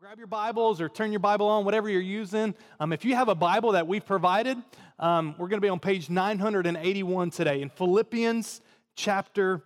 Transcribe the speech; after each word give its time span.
grab 0.00 0.16
your 0.16 0.28
Bibles 0.28 0.80
or 0.80 0.88
turn 0.88 1.10
your 1.10 1.18
Bible 1.18 1.48
on, 1.48 1.64
whatever 1.64 1.88
you're 1.88 2.00
using. 2.00 2.54
Um, 2.78 2.92
if 2.92 3.04
you 3.04 3.16
have 3.16 3.28
a 3.28 3.34
Bible 3.34 3.72
that 3.72 3.88
we've 3.88 4.06
provided, 4.06 4.56
um, 5.00 5.34
we're 5.38 5.48
going 5.48 5.56
to 5.56 5.60
be 5.60 5.68
on 5.68 5.80
page 5.80 6.08
981 6.08 7.32
today 7.32 7.62
in 7.62 7.68
Philippians 7.68 8.60
chapter 8.94 9.60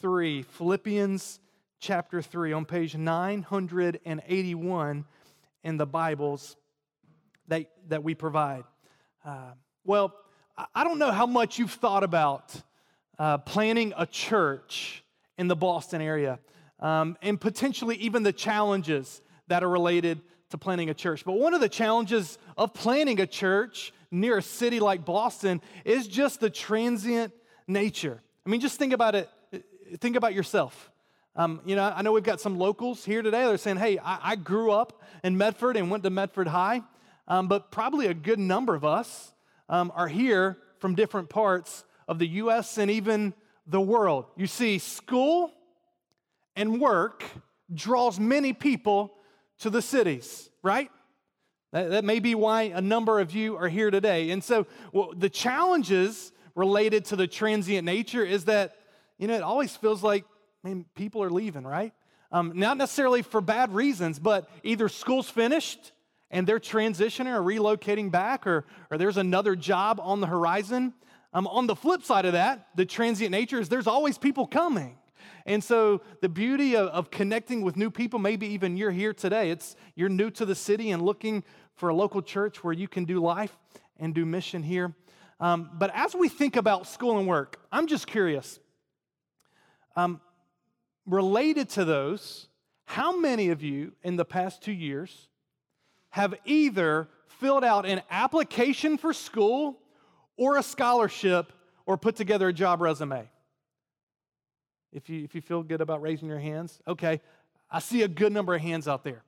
3. 0.00 0.42
Philippians 0.42 1.38
chapter 1.78 2.20
3 2.20 2.52
on 2.52 2.64
page 2.64 2.96
981 2.96 5.04
in 5.62 5.76
the 5.76 5.86
Bibles 5.86 6.56
that, 7.46 7.70
that 7.86 8.02
we 8.02 8.16
provide. 8.16 8.64
Uh, 9.24 9.52
well, 9.84 10.12
I 10.74 10.82
don't 10.82 10.98
know 10.98 11.12
how 11.12 11.26
much 11.26 11.60
you've 11.60 11.70
thought 11.70 12.02
about 12.02 12.60
uh, 13.20 13.38
planning 13.38 13.92
a 13.96 14.04
church 14.04 15.04
in 15.38 15.46
the 15.46 15.54
Boston 15.54 16.02
area 16.02 16.40
um, 16.80 17.16
and 17.22 17.40
potentially 17.40 17.94
even 17.98 18.24
the 18.24 18.32
challenges 18.32 19.22
that 19.48 19.62
are 19.62 19.68
related 19.68 20.20
to 20.50 20.58
planning 20.58 20.90
a 20.90 20.94
church. 20.94 21.24
But 21.24 21.32
one 21.32 21.54
of 21.54 21.60
the 21.60 21.68
challenges 21.68 22.38
of 22.56 22.72
planning 22.72 23.20
a 23.20 23.26
church 23.26 23.92
near 24.10 24.38
a 24.38 24.42
city 24.42 24.80
like 24.80 25.04
Boston 25.04 25.60
is 25.84 26.06
just 26.06 26.40
the 26.40 26.50
transient 26.50 27.32
nature. 27.66 28.22
I 28.44 28.48
mean, 28.48 28.60
just 28.60 28.78
think 28.78 28.92
about 28.92 29.14
it. 29.14 29.28
Think 29.98 30.16
about 30.16 30.34
yourself. 30.34 30.90
Um, 31.34 31.60
you 31.66 31.76
know, 31.76 31.92
I 31.94 32.02
know 32.02 32.12
we've 32.12 32.22
got 32.22 32.40
some 32.40 32.58
locals 32.58 33.04
here 33.04 33.22
today. 33.22 33.44
They're 33.44 33.58
saying, 33.58 33.76
"Hey, 33.76 33.98
I, 33.98 34.32
I 34.32 34.36
grew 34.36 34.70
up 34.70 35.02
in 35.22 35.36
Medford 35.36 35.76
and 35.76 35.90
went 35.90 36.02
to 36.04 36.10
Medford 36.10 36.48
High," 36.48 36.82
um, 37.28 37.48
but 37.48 37.70
probably 37.70 38.06
a 38.06 38.14
good 38.14 38.38
number 38.38 38.74
of 38.74 38.84
us 38.84 39.32
um, 39.68 39.92
are 39.94 40.08
here 40.08 40.58
from 40.78 40.94
different 40.94 41.28
parts 41.28 41.84
of 42.08 42.18
the 42.18 42.26
U.S. 42.28 42.78
and 42.78 42.90
even 42.90 43.34
the 43.66 43.80
world. 43.80 44.26
You 44.36 44.46
see, 44.46 44.78
school 44.78 45.52
and 46.54 46.80
work 46.80 47.24
draws 47.72 48.18
many 48.18 48.52
people 48.52 49.15
to 49.60 49.70
the 49.70 49.82
cities, 49.82 50.50
right? 50.62 50.90
That, 51.72 51.90
that 51.90 52.04
may 52.04 52.20
be 52.20 52.34
why 52.34 52.62
a 52.74 52.80
number 52.80 53.20
of 53.20 53.34
you 53.34 53.56
are 53.56 53.68
here 53.68 53.90
today. 53.90 54.30
And 54.30 54.42
so, 54.42 54.66
well, 54.92 55.12
the 55.16 55.30
challenges 55.30 56.32
related 56.54 57.04
to 57.06 57.16
the 57.16 57.26
transient 57.26 57.84
nature 57.84 58.24
is 58.24 58.46
that, 58.46 58.76
you 59.18 59.28
know, 59.28 59.34
it 59.34 59.42
always 59.42 59.76
feels 59.76 60.02
like, 60.02 60.24
man, 60.62 60.86
people 60.94 61.22
are 61.22 61.30
leaving, 61.30 61.64
right? 61.64 61.92
Um, 62.32 62.52
not 62.54 62.76
necessarily 62.76 63.22
for 63.22 63.40
bad 63.40 63.74
reasons, 63.74 64.18
but 64.18 64.48
either 64.62 64.88
school's 64.88 65.28
finished 65.28 65.92
and 66.30 66.46
they're 66.46 66.58
transitioning 66.58 67.34
or 67.34 67.40
relocating 67.40 68.10
back, 68.10 68.46
or, 68.46 68.64
or 68.90 68.98
there's 68.98 69.16
another 69.16 69.54
job 69.54 70.00
on 70.02 70.20
the 70.20 70.26
horizon. 70.26 70.92
Um, 71.32 71.46
on 71.46 71.66
the 71.66 71.76
flip 71.76 72.02
side 72.02 72.24
of 72.24 72.32
that, 72.32 72.66
the 72.74 72.84
transient 72.84 73.30
nature 73.30 73.60
is 73.60 73.68
there's 73.68 73.86
always 73.86 74.18
people 74.18 74.46
coming. 74.46 74.96
And 75.46 75.62
so 75.62 76.02
the 76.20 76.28
beauty 76.28 76.76
of, 76.76 76.88
of, 76.88 77.10
connecting 77.12 77.62
with 77.62 77.76
new 77.76 77.88
people, 77.88 78.18
maybe 78.18 78.48
even 78.48 78.76
you're 78.76 78.90
here 78.90 79.14
today, 79.14 79.50
it's 79.50 79.76
you're 79.94 80.08
new 80.08 80.28
to 80.32 80.44
the 80.44 80.56
city 80.56 80.90
and 80.90 81.00
looking 81.00 81.44
for 81.76 81.88
a 81.88 81.94
local 81.94 82.20
church 82.20 82.64
where 82.64 82.72
you 82.72 82.88
can 82.88 83.04
do 83.04 83.20
life 83.20 83.56
and 83.98 84.12
do 84.12 84.26
mission 84.26 84.64
here. 84.64 84.92
Um, 85.38 85.70
but 85.74 85.92
as 85.94 86.16
we 86.16 86.28
think 86.28 86.56
about 86.56 86.88
school 86.88 87.18
and 87.18 87.28
work, 87.28 87.60
I'm 87.70 87.86
just 87.86 88.08
curious. 88.08 88.58
Um, 89.94 90.20
related 91.06 91.68
to 91.70 91.84
those, 91.84 92.48
how 92.84 93.16
many 93.16 93.50
of 93.50 93.62
you 93.62 93.92
in 94.02 94.16
the 94.16 94.24
past 94.24 94.62
two 94.62 94.72
years 94.72 95.28
have 96.10 96.34
either 96.44 97.08
filled 97.28 97.62
out 97.62 97.86
an 97.86 98.02
application 98.10 98.98
for 98.98 99.12
school 99.12 99.78
or 100.36 100.56
a 100.56 100.62
scholarship 100.62 101.52
or 101.84 101.96
put 101.96 102.16
together 102.16 102.48
a 102.48 102.52
job 102.52 102.80
resume? 102.80 103.28
If 104.96 105.10
you, 105.10 105.22
if 105.22 105.34
you 105.34 105.42
feel 105.42 105.62
good 105.62 105.82
about 105.82 106.00
raising 106.00 106.26
your 106.26 106.38
hands. 106.38 106.80
Okay, 106.88 107.20
I 107.70 107.80
see 107.80 108.02
a 108.02 108.08
good 108.08 108.32
number 108.32 108.54
of 108.54 108.62
hands 108.62 108.88
out 108.88 109.04
there. 109.04 109.22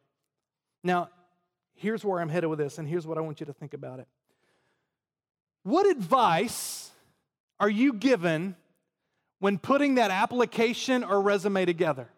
Now, 0.82 1.10
here's 1.74 2.02
where 2.04 2.20
I'm 2.20 2.30
headed 2.30 2.48
with 2.48 2.58
this, 2.58 2.78
and 2.78 2.88
here's 2.88 3.06
what 3.06 3.18
I 3.18 3.20
want 3.20 3.38
you 3.40 3.46
to 3.46 3.52
think 3.52 3.74
about 3.74 4.00
it. 4.00 4.08
What 5.64 5.86
advice 5.86 6.90
are 7.60 7.68
you 7.68 7.92
given 7.92 8.56
when 9.40 9.58
putting 9.58 9.96
that 9.96 10.10
application 10.10 11.04
or 11.04 11.20
resume 11.20 11.66
together? 11.66 12.08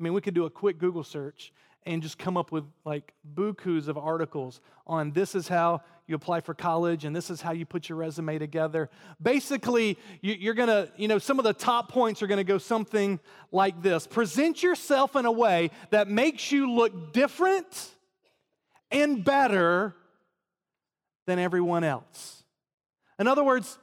I 0.00 0.02
mean, 0.02 0.14
we 0.14 0.22
could 0.22 0.34
do 0.34 0.46
a 0.46 0.50
quick 0.50 0.78
Google 0.78 1.04
search 1.04 1.52
and 1.88 2.02
just 2.02 2.18
come 2.18 2.36
up 2.36 2.52
with 2.52 2.64
like 2.84 3.14
bukus 3.34 3.88
of 3.88 3.96
articles 3.96 4.60
on 4.86 5.10
this 5.12 5.34
is 5.34 5.48
how 5.48 5.80
you 6.06 6.14
apply 6.14 6.40
for 6.40 6.52
college 6.52 7.06
and 7.06 7.16
this 7.16 7.30
is 7.30 7.40
how 7.40 7.50
you 7.50 7.64
put 7.64 7.88
your 7.88 7.96
resume 7.96 8.38
together. 8.38 8.90
Basically, 9.22 9.98
you're 10.20 10.54
to, 10.68 10.92
you 10.96 11.08
know, 11.08 11.18
some 11.18 11.38
of 11.38 11.46
the 11.46 11.54
top 11.54 11.90
points 11.90 12.22
are 12.22 12.26
to 12.36 12.44
go 12.44 12.58
something 12.58 13.18
like 13.52 13.82
this 13.82 14.06
Present 14.06 14.62
yourself 14.62 15.16
in 15.16 15.24
a 15.24 15.32
way 15.32 15.70
that 15.88 16.08
makes 16.08 16.52
you 16.52 16.70
look 16.70 17.14
different 17.14 17.90
and 18.90 19.24
better 19.24 19.94
than 21.26 21.38
everyone 21.38 21.84
else. 21.84 22.44
In 23.18 23.26
other 23.26 23.42
words, 23.42 23.78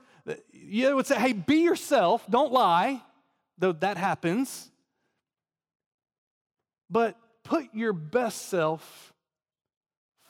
you 0.51 0.95
would 0.95 1.07
say, 1.07 1.15
hey, 1.15 1.33
be 1.33 1.57
yourself, 1.57 2.25
don't 2.29 2.51
lie, 2.51 3.01
though 3.57 3.71
that 3.71 3.97
happens, 3.97 4.69
but 6.89 7.17
put 7.45 7.73
your 7.73 7.93
best 7.93 8.49
self 8.49 9.13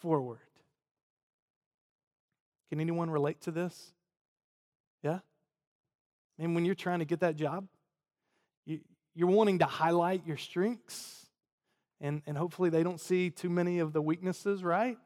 forward. 0.01 0.37
Can 2.69 2.79
anyone 2.79 3.09
relate 3.09 3.41
to 3.41 3.51
this? 3.51 3.93
Yeah? 5.01 5.19
And 6.37 6.53
when 6.53 6.65
you're 6.65 6.75
trying 6.75 6.99
to 6.99 7.05
get 7.05 7.21
that 7.21 7.35
job, 7.35 7.67
you, 8.65 8.81
you're 9.15 9.29
wanting 9.29 9.59
to 9.59 9.65
highlight 9.65 10.27
your 10.27 10.37
strengths, 10.37 11.25
and, 12.01 12.21
and 12.27 12.37
hopefully 12.37 12.69
they 12.69 12.83
don't 12.83 12.99
see 12.99 13.29
too 13.29 13.49
many 13.49 13.79
of 13.79 13.93
the 13.93 14.01
weaknesses, 14.01 14.63
right? 14.63 14.97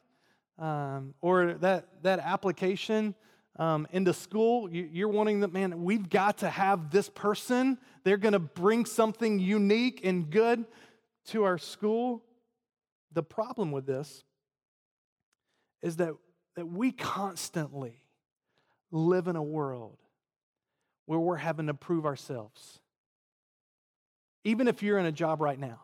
Um, 0.58 1.14
or 1.22 1.54
that, 1.62 1.88
that 2.02 2.20
application 2.20 3.14
um, 3.58 3.88
into 3.92 4.14
school, 4.14 4.70
you, 4.70 4.90
you're 4.92 5.10
wanting 5.10 5.42
that, 5.42 5.54
man, 5.54 5.84
we've 5.84 6.10
got 6.10 6.40
to 6.40 6.50
have 6.50 6.92
this 6.92 7.08
person. 7.10 7.78
They're 8.04 8.18
going 8.18 8.34
to 8.34 8.40
bring 8.40 8.86
something 8.86 9.38
unique 9.38 10.02
and 10.04 10.30
good 10.30 10.66
to 11.32 11.44
our 11.44 11.58
school. 11.58 12.24
The 13.14 13.24
problem 13.24 13.72
with 13.72 13.86
this 13.86 14.24
is 15.82 15.98
that 15.98 16.14
that 16.60 16.66
we 16.66 16.92
constantly 16.92 18.02
live 18.92 19.30
in 19.30 19.38
a 19.38 19.44
world 19.44 19.98
where 21.06 21.18
we're 21.18 21.38
having 21.38 21.68
to 21.68 21.74
prove 21.74 22.06
ourselves. 22.06 22.80
Even 24.44 24.68
if 24.68 24.84
you're 24.84 24.98
in 24.98 25.06
a 25.06 25.12
job 25.12 25.40
right 25.40 25.58
now, 25.58 25.80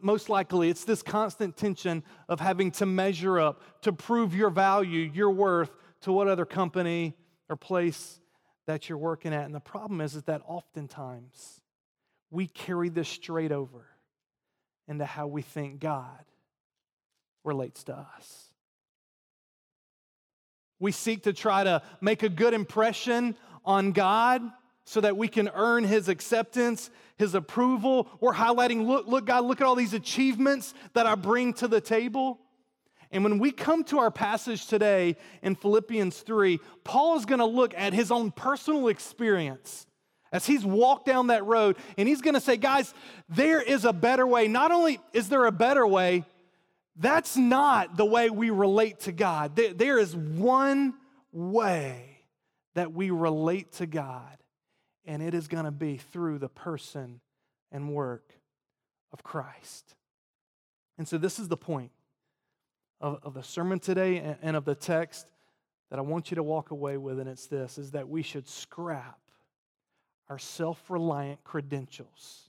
most 0.00 0.30
likely 0.30 0.70
it's 0.70 0.84
this 0.84 1.02
constant 1.02 1.56
tension 1.56 2.02
of 2.30 2.40
having 2.40 2.70
to 2.70 2.86
measure 2.86 3.38
up, 3.38 3.60
to 3.82 3.92
prove 3.92 4.34
your 4.34 4.48
value, 4.48 5.10
your 5.12 5.30
worth 5.30 5.70
to 6.00 6.12
what 6.12 6.28
other 6.28 6.46
company 6.46 7.14
or 7.50 7.56
place 7.56 8.20
that 8.66 8.88
you're 8.88 8.96
working 8.96 9.34
at. 9.34 9.44
And 9.44 9.54
the 9.54 9.60
problem 9.60 10.00
is, 10.00 10.14
is 10.14 10.22
that 10.22 10.40
oftentimes 10.46 11.60
we 12.30 12.46
carry 12.46 12.88
this 12.88 13.08
straight 13.08 13.52
over 13.52 13.86
into 14.88 15.04
how 15.04 15.26
we 15.26 15.42
think 15.42 15.80
God 15.80 16.24
relates 17.44 17.84
to 17.84 17.94
us. 17.94 18.44
We 20.80 20.92
seek 20.92 21.24
to 21.24 21.32
try 21.32 21.64
to 21.64 21.82
make 22.00 22.22
a 22.22 22.28
good 22.28 22.54
impression 22.54 23.36
on 23.64 23.92
God 23.92 24.42
so 24.84 25.00
that 25.00 25.16
we 25.16 25.28
can 25.28 25.50
earn 25.54 25.84
His 25.84 26.08
acceptance, 26.08 26.90
His 27.16 27.34
approval. 27.34 28.08
We're 28.20 28.32
highlighting, 28.32 28.86
look, 28.86 29.06
look, 29.06 29.26
God, 29.26 29.44
look 29.44 29.60
at 29.60 29.66
all 29.66 29.74
these 29.74 29.92
achievements 29.92 30.72
that 30.94 31.06
I 31.06 31.14
bring 31.14 31.52
to 31.54 31.68
the 31.68 31.80
table. 31.80 32.38
And 33.10 33.24
when 33.24 33.38
we 33.38 33.50
come 33.50 33.84
to 33.84 33.98
our 33.98 34.10
passage 34.10 34.66
today 34.66 35.16
in 35.42 35.56
Philippians 35.56 36.18
3, 36.20 36.60
Paul 36.84 37.18
is 37.18 37.24
going 37.24 37.40
to 37.40 37.46
look 37.46 37.74
at 37.76 37.92
his 37.92 38.10
own 38.10 38.30
personal 38.30 38.88
experience 38.88 39.86
as 40.32 40.46
he's 40.46 40.64
walked 40.64 41.06
down 41.06 41.28
that 41.28 41.44
road, 41.44 41.76
and 41.96 42.08
he's 42.08 42.20
going 42.20 42.34
to 42.34 42.40
say, 42.40 42.56
guys, 42.56 42.92
there 43.28 43.60
is 43.60 43.84
a 43.84 43.92
better 43.92 44.26
way. 44.26 44.48
Not 44.48 44.72
only 44.72 45.00
is 45.12 45.28
there 45.28 45.46
a 45.46 45.52
better 45.52 45.86
way, 45.86 46.24
that's 46.96 47.36
not 47.36 47.96
the 47.96 48.04
way 48.04 48.28
we 48.28 48.50
relate 48.50 49.00
to 49.00 49.12
God. 49.12 49.56
There 49.56 49.98
is 49.98 50.14
one 50.16 50.94
way 51.32 52.22
that 52.74 52.92
we 52.92 53.10
relate 53.10 53.72
to 53.72 53.86
God, 53.86 54.36
and 55.04 55.22
it 55.22 55.34
is 55.34 55.48
going 55.48 55.64
to 55.64 55.70
be 55.70 55.96
through 55.96 56.38
the 56.38 56.48
person 56.48 57.20
and 57.70 57.92
work 57.92 58.32
of 59.12 59.22
Christ. 59.22 59.94
And 60.98 61.06
so, 61.06 61.18
this 61.18 61.38
is 61.38 61.48
the 61.48 61.56
point 61.56 61.92
of, 63.00 63.20
of 63.22 63.34
the 63.34 63.42
sermon 63.42 63.78
today 63.78 64.36
and 64.42 64.56
of 64.56 64.64
the 64.64 64.74
text 64.74 65.26
that 65.90 65.98
I 65.98 66.02
want 66.02 66.30
you 66.30 66.34
to 66.34 66.42
walk 66.42 66.70
away 66.70 66.96
with, 66.96 67.18
and 67.20 67.28
it's 67.28 67.46
this 67.46 67.78
is 67.78 67.92
that 67.92 68.08
we 68.08 68.22
should 68.22 68.48
scrap 68.48 69.18
our 70.28 70.38
self 70.38 70.90
reliant 70.90 71.42
credentials 71.44 72.48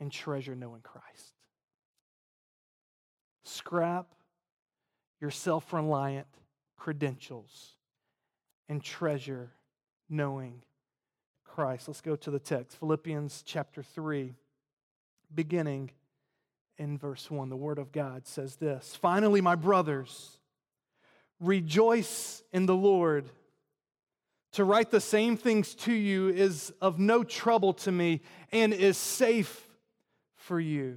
and 0.00 0.12
treasure 0.12 0.54
knowing 0.54 0.82
Christ. 0.82 1.32
Scrap 3.44 4.06
your 5.20 5.30
self 5.30 5.72
reliant 5.72 6.26
credentials 6.76 7.72
and 8.68 8.82
treasure 8.82 9.50
knowing 10.08 10.62
Christ. 11.44 11.88
Let's 11.88 12.00
go 12.00 12.16
to 12.16 12.30
the 12.30 12.38
text 12.38 12.78
Philippians 12.78 13.42
chapter 13.46 13.82
3, 13.82 14.34
beginning 15.34 15.90
in 16.78 16.98
verse 16.98 17.30
1. 17.30 17.48
The 17.48 17.56
Word 17.56 17.78
of 17.78 17.92
God 17.92 18.26
says 18.26 18.56
this 18.56 18.96
Finally, 19.00 19.40
my 19.40 19.54
brothers, 19.54 20.38
rejoice 21.40 22.42
in 22.52 22.66
the 22.66 22.76
Lord. 22.76 23.28
To 24.56 24.64
write 24.64 24.90
the 24.90 25.02
same 25.02 25.36
things 25.36 25.74
to 25.74 25.92
you 25.92 26.30
is 26.30 26.72
of 26.80 26.98
no 26.98 27.22
trouble 27.22 27.74
to 27.74 27.92
me 27.92 28.22
and 28.50 28.72
is 28.72 28.96
safe 28.96 29.68
for 30.34 30.58
you. 30.58 30.96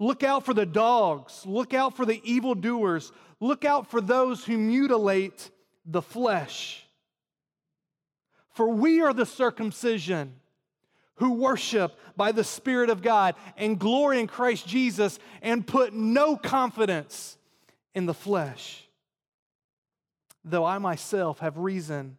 Look 0.00 0.24
out 0.24 0.44
for 0.44 0.52
the 0.52 0.66
dogs, 0.66 1.46
look 1.46 1.72
out 1.72 1.96
for 1.96 2.04
the 2.04 2.20
evildoers, 2.24 3.12
look 3.38 3.64
out 3.64 3.88
for 3.88 4.00
those 4.00 4.44
who 4.44 4.58
mutilate 4.58 5.52
the 5.86 6.02
flesh. 6.02 6.84
For 8.50 8.68
we 8.68 9.02
are 9.02 9.14
the 9.14 9.24
circumcision 9.24 10.34
who 11.14 11.34
worship 11.34 11.96
by 12.16 12.32
the 12.32 12.42
Spirit 12.42 12.90
of 12.90 13.02
God 13.02 13.36
and 13.56 13.78
glory 13.78 14.18
in 14.18 14.26
Christ 14.26 14.66
Jesus 14.66 15.20
and 15.42 15.64
put 15.64 15.94
no 15.94 16.36
confidence 16.36 17.38
in 17.94 18.06
the 18.06 18.14
flesh. 18.14 18.88
Though 20.44 20.64
I 20.64 20.78
myself 20.78 21.38
have 21.38 21.56
reason 21.56 22.18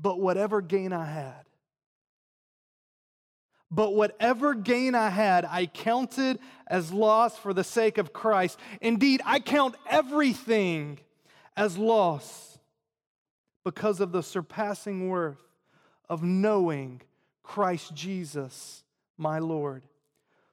But 0.00 0.20
whatever 0.20 0.60
gain 0.60 0.92
I 0.92 1.04
had, 1.04 1.44
but 3.70 3.94
whatever 3.94 4.54
gain 4.54 4.94
I 4.94 5.10
had, 5.10 5.44
I 5.44 5.66
counted 5.66 6.38
as 6.66 6.92
loss 6.92 7.38
for 7.38 7.52
the 7.52 7.62
sake 7.62 7.98
of 7.98 8.12
Christ. 8.12 8.58
Indeed, 8.80 9.20
I 9.24 9.38
count 9.38 9.76
everything 9.88 10.98
as 11.56 11.78
loss 11.78 12.58
because 13.64 14.00
of 14.00 14.10
the 14.10 14.22
surpassing 14.22 15.08
worth 15.08 15.38
of 16.08 16.22
knowing 16.22 17.02
Christ 17.42 17.94
Jesus, 17.94 18.82
my 19.16 19.38
Lord. 19.38 19.82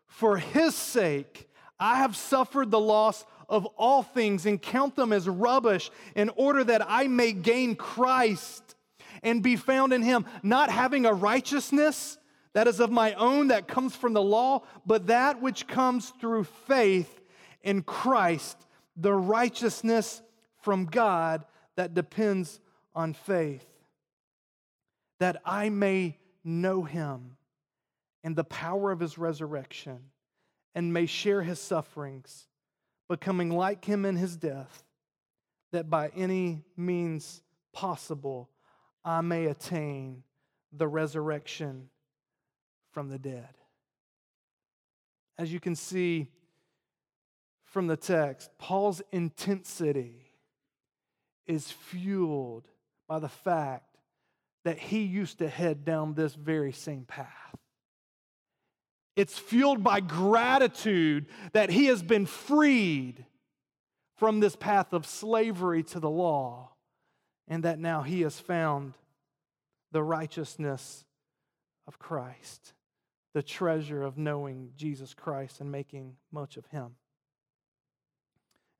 For 0.06 0.38
his 0.38 0.76
sake, 0.76 1.50
I 1.80 1.98
have 1.98 2.16
suffered 2.16 2.70
the 2.70 2.80
loss 2.80 3.26
of 3.50 3.66
all 3.78 4.04
things 4.04 4.46
and 4.46 4.62
count 4.62 4.96
them 4.96 5.14
as 5.14 5.28
rubbish 5.28 5.90
in 6.16 6.30
order 6.36 6.64
that 6.66 6.84
I 6.88 7.08
may 7.08 7.32
gain 7.32 7.76
Christ 7.76 8.67
and 9.27 9.44
be 9.44 9.56
found 9.56 9.94
in 9.94 10.01
him, 10.01 10.25
not 10.41 10.69
having 10.69 11.06
a 11.06 11.13
righteousness 11.13 12.18
that 12.53 12.68
is 12.68 12.79
of 12.79 12.91
my 12.91 13.13
own 13.13 13.50
that 13.50 13.68
comes 13.68 13.95
from 13.95 14.13
the 14.13 14.21
law, 14.21 14.63
but 14.85 15.07
that 15.07 15.41
which 15.41 15.68
comes 15.68 16.12
through 16.19 16.44
faith 16.44 17.21
in 17.62 17.83
Christ, 17.83 18.57
the 18.95 19.13
righteousness 19.13 20.21
from 20.62 20.85
God 20.85 21.45
that 21.75 21.94
depends 21.94 22.59
on 22.95 23.13
faith, 23.13 23.68
that 25.19 25.41
I 25.45 25.69
may 25.69 26.18
know 26.44 26.83
him 26.83 27.38
and 28.24 28.35
the 28.35 28.44
power 28.44 28.91
of 28.91 29.00
his 29.00 29.18
resurrection, 29.18 30.00
and 30.74 30.94
may 30.94 31.06
share 31.06 31.44
his 31.44 31.59
sufferings, 31.59 32.47
becoming 33.07 33.50
like 33.50 33.85
him 33.85 34.06
in 34.06 34.15
his 34.15 34.35
death, 34.35 34.83
that 35.71 35.89
by 35.89 36.09
any 36.09 36.63
means 36.75 37.41
possible 37.74 38.50
I 39.07 39.21
may 39.21 39.45
attain 39.45 40.24
the 40.74 40.88
resurrection 40.88 41.88
from 42.92 43.07
the 43.07 43.18
dead. 43.18 43.48
As 45.38 45.54
you 45.54 45.62
can 45.62 45.75
see 45.75 46.27
from 47.63 47.88
the 47.88 47.95
text, 47.95 48.50
Paul's 48.57 49.01
intensity 49.13 50.33
is 51.45 51.71
fueled 51.71 52.68
by 53.07 53.19
the 53.19 53.30
fact 53.30 53.95
that 54.65 54.77
he 54.77 55.04
used 55.04 55.38
to 55.38 55.48
head 55.48 55.86
down 55.86 56.13
this 56.13 56.36
very 56.36 56.74
same 56.74 57.06
path. 57.06 57.56
It's 59.15 59.39
fueled 59.39 59.86
by 59.86 60.01
gratitude 60.01 61.27
that 61.53 61.69
he 61.69 61.86
has 61.86 62.03
been 62.03 62.25
freed 62.25 63.25
from 64.18 64.42
this 64.42 64.57
path 64.57 64.92
of 64.92 65.06
slavery 65.06 65.83
to 65.83 66.01
the 66.01 66.10
law 66.10 66.74
and 67.48 67.64
that 67.64 67.80
now 67.80 68.02
he 68.02 68.22
has 68.22 68.40
found 68.40 68.94
the 69.92 70.04
righteousness 70.04 71.06
of 71.88 72.00
Christ, 72.00 72.74
the 73.34 73.44
treasure 73.44 74.04
of 74.04 74.18
knowing 74.18 74.72
Jesus 74.76 75.14
Christ 75.14 75.62
and 75.62 75.72
making 75.72 76.16
much 76.32 76.58
of 76.58 76.66
him. 76.68 76.96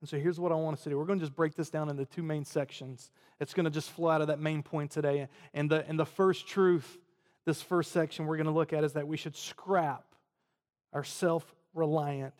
And 0.00 0.08
so 0.08 0.18
here's 0.18 0.38
what 0.38 0.52
I 0.52 0.54
want 0.54 0.76
us 0.76 0.84
to 0.84 0.90
do. 0.90 0.98
We're 0.98 1.06
going 1.06 1.18
to 1.18 1.24
just 1.24 1.34
break 1.34 1.54
this 1.54 1.70
down 1.70 1.88
into 1.88 2.04
two 2.04 2.22
main 2.22 2.44
sections. 2.44 3.10
It's 3.40 3.54
going 3.54 3.64
to 3.64 3.70
just 3.70 3.90
flow 3.90 4.10
out 4.10 4.20
of 4.20 4.28
that 4.28 4.38
main 4.38 4.62
point 4.62 4.90
today. 4.90 5.28
And 5.54 5.68
the, 5.68 5.86
and 5.88 5.98
the 5.98 6.06
first 6.06 6.46
truth, 6.46 6.98
this 7.46 7.62
first 7.62 7.90
section 7.90 8.26
we're 8.26 8.36
going 8.36 8.46
to 8.46 8.52
look 8.52 8.72
at 8.72 8.84
is 8.84 8.92
that 8.92 9.08
we 9.08 9.16
should 9.16 9.34
scrap 9.34 10.04
our 10.92 11.02
self 11.02 11.54
reliant 11.74 12.34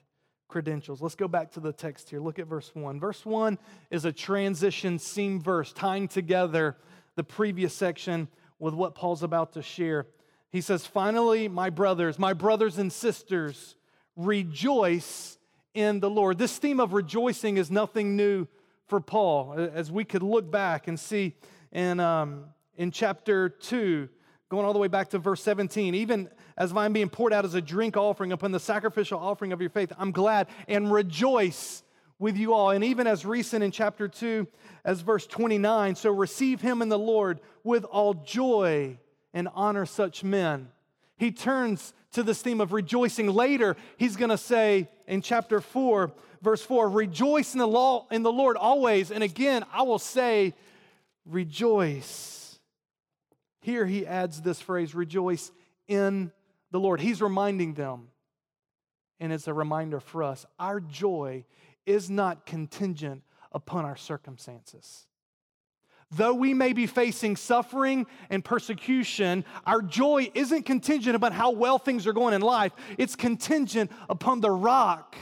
credentials. 0.49 1.01
Let's 1.01 1.15
go 1.15 1.29
back 1.29 1.53
to 1.53 1.61
the 1.61 1.73
text 1.73 2.11
here. 2.11 2.21
Look 2.21 2.39
at 2.39 2.47
verse 2.47 2.71
1. 2.75 2.99
Verse 2.99 3.25
1 3.25 3.59
is 3.91 4.05
a 4.05 4.13
transition 4.13 4.99
seam 4.99 5.41
verse 5.41 5.73
tying 5.73 6.09
together 6.09 6.77
the 7.15 7.25
previous 7.25 7.75
section 7.75 8.29
with 8.59 8.75
what 8.75 8.95
Paul's 8.95 9.23
about 9.23 9.53
to 9.53 9.63
share. 9.63 10.07
He 10.51 10.61
says, 10.61 10.87
Finally, 10.87 11.49
my 11.49 11.71
brothers, 11.71 12.19
my 12.19 12.33
brothers 12.33 12.79
and 12.79 12.93
sisters, 12.93 13.77
rejoice 14.17 15.39
in 15.75 16.01
the 16.01 16.11
Lord. 16.11 16.39
This 16.39 16.59
theme 16.59 16.81
of 16.81 16.93
rejoicing 16.93 17.57
is 17.57 17.71
nothing 17.71 18.17
new 18.17 18.47
for 18.87 19.01
Paul, 19.01 19.55
as 19.75 19.93
we 19.93 20.05
could 20.05 20.23
look 20.23 20.51
back 20.51 20.89
and 20.89 20.99
see 20.99 21.35
in, 21.73 22.01
um, 22.01 22.47
in 22.77 22.91
chapter 22.91 23.51
2, 23.51 24.09
going 24.49 24.65
all 24.65 24.73
the 24.73 24.79
way 24.79 24.89
back 24.89 25.11
to 25.11 25.19
verse 25.19 25.43
17. 25.43 25.95
Even 25.95 26.29
as 26.57 26.73
I'm 26.73 26.93
being 26.93 27.09
poured 27.09 27.33
out 27.33 27.45
as 27.45 27.55
a 27.55 27.61
drink 27.61 27.97
offering 27.97 28.33
upon 28.33 28.53
the 28.53 28.61
sacrificial 28.61 29.19
offering 29.19 29.53
of 29.53 29.61
your 29.61 29.71
faith, 29.71 29.93
I'm 29.99 30.13
glad 30.13 30.49
and 30.67 30.93
rejoice 30.93 31.83
with 32.19 32.37
you 32.37 32.55
all. 32.55 32.71
And 32.71 32.83
even 32.83 33.07
as 33.07 33.25
recent 33.25 33.63
in 33.63 33.71
chapter 33.71 34.09
2, 34.09 34.47
as 34.85 35.01
verse 35.01 35.27
29, 35.27 35.95
so 35.95 36.11
receive 36.11 36.61
him 36.61 36.83
in 36.83 36.89
the 36.89 36.99
Lord 36.99 37.41
with 37.63 37.85
all 37.85 38.15
joy 38.15 38.99
and 39.35 39.49
honor 39.55 39.87
such 39.87 40.25
men. 40.25 40.69
He 41.17 41.31
turns 41.31 41.93
to 42.13 42.23
this 42.23 42.41
theme 42.41 42.61
of 42.61 42.73
rejoicing. 42.73 43.29
Later, 43.29 43.77
he's 43.97 44.17
going 44.17 44.31
to 44.31 44.39
say 44.39 44.89
in 45.07 45.21
chapter 45.21 45.61
4, 45.61 46.13
verse 46.43 46.63
4, 46.63 46.89
rejoice 46.89 47.53
in 47.53 47.59
the, 47.59 47.69
law, 47.69 48.07
in 48.11 48.23
the 48.23 48.33
Lord 48.33 48.57
always. 48.57 49.11
And 49.11 49.23
again, 49.23 49.65
I 49.73 49.83
will 49.83 49.99
say, 49.99 50.55
rejoice. 51.27 52.48
Here 53.61 53.87
he 53.87 54.07
adds 54.07 54.41
this 54.41 54.61
phrase, 54.61 54.95
rejoice 54.95 55.51
in 55.87 56.33
the 56.71 56.81
Lord. 56.81 57.01
He's 57.01 57.21
reminding 57.21 57.75
them, 57.75 58.09
and 59.21 59.33
it's 59.33 59.49
a 59.49 59.55
reminder 59.55 60.01
for 60.01 60.23
us 60.23 60.47
our 60.59 60.81
joy 60.81 61.45
is 61.87 62.11
not 62.11 62.47
contingent 62.47 63.23
upon 63.53 63.85
our 63.85 63.97
circumstances. 63.97 65.07
Though 66.11 66.35
we 66.35 66.55
may 66.55 66.73
be 66.73 66.87
facing 66.87 67.37
suffering 67.37 68.07
and 68.31 68.43
persecution, 68.43 69.45
our 69.67 69.83
joy 69.83 70.31
isn't 70.35 70.63
contingent 70.63 71.17
upon 71.17 71.33
how 71.33 71.51
well 71.51 71.79
things 71.79 72.07
are 72.07 72.15
going 72.15 72.33
in 72.33 72.41
life. 72.41 72.73
It's 72.97 73.15
contingent 73.15 73.91
upon 74.09 74.41
the 74.41 74.51
rock 74.51 75.17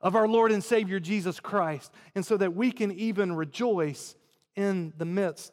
of 0.00 0.14
our 0.14 0.28
Lord 0.28 0.52
and 0.52 0.62
Savior 0.62 1.00
Jesus 1.00 1.40
Christ. 1.40 1.92
And 2.14 2.26
so 2.26 2.36
that 2.36 2.54
we 2.54 2.72
can 2.72 2.92
even 2.92 3.34
rejoice 3.34 4.16
in 4.54 4.92
the 4.98 5.06
midst 5.06 5.52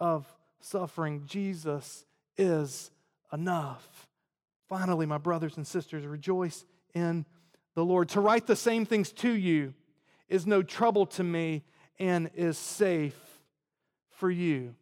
of 0.00 0.26
suffering. 0.66 1.22
Jesus 1.26 2.04
is 2.36 2.90
enough. 3.32 4.08
Finally, 4.68 5.06
my 5.06 5.18
brothers 5.18 5.56
and 5.56 5.66
sisters, 5.66 6.04
rejoice 6.04 6.64
in 6.94 7.24
the 7.74 7.84
Lord. 7.84 8.08
To 8.10 8.20
write 8.20 8.46
the 8.46 8.56
same 8.56 8.84
things 8.84 9.12
to 9.12 9.30
you 9.30 9.74
is 10.28 10.46
no 10.46 10.62
trouble 10.62 11.06
to 11.06 11.22
me 11.22 11.62
and 11.98 12.30
is 12.34 12.58
safe 12.58 13.16
for 14.10 14.30
you. 14.30 14.74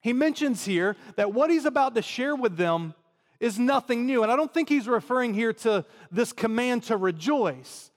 He 0.00 0.12
mentions 0.12 0.64
here 0.64 0.96
that 1.16 1.34
what 1.34 1.50
he's 1.50 1.66
about 1.66 1.94
to 1.96 2.02
share 2.02 2.34
with 2.34 2.56
them 2.56 2.94
is 3.38 3.58
nothing 3.58 4.06
new. 4.06 4.22
And 4.22 4.32
I 4.32 4.36
don't 4.36 4.52
think 4.52 4.68
he's 4.68 4.88
referring 4.88 5.34
here 5.34 5.52
to 5.52 5.84
this 6.10 6.32
command 6.32 6.84
to 6.84 6.96
rejoice. 6.96 7.90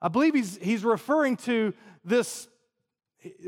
I 0.00 0.08
believe 0.08 0.34
he's, 0.34 0.56
he's 0.58 0.84
referring 0.84 1.36
to 1.38 1.74
this, 2.04 2.48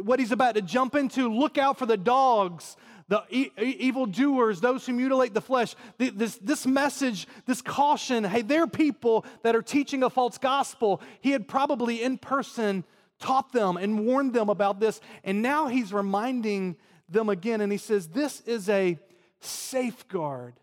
what 0.02 0.18
he's 0.18 0.32
about 0.32 0.54
to 0.54 0.62
jump 0.62 0.94
into. 0.94 1.32
Look 1.32 1.58
out 1.58 1.78
for 1.78 1.86
the 1.86 1.96
dogs, 1.96 2.76
the 3.08 3.22
e- 3.30 3.50
evil 3.58 4.06
doers, 4.06 4.60
those 4.60 4.86
who 4.86 4.92
mutilate 4.92 5.34
the 5.34 5.40
flesh. 5.40 5.74
This, 5.98 6.36
this 6.36 6.66
message, 6.66 7.26
this 7.46 7.62
caution 7.62 8.24
hey, 8.24 8.42
they're 8.42 8.66
people 8.66 9.24
that 9.42 9.56
are 9.56 9.62
teaching 9.62 10.02
a 10.02 10.10
false 10.10 10.38
gospel. 10.38 11.00
He 11.20 11.30
had 11.30 11.48
probably 11.48 12.02
in 12.02 12.18
person 12.18 12.84
taught 13.18 13.52
them 13.52 13.76
and 13.76 14.06
warned 14.06 14.32
them 14.32 14.48
about 14.48 14.80
this. 14.80 15.00
And 15.24 15.42
now 15.42 15.66
he's 15.66 15.92
reminding 15.92 16.76
them 17.08 17.28
again. 17.28 17.60
And 17.60 17.72
he 17.72 17.78
says, 17.78 18.08
This 18.08 18.40
is 18.42 18.68
a 18.68 18.98
safeguard 19.40 20.54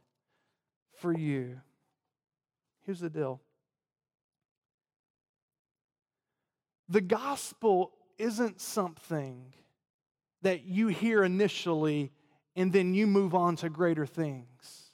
for 1.00 1.14
you. 1.18 1.60
Here's 2.86 3.00
the 3.00 3.10
deal 3.10 3.42
the 6.88 7.02
gospel 7.02 7.92
isn't 8.18 8.62
something 8.62 9.54
that 10.42 10.66
you 10.66 10.88
hear 10.88 11.24
initially 11.24 12.12
and 12.56 12.72
then 12.72 12.94
you 12.94 13.08
move 13.08 13.36
on 13.36 13.56
to 13.58 13.70
greater 13.70 14.06
things. 14.06 14.92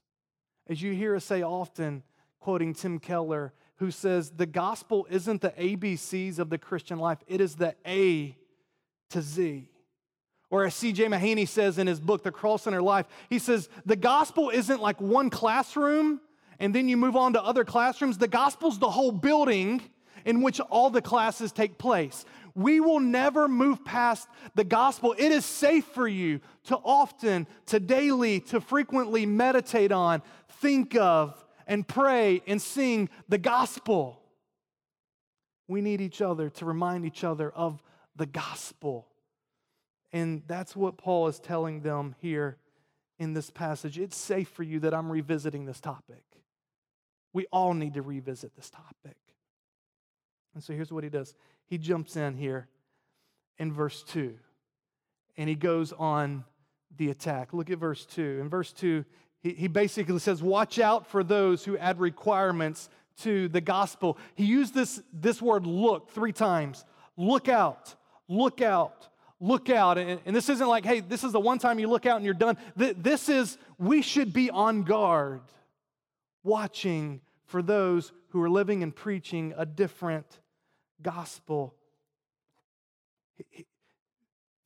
As 0.68 0.82
you 0.82 0.94
hear 0.94 1.16
us 1.16 1.26
say 1.26 1.44
often, 1.44 2.04
quoting 2.40 2.74
Tim 2.74 3.00
Keller, 3.00 3.54
who 3.78 3.92
says, 3.92 4.32
The 4.32 4.46
gospel 4.46 5.06
isn't 5.10 5.42
the 5.42 5.52
ABCs 5.52 6.40
of 6.40 6.50
the 6.50 6.58
Christian 6.58 7.00
life, 7.00 7.20
it 7.28 7.42
is 7.42 7.56
the 7.56 7.76
A 7.86 8.36
to 9.10 9.22
Z. 9.22 9.68
Or 10.50 10.66
as 10.66 10.76
C.J. 10.76 11.06
Mahaney 11.06 11.48
says 11.48 11.78
in 11.78 11.88
his 11.88 12.00
book, 12.00 12.24
The 12.24 12.32
Cross 12.32 12.68
in 12.68 12.74
Our 12.74 12.82
Life, 12.82 13.08
he 13.30 13.40
says, 13.40 13.70
The 13.86 13.96
gospel 13.96 14.50
isn't 14.50 14.82
like 14.82 15.00
one 15.00 15.30
classroom 15.30 16.20
and 16.62 16.76
then 16.76 16.88
you 16.88 16.96
move 16.96 17.16
on 17.16 17.34
to 17.34 17.42
other 17.42 17.66
classrooms. 17.66 18.20
The 18.20 18.28
gospel's 18.28 18.78
the 18.78 18.90
whole 18.90 19.12
building 19.12 19.82
in 20.26 20.44
which 20.44 20.60
all 20.60 20.92
the 20.92 21.02
classes 21.02 21.52
take 21.52 21.80
place. 21.80 22.24
We 22.56 22.80
will 22.80 23.00
never 23.00 23.48
move 23.48 23.84
past 23.86 24.28
the 24.56 24.64
gospel. 24.64 25.16
It 25.18 25.32
is 25.32 25.46
safe 25.46 25.86
for 25.86 26.08
you 26.08 26.42
to 26.66 26.78
often, 26.78 27.48
to 27.68 27.80
daily, 27.80 28.40
to 28.42 28.62
frequently 28.62 29.26
meditate 29.26 29.92
on, 29.92 30.22
think 30.62 30.96
of, 30.96 31.44
and 31.68 31.88
pray 31.88 32.42
and 32.48 32.62
sing 32.62 33.10
the 33.30 33.38
gospel. 33.38 34.22
We 35.68 35.82
need 35.82 36.02
each 36.02 36.22
other 36.22 36.50
to 36.50 36.66
remind 36.66 37.06
each 37.06 37.24
other 37.24 37.50
of 37.50 37.82
the 38.16 38.26
gospel. 38.26 39.08
And 40.12 40.44
that's 40.48 40.76
what 40.76 40.98
Paul 40.98 41.28
is 41.28 41.40
telling 41.40 41.82
them 41.82 42.16
here 42.20 42.58
in 43.20 43.34
this 43.34 43.50
passage. 43.50 43.98
It's 43.98 44.18
safe 44.18 44.50
for 44.50 44.64
you 44.64 44.80
that 44.82 44.94
I'm 44.94 45.12
revisiting 45.12 45.66
this 45.66 45.80
topic. 45.80 46.24
We 47.34 47.46
all 47.52 47.74
need 47.74 47.94
to 47.94 48.02
revisit 48.02 48.56
this 48.56 48.70
topic. 48.70 49.16
And 50.54 50.64
so 50.64 50.74
here's 50.74 50.92
what 50.92 51.04
he 51.04 51.10
does 51.10 51.36
he 51.72 51.78
jumps 51.78 52.18
in 52.18 52.36
here 52.36 52.68
in 53.58 53.72
verse 53.72 54.04
2 54.04 54.34
and 55.38 55.48
he 55.48 55.56
goes 55.56 55.94
on 55.94 56.44
the 56.98 57.10
attack. 57.10 57.54
Look 57.54 57.70
at 57.70 57.78
verse 57.78 58.06
2. 58.08 58.40
In 58.42 58.50
verse 58.50 58.74
2, 58.74 59.06
he, 59.40 59.52
he 59.52 59.68
basically 59.70 60.20
says, 60.20 60.44
Watch 60.44 60.80
out 60.80 61.08
for 61.08 61.24
those 61.24 61.64
who 61.64 61.78
add 61.78 62.02
requirements 62.02 62.90
to 63.22 63.48
the 63.48 63.62
gospel. 63.62 64.18
He 64.36 64.44
used 64.44 64.74
this, 64.74 65.02
this 65.14 65.42
word 65.42 65.66
look 65.66 66.12
three 66.12 66.34
times. 66.34 66.84
Look 67.16 67.48
out, 67.48 67.96
look 68.28 68.62
out, 68.62 69.08
look 69.40 69.70
out. 69.70 69.98
And, 69.98 70.20
and 70.26 70.36
this 70.36 70.50
isn't 70.50 70.68
like, 70.68 70.84
hey, 70.84 71.00
this 71.00 71.24
is 71.24 71.32
the 71.32 71.40
one 71.40 71.58
time 71.58 71.80
you 71.80 71.88
look 71.88 72.06
out 72.06 72.18
and 72.18 72.26
you're 72.26 72.34
done. 72.34 72.58
This 72.76 73.30
is, 73.30 73.58
we 73.78 74.02
should 74.02 74.34
be 74.34 74.50
on 74.50 74.84
guard, 74.84 75.40
watching 76.44 77.22
for 77.46 77.62
those 77.62 78.12
who 78.32 78.42
are 78.42 78.50
living 78.50 78.84
and 78.84 78.94
preaching 78.94 79.54
a 79.56 79.66
different 79.66 80.42
gospel. 81.04 81.76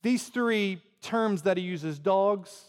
These 0.02 0.28
three 0.28 0.82
terms 1.02 1.42
that 1.42 1.56
he 1.56 1.62
uses 1.62 1.98
dogs, 1.98 2.64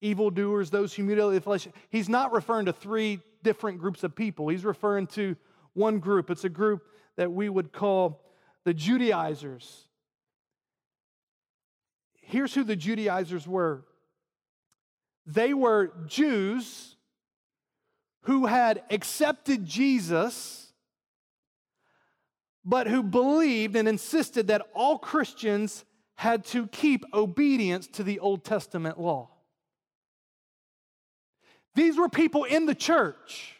evildoers, 0.00 0.70
those 0.70 0.94
who 0.94 1.02
mutilate 1.02 1.34
the 1.34 1.40
flesh 1.40 1.68
he's 1.90 2.08
not 2.08 2.32
referring 2.32 2.66
to 2.66 2.72
three 2.72 3.20
different 3.42 3.78
groups 3.78 4.04
of 4.04 4.14
people. 4.14 4.48
He's 4.48 4.64
referring 4.64 5.06
to 5.08 5.36
one 5.72 5.98
group. 5.98 6.30
It's 6.30 6.44
a 6.44 6.48
group 6.48 6.82
that 7.16 7.32
we 7.32 7.48
would 7.48 7.72
call 7.72 8.22
the 8.64 8.74
Judaizers. 8.74 9.84
Here's 12.14 12.54
who 12.54 12.64
the 12.64 12.76
Judaizers 12.76 13.46
were 13.46 13.84
they 15.26 15.54
were 15.54 15.92
Jews 16.06 16.96
who 18.22 18.46
had 18.46 18.82
accepted 18.90 19.64
Jesus, 19.66 20.63
but 22.64 22.86
who 22.86 23.02
believed 23.02 23.76
and 23.76 23.86
insisted 23.86 24.46
that 24.48 24.62
all 24.74 24.98
Christians 24.98 25.84
had 26.16 26.44
to 26.46 26.66
keep 26.68 27.04
obedience 27.12 27.86
to 27.88 28.02
the 28.02 28.20
Old 28.20 28.44
Testament 28.44 28.98
law. 28.98 29.30
These 31.74 31.96
were 31.96 32.08
people 32.08 32.44
in 32.44 32.66
the 32.66 32.74
church. 32.74 33.56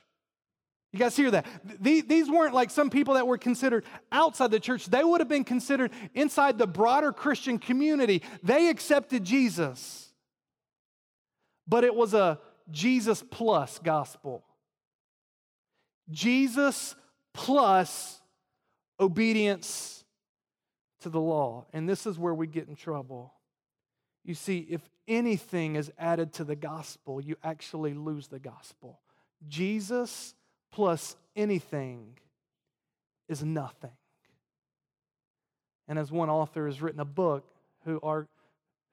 You 0.93 1.01
guys 1.01 1.17
hear 1.17 1.33
that? 1.33 1.47
These 1.81 2.31
weren't 2.31 2.55
like 2.55 2.71
some 2.71 2.89
people 2.89 3.15
that 3.15 3.27
were 3.27 3.37
considered 3.37 3.85
outside 4.13 4.53
the 4.53 4.61
church. 4.61 4.87
They 4.87 5.03
would 5.03 5.21
have 5.21 5.29
been 5.29 5.43
considered 5.43 5.91
inside 6.15 6.57
the 6.57 6.69
broader 6.69 7.13
Christian 7.13 7.59
community. 7.59 8.23
They 8.45 8.69
accepted 8.69 9.25
Jesus, 9.25 10.13
but 11.67 11.83
it 11.83 11.97
was 11.97 12.15
a 12.15 12.39
Jesus 12.71 13.25
plus 13.29 13.81
gospel. 13.81 14.45
Jesus 16.13 16.95
plus 17.33 18.21
obedience 19.05 20.05
to 21.01 21.09
the 21.09 21.21
law. 21.21 21.67
And 21.73 21.89
this 21.89 22.07
is 22.07 22.19
where 22.19 22.35
we 22.35 22.47
get 22.47 22.69
in 22.69 22.75
trouble. 22.75 23.33
You 24.25 24.35
see, 24.35 24.67
if 24.71 24.81
anything 25.07 25.77
is 25.77 25.93
added 25.99 26.33
to 26.35 26.45
the 26.45 26.57
gospel, 26.57 27.21
you 27.21 27.37
actually 27.45 27.95
lose 27.95 28.29
the 28.29 28.39
gospel. 28.39 29.01
Jesus 29.49 30.35
plus 30.73 31.17
anything 31.37 32.19
is 33.29 33.45
nothing. 33.45 33.91
And 35.87 35.99
as 35.99 36.11
one 36.11 36.31
author 36.31 36.67
has 36.67 36.81
written 36.81 37.01
a 37.01 37.05
book 37.05 37.45
who, 37.85 38.01
are, 38.03 38.27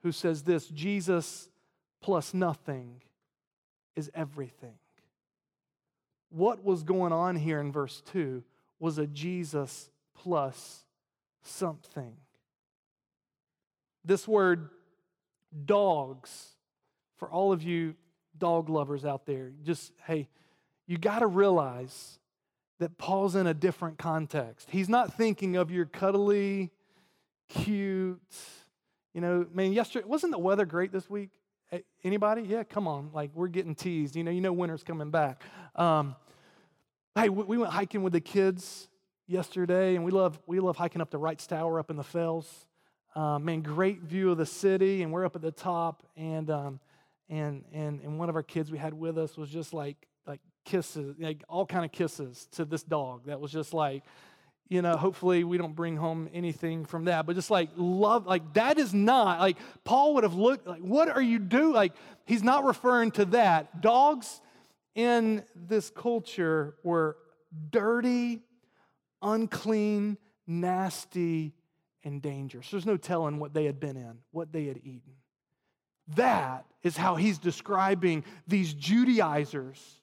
who 0.03 0.11
says 0.11 0.43
this 0.43 0.67
Jesus 0.67 1.49
plus 2.01 2.33
nothing 2.33 3.01
is 3.95 4.11
everything 4.13 4.73
what 6.31 6.63
was 6.63 6.83
going 6.83 7.11
on 7.11 7.35
here 7.35 7.59
in 7.59 7.71
verse 7.71 8.01
2 8.11 8.43
was 8.79 8.97
a 8.97 9.05
Jesus 9.05 9.89
plus 10.23 10.83
something. 11.43 12.13
This 14.03 14.27
word 14.27 14.69
dogs, 15.65 16.49
for 17.17 17.29
all 17.29 17.51
of 17.51 17.63
you 17.63 17.95
dog 18.37 18.69
lovers 18.69 19.05
out 19.05 19.25
there, 19.25 19.51
just 19.63 19.91
hey, 20.05 20.27
you 20.87 20.97
got 20.97 21.19
to 21.19 21.27
realize 21.27 22.19
that 22.79 22.97
Paul's 22.97 23.35
in 23.35 23.45
a 23.47 23.53
different 23.53 23.97
context. 23.97 24.67
He's 24.71 24.89
not 24.89 25.13
thinking 25.13 25.55
of 25.55 25.69
your 25.69 25.85
cuddly, 25.85 26.71
cute, 27.47 28.19
you 29.13 29.21
know, 29.21 29.45
man, 29.53 29.73
yesterday, 29.73 30.05
wasn't 30.07 30.31
the 30.31 30.39
weather 30.39 30.65
great 30.65 30.91
this 30.91 31.09
week? 31.09 31.29
Anybody? 32.03 32.41
Yeah, 32.41 32.63
come 32.63 32.87
on. 32.87 33.11
Like 33.13 33.31
we're 33.33 33.47
getting 33.47 33.75
teased. 33.75 34.15
You 34.15 34.23
know, 34.23 34.31
you 34.31 34.41
know 34.41 34.51
winter's 34.51 34.83
coming 34.83 35.09
back. 35.09 35.41
Um, 35.75 36.15
hey, 37.15 37.29
we 37.29 37.57
went 37.57 37.71
hiking 37.71 38.03
with 38.03 38.13
the 38.13 38.21
kids 38.21 38.89
yesterday, 39.31 39.95
and 39.95 40.03
we 40.03 40.11
love 40.11 40.39
we 40.45 40.59
love 40.59 40.75
hiking 40.75 41.01
up 41.01 41.09
the 41.09 41.17
Wrights 41.17 41.47
Tower 41.47 41.79
up 41.79 41.89
in 41.89 41.95
the 41.95 42.03
Fells. 42.03 42.67
Um, 43.15 43.45
man, 43.45 43.61
great 43.61 44.01
view 44.01 44.31
of 44.31 44.37
the 44.37 44.45
city, 44.45 45.01
and 45.01 45.11
we're 45.11 45.25
up 45.25 45.35
at 45.35 45.41
the 45.41 45.51
top, 45.51 46.03
and 46.15 46.49
um, 46.51 46.79
and 47.29 47.63
and 47.71 48.01
and 48.01 48.19
one 48.19 48.29
of 48.29 48.35
our 48.35 48.43
kids 48.43 48.71
we 48.71 48.77
had 48.77 48.93
with 48.93 49.17
us 49.17 49.37
was 49.37 49.49
just 49.49 49.73
like 49.73 50.07
like 50.27 50.41
kisses, 50.65 51.15
like 51.17 51.43
all 51.47 51.65
kind 51.65 51.85
of 51.85 51.91
kisses 51.91 52.47
to 52.51 52.65
this 52.65 52.83
dog. 52.83 53.25
That 53.25 53.39
was 53.39 53.51
just 53.51 53.73
like 53.73 54.03
you 54.71 54.81
know, 54.81 54.95
hopefully 54.95 55.43
we 55.43 55.57
don't 55.57 55.75
bring 55.75 55.97
home 55.97 56.29
anything 56.33 56.85
from 56.85 57.03
that, 57.03 57.25
but 57.25 57.35
just 57.35 57.51
like 57.51 57.69
love, 57.75 58.25
like 58.25 58.53
that 58.53 58.77
is 58.77 58.93
not, 58.93 59.41
like 59.41 59.57
Paul 59.83 60.13
would 60.13 60.23
have 60.23 60.35
looked, 60.35 60.65
like, 60.65 60.79
what 60.79 61.09
are 61.09 61.21
you 61.21 61.39
doing? 61.39 61.73
Like, 61.73 61.91
he's 62.23 62.41
not 62.41 62.63
referring 62.63 63.11
to 63.11 63.25
that. 63.25 63.81
Dogs 63.81 64.39
in 64.95 65.43
this 65.53 65.89
culture 65.89 66.75
were 66.83 67.17
dirty, 67.69 68.43
unclean, 69.21 70.17
nasty, 70.47 71.53
and 72.03 72.21
dangerous. 72.21 72.69
There's 72.71 72.85
no 72.85 72.97
telling 72.97 73.39
what 73.39 73.53
they 73.53 73.65
had 73.65 73.79
been 73.79 73.97
in, 73.97 74.19
what 74.31 74.51
they 74.51 74.65
had 74.65 74.77
eaten. 74.77 75.13
That 76.15 76.65
is 76.83 76.97
how 76.97 77.15
he's 77.15 77.37
describing 77.37 78.23
these 78.47 78.73
Judaizers 78.73 80.01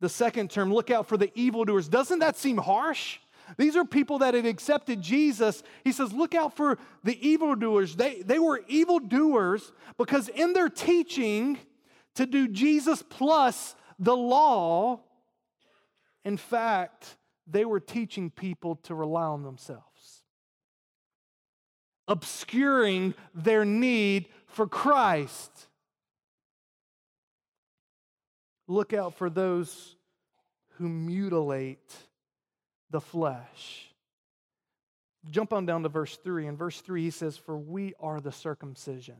the 0.00 0.08
second 0.08 0.50
term, 0.50 0.72
look 0.72 0.90
out 0.90 1.06
for 1.06 1.16
the 1.16 1.30
evildoers. 1.34 1.88
Doesn't 1.88 2.18
that 2.18 2.36
seem 2.36 2.58
harsh? 2.58 3.18
These 3.56 3.76
are 3.76 3.84
people 3.84 4.18
that 4.18 4.34
had 4.34 4.44
accepted 4.44 5.00
Jesus. 5.00 5.62
He 5.84 5.92
says, 5.92 6.12
Look 6.12 6.34
out 6.34 6.56
for 6.56 6.78
the 7.04 7.26
evildoers. 7.26 7.96
They, 7.96 8.22
they 8.22 8.38
were 8.38 8.62
evildoers 8.68 9.72
because 9.96 10.28
in 10.28 10.52
their 10.52 10.68
teaching 10.68 11.58
to 12.14 12.26
do 12.26 12.48
Jesus 12.48 13.02
plus 13.08 13.74
the 13.98 14.16
law, 14.16 15.00
in 16.26 16.36
fact, 16.36 17.16
they 17.46 17.64
were 17.64 17.78
teaching 17.78 18.30
people 18.30 18.74
to 18.82 18.96
rely 18.96 19.22
on 19.22 19.44
themselves, 19.44 20.24
obscuring 22.08 23.14
their 23.32 23.64
need 23.64 24.26
for 24.48 24.66
Christ. 24.66 25.52
Look 28.66 28.92
out 28.92 29.14
for 29.14 29.30
those 29.30 29.94
who 30.78 30.88
mutilate 30.88 31.94
the 32.90 33.00
flesh. 33.00 33.88
Jump 35.30 35.52
on 35.52 35.64
down 35.64 35.84
to 35.84 35.88
verse 35.88 36.16
3. 36.16 36.48
In 36.48 36.56
verse 36.56 36.80
3, 36.80 37.02
he 37.02 37.10
says, 37.10 37.36
For 37.36 37.56
we 37.56 37.94
are 38.00 38.20
the 38.20 38.32
circumcision. 38.32 39.16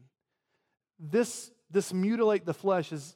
This, 0.99 1.53
this 1.71 1.93
mutilate 1.93 2.45
the 2.45 2.53
flesh 2.53 2.91
is, 2.91 3.15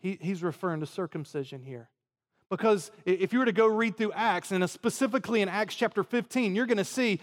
he, 0.00 0.18
he's 0.20 0.42
referring 0.42 0.80
to 0.80 0.86
circumcision 0.86 1.62
here. 1.62 1.88
Because 2.50 2.90
if 3.04 3.32
you 3.32 3.40
were 3.40 3.44
to 3.44 3.52
go 3.52 3.66
read 3.66 3.96
through 3.96 4.12
Acts, 4.12 4.52
and 4.52 4.68
specifically 4.68 5.42
in 5.42 5.48
Acts 5.48 5.74
chapter 5.74 6.02
15, 6.02 6.54
you're 6.54 6.66
going 6.66 6.78
to 6.78 6.84
see 6.84 7.20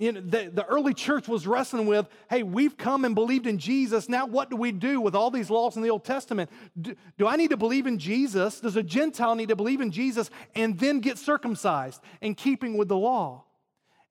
you 0.00 0.12
know, 0.12 0.20
the, 0.22 0.50
the 0.52 0.64
early 0.64 0.94
church 0.94 1.28
was 1.28 1.46
wrestling 1.46 1.86
with 1.86 2.08
hey, 2.30 2.42
we've 2.42 2.78
come 2.78 3.04
and 3.04 3.14
believed 3.14 3.46
in 3.46 3.58
Jesus. 3.58 4.08
Now, 4.08 4.26
what 4.26 4.48
do 4.48 4.56
we 4.56 4.72
do 4.72 4.98
with 4.98 5.14
all 5.14 5.30
these 5.30 5.50
laws 5.50 5.76
in 5.76 5.82
the 5.82 5.90
Old 5.90 6.04
Testament? 6.04 6.50
Do, 6.80 6.96
do 7.18 7.26
I 7.26 7.36
need 7.36 7.50
to 7.50 7.58
believe 7.58 7.86
in 7.86 7.98
Jesus? 7.98 8.60
Does 8.60 8.76
a 8.76 8.82
Gentile 8.82 9.34
need 9.34 9.50
to 9.50 9.56
believe 9.56 9.82
in 9.82 9.90
Jesus 9.90 10.30
and 10.54 10.78
then 10.78 11.00
get 11.00 11.18
circumcised 11.18 12.00
in 12.22 12.34
keeping 12.34 12.78
with 12.78 12.88
the 12.88 12.96
law? 12.96 13.44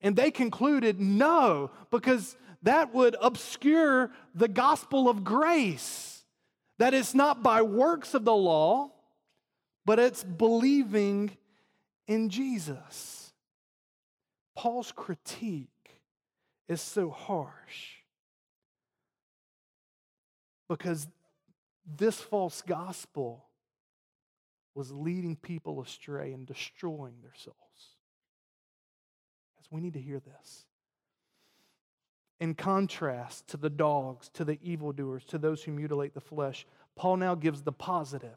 And 0.00 0.14
they 0.14 0.30
concluded 0.30 1.00
no, 1.00 1.72
because 1.90 2.36
that 2.62 2.94
would 2.94 3.16
obscure 3.20 4.12
the 4.32 4.48
gospel 4.48 5.08
of 5.08 5.24
grace. 5.24 6.22
That 6.78 6.94
it's 6.94 7.14
not 7.14 7.42
by 7.42 7.62
works 7.62 8.14
of 8.14 8.24
the 8.24 8.34
law, 8.34 8.92
but 9.90 9.98
it's 9.98 10.22
believing 10.22 11.36
in 12.06 12.28
Jesus. 12.28 13.32
Paul's 14.54 14.92
critique 14.92 16.00
is 16.68 16.80
so 16.80 17.10
harsh 17.10 17.96
because 20.68 21.08
this 21.84 22.20
false 22.20 22.62
gospel 22.62 23.46
was 24.76 24.92
leading 24.92 25.34
people 25.34 25.82
astray 25.82 26.34
and 26.34 26.46
destroying 26.46 27.16
their 27.20 27.34
souls. 27.34 27.56
As 29.58 29.66
we 29.72 29.80
need 29.80 29.94
to 29.94 30.00
hear 30.00 30.20
this. 30.20 30.66
In 32.38 32.54
contrast 32.54 33.48
to 33.48 33.56
the 33.56 33.68
dogs, 33.68 34.28
to 34.34 34.44
the 34.44 34.60
evildoers, 34.62 35.24
to 35.24 35.38
those 35.38 35.64
who 35.64 35.72
mutilate 35.72 36.14
the 36.14 36.20
flesh, 36.20 36.64
Paul 36.94 37.16
now 37.16 37.34
gives 37.34 37.62
the 37.62 37.72
positive 37.72 38.36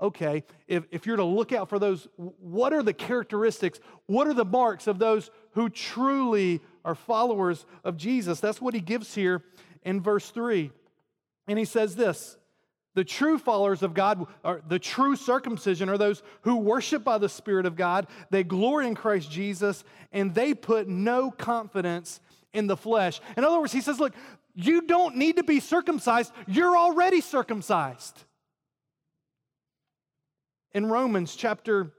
okay, 0.00 0.44
if, 0.66 0.84
if 0.90 1.06
you're 1.06 1.16
to 1.16 1.24
look 1.24 1.52
out 1.52 1.68
for 1.68 1.78
those, 1.78 2.08
what 2.16 2.72
are 2.72 2.82
the 2.82 2.92
characteristics? 2.92 3.80
What 4.06 4.26
are 4.26 4.34
the 4.34 4.44
marks 4.44 4.86
of 4.86 4.98
those 4.98 5.30
who 5.52 5.68
truly 5.68 6.60
are 6.84 6.94
followers 6.94 7.64
of 7.84 7.96
Jesus? 7.96 8.40
That's 8.40 8.60
what 8.60 8.74
he 8.74 8.80
gives 8.80 9.14
here 9.14 9.42
in 9.82 10.00
verse 10.00 10.30
3. 10.30 10.70
And 11.46 11.58
he 11.58 11.64
says 11.64 11.96
this 11.96 12.36
the 12.94 13.04
true 13.04 13.38
followers 13.38 13.82
of 13.82 13.92
God, 13.92 14.26
or 14.44 14.62
the 14.68 14.78
true 14.78 15.16
circumcision, 15.16 15.88
are 15.88 15.98
those 15.98 16.22
who 16.42 16.56
worship 16.56 17.02
by 17.02 17.18
the 17.18 17.28
Spirit 17.28 17.66
of 17.66 17.74
God. 17.74 18.06
They 18.30 18.44
glory 18.44 18.86
in 18.86 18.94
Christ 18.94 19.30
Jesus, 19.30 19.82
and 20.12 20.32
they 20.32 20.54
put 20.54 20.86
no 20.86 21.30
confidence 21.32 22.20
in 22.52 22.68
the 22.68 22.76
flesh. 22.76 23.20
In 23.36 23.44
other 23.44 23.58
words, 23.58 23.72
he 23.72 23.80
says, 23.80 23.98
Look, 23.98 24.14
you 24.54 24.82
don't 24.82 25.16
need 25.16 25.36
to 25.36 25.42
be 25.42 25.58
circumcised, 25.58 26.32
you're 26.46 26.76
already 26.76 27.20
circumcised 27.20 28.24
in 30.74 30.86
Romans 30.86 31.36
chapter 31.36 31.92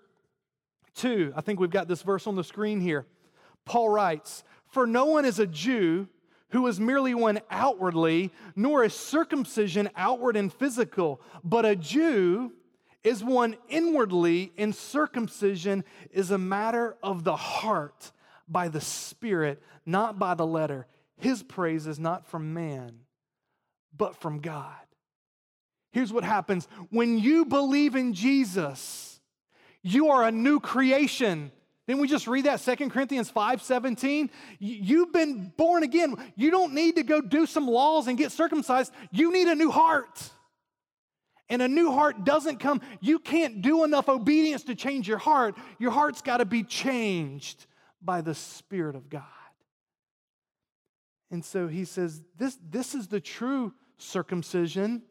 2, 0.96 1.34
I 1.36 1.42
think 1.42 1.60
we've 1.60 1.70
got 1.70 1.88
this 1.88 2.02
verse 2.02 2.28
on 2.28 2.36
the 2.36 2.44
screen 2.44 2.82
here. 2.82 3.06
Paul 3.64 3.90
writes, 3.90 4.44
For 4.68 4.86
no 4.86 5.06
one 5.06 5.26
is 5.26 5.40
a 5.40 5.48
Jew 5.48 6.08
who 6.50 6.68
is 6.68 6.80
merely 6.80 7.16
one 7.16 7.40
outwardly, 7.50 8.32
nor 8.56 8.84
is 8.84 8.94
circumcision 8.94 9.90
outward 9.96 10.36
and 10.36 10.54
physical, 10.54 11.22
but 11.44 11.66
a 11.66 11.76
Jew 11.76 12.54
is 13.04 13.24
one 13.24 13.56
inwardly, 13.70 14.52
and 14.58 14.76
circumcision 14.76 15.84
is 16.12 16.32
a 16.32 16.38
matter 16.38 16.98
of 17.02 17.24
the 17.24 17.36
heart 17.36 18.12
by 18.48 18.68
the 18.68 18.82
Spirit, 18.82 19.62
not 19.86 20.20
by 20.20 20.34
the 20.34 20.46
letter. 20.46 20.88
His 21.18 21.44
praise 21.44 21.88
is 21.88 22.00
not 22.00 22.28
from 22.28 22.54
man, 22.54 23.00
but 23.96 24.16
from 24.16 24.40
God. 24.40 24.85
Here's 25.96 26.12
what 26.12 26.26
happens 26.26 26.68
when 26.90 27.18
you 27.18 27.46
believe 27.46 27.96
in 27.96 28.14
Jesus, 28.14 29.22
you 29.82 30.10
are 30.10 30.26
a 30.26 30.32
new 30.32 30.60
creation. 30.60 31.54
Didn't 31.88 32.02
we 32.02 32.10
just 32.10 32.28
read 32.28 32.44
that? 32.44 32.60
2 32.60 32.90
Corinthians 32.90 33.30
5 33.30 33.62
17. 33.62 34.30
You've 34.60 35.14
been 35.14 35.54
born 35.56 35.84
again. 35.84 36.16
You 36.36 36.52
don't 36.52 36.74
need 36.74 36.98
to 36.98 37.04
go 37.04 37.22
do 37.22 37.46
some 37.46 37.66
laws 37.66 38.08
and 38.08 38.18
get 38.18 38.34
circumcised. 38.34 38.92
You 39.10 39.32
need 39.32 39.48
a 39.48 39.56
new 39.56 39.72
heart. 39.72 40.32
And 41.48 41.62
a 41.62 41.68
new 41.70 41.94
heart 41.94 42.26
doesn't 42.26 42.60
come, 42.60 42.82
you 43.00 43.18
can't 43.18 43.62
do 43.62 43.86
enough 43.86 44.10
obedience 44.10 44.64
to 44.64 44.76
change 44.76 45.08
your 45.08 45.20
heart. 45.20 45.56
Your 45.80 45.92
heart's 45.92 46.22
got 46.22 46.38
to 46.38 46.46
be 46.46 46.64
changed 46.64 47.68
by 48.02 48.20
the 48.20 48.36
Spirit 48.36 48.98
of 48.98 49.10
God. 49.10 49.24
And 51.32 51.46
so 51.46 51.70
he 51.70 51.86
says, 51.86 52.22
this, 52.38 52.58
this 52.70 52.96
is 52.96 53.08
the 53.08 53.22
true 53.22 53.74
circumcision 53.98 55.02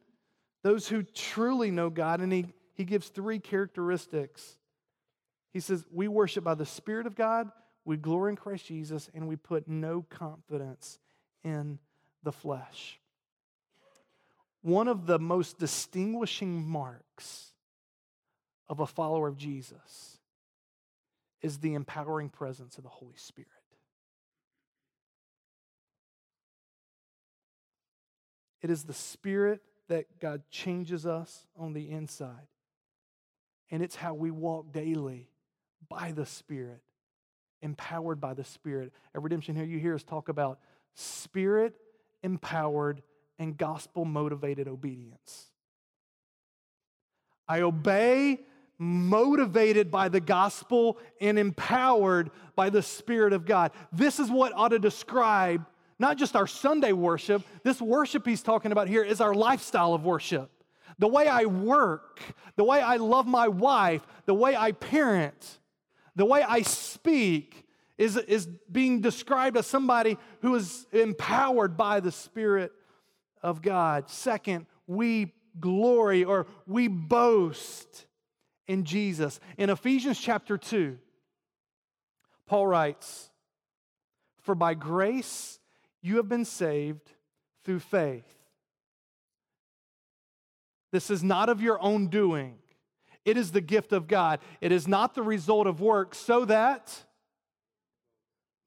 those 0.65 0.89
who 0.89 1.03
truly 1.03 1.71
know 1.71 1.91
God, 1.91 2.21
and 2.21 2.33
he, 2.33 2.47
he 2.73 2.85
gives 2.85 3.09
three 3.09 3.39
characteristics. 3.39 4.57
He 5.53 5.61
says, 5.61 5.85
We 5.93 6.09
worship 6.09 6.43
by 6.43 6.55
the 6.55 6.67
Spirit 6.67 7.07
of 7.07 7.15
God, 7.15 7.51
we 7.85 7.99
glory 7.99 8.31
in 8.31 8.37
Christ 8.37 8.67
Jesus, 8.67 9.11
and 9.15 9.29
we 9.29 9.37
put 9.37 9.69
no 9.69 10.07
confidence 10.09 10.99
in 11.45 11.79
the 12.23 12.33
flesh. 12.33 12.99
One 14.63 14.89
of 14.89 15.05
the 15.07 15.19
most 15.19 15.59
distinguishing 15.59 16.67
marks 16.67 17.53
of 18.67 18.81
a 18.81 18.87
follower 18.87 19.29
of 19.29 19.37
Jesus 19.37 20.17
is 21.43 21.59
the 21.59 21.75
empowering 21.75 22.31
presence 22.31 22.79
of 22.79 22.85
the 22.85 22.91
Holy 22.91 23.17
Spirit. 23.17 23.51
It 28.63 28.71
is 28.71 28.85
the 28.85 28.95
Spirit 28.95 29.61
that 29.89 30.21
God 30.21 30.43
changes 30.51 31.07
us 31.07 31.47
on 31.57 31.73
the 31.73 31.91
inside. 31.91 32.49
And 33.71 33.83
it's 33.83 33.97
how 33.97 34.15
we 34.15 34.31
walk 34.31 34.73
daily 34.73 35.29
by 35.89 36.13
the 36.13 36.27
Spirit, 36.27 36.83
empowered 37.63 38.21
by 38.21 38.35
the 38.35 38.45
Spirit. 38.45 38.93
At 39.15 39.23
Redemption 39.23 39.57
here, 39.57 39.65
you 39.65 39.79
hear 39.79 39.95
us 39.95 40.03
talk 40.03 40.29
about 40.29 40.59
spirit 40.95 41.75
empowered 42.23 43.03
and 43.39 43.57
gospel 43.57 44.05
motivated 44.05 44.69
obedience. 44.69 45.51
I 47.47 47.61
obey, 47.61 48.41
motivated 48.79 49.91
by 49.91 50.09
the 50.09 50.21
gospel 50.21 50.99
and 51.21 51.39
empowered 51.39 52.31
by 52.57 52.71
the 52.71 52.83
Spirit 52.83 53.33
of 53.33 53.45
God. 53.45 53.73
This 53.93 54.19
is 54.19 54.31
what 54.31 54.53
ought 54.55 54.69
to 54.69 54.79
describe 54.79 55.67
not 55.99 56.19
just 56.19 56.37
our 56.37 56.47
Sunday 56.47 56.93
worship, 56.93 57.43
this 57.63 57.81
worship 57.81 58.27
he's 58.27 58.43
talking 58.43 58.73
about 58.73 58.89
here 58.89 59.03
is 59.03 59.21
our 59.21 59.35
lifestyle 59.35 59.95
of 59.95 60.05
worship. 60.05 60.51
The 60.99 61.09
way 61.09 61.27
I 61.27 61.45
work, 61.45 62.21
the 62.57 62.65
way 62.65 62.81
I 62.81 62.97
love 62.97 63.27
my 63.27 63.49
wife, 63.49 64.07
the 64.27 64.35
way 64.35 64.57
I 64.57 64.73
parent, 64.73 65.59
the 66.15 66.25
way 66.25 66.43
I 66.43 66.63
speak 66.63 67.67
is, 67.99 68.17
is 68.17 68.47
being 68.71 69.01
described 69.01 69.57
as 69.57 69.67
somebody 69.67 70.19
who 70.41 70.55
is 70.55 70.87
empowered 70.93 71.77
by 71.77 72.01
the 72.01 72.13
Spirit 72.13 72.73
of 73.43 73.63
God. 73.63 74.09
Second, 74.09 74.67
we 74.87 75.33
glory 75.61 76.25
or 76.25 76.47
we 76.67 76.89
boast 76.89 78.07
in 78.67 78.85
Jesus. 78.85 79.39
In 79.59 79.71
Ephesians 79.71 80.19
chapter 80.19 80.59
2, 80.59 80.99
Paul 82.47 82.67
writes, 82.67 83.31
For 84.41 84.55
by 84.55 84.75
grace 84.75 85.59
you 86.05 86.17
have 86.17 86.29
been 86.29 86.45
saved 86.45 87.11
through 87.65 87.81
faith. 87.81 88.27
This 90.93 91.11
is 91.11 91.25
not 91.25 91.49
of 91.49 91.63
your 91.63 91.83
own 91.83 92.09
doing, 92.09 92.59
it 93.25 93.37
is 93.37 93.53
the 93.53 93.63
gift 93.63 93.93
of 93.93 94.07
God. 94.07 94.41
It 94.61 94.71
is 94.71 94.87
not 94.87 95.15
the 95.15 95.23
result 95.23 95.67
of 95.67 95.81
work, 95.81 96.15
so 96.15 96.45
that 96.45 96.95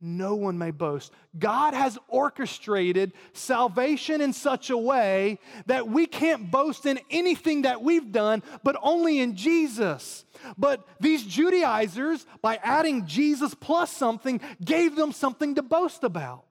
no 0.01 0.35
one 0.35 0.57
may 0.57 0.71
boast. 0.71 1.11
God 1.37 1.73
has 1.73 1.97
orchestrated 2.07 3.13
salvation 3.33 4.21
in 4.21 4.33
such 4.33 4.69
a 4.69 4.77
way 4.77 5.39
that 5.67 5.87
we 5.87 6.05
can't 6.05 6.51
boast 6.51 6.85
in 6.85 6.99
anything 7.09 7.63
that 7.63 7.81
we've 7.81 8.11
done, 8.11 8.43
but 8.63 8.75
only 8.81 9.19
in 9.19 9.35
Jesus. 9.35 10.25
But 10.57 10.87
these 10.99 11.23
Judaizers, 11.23 12.25
by 12.41 12.59
adding 12.63 13.05
Jesus 13.05 13.53
plus 13.53 13.91
something, 13.91 14.41
gave 14.63 14.95
them 14.95 15.11
something 15.11 15.55
to 15.55 15.63
boast 15.63 16.03
about. 16.03 16.46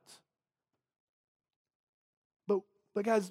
But, 2.97 3.05
guys, 3.05 3.31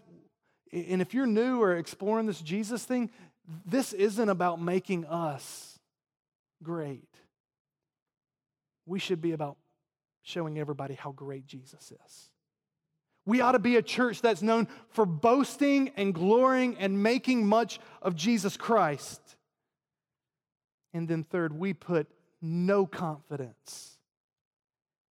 and 0.72 1.02
if 1.02 1.16
you're 1.16 1.26
new 1.26 1.60
or 1.60 1.76
exploring 1.76 2.28
this 2.28 2.40
Jesus 2.40 2.86
thing, 2.86 3.10
this 3.66 3.94
isn't 3.94 4.30
about 4.30 4.62
making 4.62 5.06
us 5.06 5.80
great. 6.62 7.10
We 8.86 9.00
should 9.00 9.22
be 9.22 9.32
about 9.32 9.58
showing 10.22 10.60
everybody 10.60 10.94
how 10.94 11.14
great 11.14 11.48
Jesus 11.48 11.92
is. 11.92 12.30
We 13.26 13.42
ought 13.42 13.54
to 13.54 13.60
be 13.60 13.76
a 13.78 13.82
church 13.82 14.22
that's 14.22 14.44
known 14.44 14.68
for 14.90 15.04
boasting 15.04 15.90
and 15.98 16.14
glorying 16.14 16.78
and 16.78 17.02
making 17.02 17.48
much 17.48 17.80
of 18.04 18.16
Jesus 18.16 18.58
Christ. 18.58 19.20
And 20.94 21.08
then, 21.08 21.24
third, 21.24 21.52
we 21.52 21.74
put 21.74 22.06
no 22.40 22.86
confidence 22.86 23.98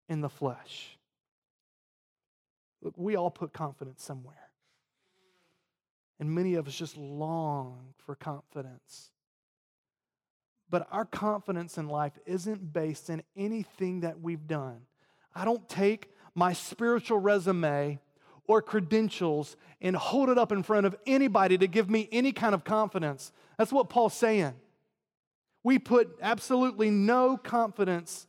in 0.08 0.22
the 0.22 0.30
flesh. 0.30 0.98
Look, 2.82 2.94
we 2.98 3.16
all 3.16 3.32
put 3.32 3.54
confidence 3.54 4.04
somewhere. 4.04 4.36
And 6.20 6.34
many 6.34 6.56
of 6.56 6.68
us 6.68 6.76
just 6.76 6.98
long 6.98 7.94
for 8.06 8.16
confidence. 8.16 9.12
But 10.70 10.88
our 10.92 11.06
confidence 11.06 11.78
in 11.78 11.88
life 11.88 12.18
isn't 12.26 12.74
based 12.74 13.10
in 13.10 13.24
anything 13.36 14.02
that 14.02 14.20
we've 14.20 14.48
done. 14.48 14.82
I 15.34 15.46
don't 15.46 15.68
take 15.70 16.12
my 16.36 16.54
spiritual 16.54 17.20
resume 17.20 18.00
or 18.48 18.62
credentials 18.62 19.56
and 19.82 19.96
hold 19.96 20.30
it 20.30 20.38
up 20.38 20.52
in 20.52 20.64
front 20.64 20.86
of 20.86 20.96
anybody 21.06 21.58
to 21.58 21.68
give 21.68 21.90
me 21.90 22.10
any 22.12 22.32
kind 22.32 22.54
of 22.54 22.64
confidence. 22.64 23.32
That's 23.58 23.72
what 23.72 23.90
Paul's 23.90 24.14
saying. 24.14 24.54
We 25.64 25.80
put 25.80 26.18
absolutely 26.22 26.90
no 26.90 27.38
confidence 27.38 28.27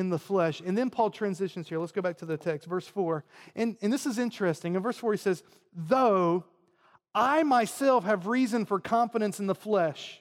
in 0.00 0.10
the 0.10 0.18
flesh. 0.18 0.60
And 0.64 0.76
then 0.76 0.90
Paul 0.90 1.10
transitions 1.10 1.68
here. 1.68 1.78
Let's 1.78 1.92
go 1.92 2.02
back 2.02 2.18
to 2.18 2.26
the 2.26 2.36
text, 2.36 2.66
verse 2.66 2.88
4. 2.88 3.22
And, 3.54 3.76
and 3.80 3.92
this 3.92 4.06
is 4.06 4.18
interesting. 4.18 4.74
In 4.74 4.82
verse 4.82 4.96
4, 4.96 5.12
he 5.12 5.18
says, 5.18 5.44
Though 5.72 6.44
I 7.14 7.44
myself 7.44 8.04
have 8.04 8.26
reason 8.26 8.64
for 8.64 8.80
confidence 8.80 9.38
in 9.38 9.46
the 9.46 9.54
flesh. 9.54 10.20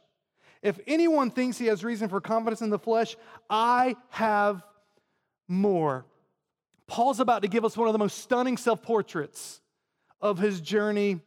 If 0.62 0.80
anyone 0.86 1.32
thinks 1.32 1.58
he 1.58 1.68
has 1.68 1.84
reason 1.84 2.10
for 2.10 2.22
confidence 2.22 2.62
in 2.62 2.70
the 2.70 2.80
flesh, 2.80 3.16
I 3.50 3.96
have 4.10 4.62
more. 5.48 6.06
Paul's 6.88 7.20
about 7.20 7.44
to 7.44 7.48
give 7.48 7.64
us 7.64 7.78
one 7.78 7.88
of 7.88 7.94
the 7.94 8.00
most 8.00 8.20
stunning 8.20 8.58
self 8.58 8.82
portraits 8.82 9.62
of 10.22 10.38
his 10.38 10.60
journey 10.60 11.22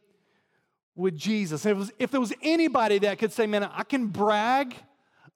with 0.95 1.17
Jesus. 1.17 1.65
Was, 1.65 1.91
if 1.97 2.11
there 2.11 2.19
was 2.19 2.33
anybody 2.41 2.99
that 2.99 3.17
could 3.17 3.31
say, 3.31 3.47
Man, 3.47 3.63
I 3.63 3.83
can 3.83 4.07
brag 4.07 4.75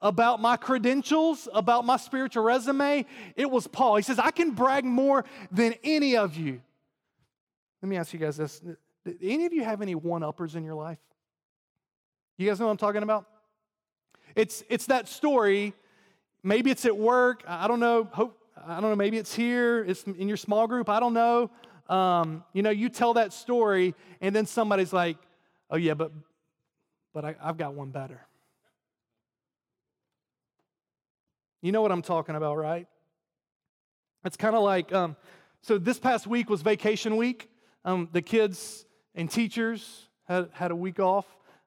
about 0.01 0.39
my 0.41 0.57
credentials, 0.57 1.47
about 1.53 1.85
my 1.85 1.97
spiritual 1.97 2.43
resume, 2.43 3.05
it 3.35 3.49
was 3.49 3.67
Paul. 3.67 3.95
He 3.95 4.03
says, 4.03 4.19
I 4.19 4.31
can 4.31 4.51
brag 4.51 4.85
more 4.85 5.25
than 5.51 5.75
any 5.83 6.15
of 6.15 6.35
you. 6.35 6.61
Let 7.81 7.89
me 7.89 7.97
ask 7.97 8.13
you 8.13 8.19
guys 8.19 8.37
this. 8.37 8.59
Do 8.59 9.15
any 9.21 9.45
of 9.45 9.53
you 9.53 9.63
have 9.63 9.81
any 9.81 9.95
one 9.95 10.23
uppers 10.23 10.55
in 10.55 10.63
your 10.63 10.75
life? 10.75 10.99
You 12.37 12.47
guys 12.47 12.59
know 12.59 12.67
what 12.67 12.73
I'm 12.73 12.77
talking 12.77 13.03
about? 13.03 13.25
It's, 14.35 14.63
it's 14.69 14.85
that 14.87 15.07
story. 15.07 15.73
Maybe 16.43 16.69
it's 16.69 16.85
at 16.85 16.95
work. 16.95 17.43
I 17.47 17.67
don't 17.67 17.79
know. 17.79 18.07
Hope, 18.11 18.37
I 18.65 18.79
don't 18.79 18.89
know. 18.89 18.95
Maybe 18.95 19.17
it's 19.17 19.33
here. 19.33 19.83
It's 19.83 20.03
in 20.03 20.27
your 20.27 20.37
small 20.37 20.67
group. 20.67 20.89
I 20.89 20.99
don't 20.99 21.13
know. 21.13 21.49
Um, 21.89 22.43
you 22.53 22.61
know, 22.61 22.69
you 22.69 22.89
tell 22.89 23.13
that 23.13 23.33
story, 23.33 23.95
and 24.19 24.35
then 24.35 24.45
somebody's 24.45 24.91
like, 24.91 25.17
"Oh 25.69 25.77
yeah, 25.77 25.93
but 25.93 26.11
but 27.13 27.23
I, 27.23 27.35
I've 27.41 27.57
got 27.57 27.73
one 27.73 27.91
better." 27.91 28.26
You 31.67 31.73
know 31.73 31.81
what 31.81 31.91
I'm 31.91 32.01
talking 32.01 32.35
about, 32.35 32.55
right? 32.55 32.87
It's 34.23 34.37
kind 34.37 34.55
of 34.55 34.63
like, 34.63 34.93
um, 34.93 35.17
so 35.59 35.77
this 35.77 35.99
past 35.99 36.25
week 36.25 36.49
was 36.49 36.61
vacation 36.61 37.17
week. 37.17 37.49
Um, 37.83 38.07
the 38.13 38.21
kids 38.21 38.85
and 39.15 39.29
teachers 39.29 40.07
had, 40.29 40.47
had 40.53 40.71
a 40.71 40.75
week 40.77 41.01
off 41.01 41.25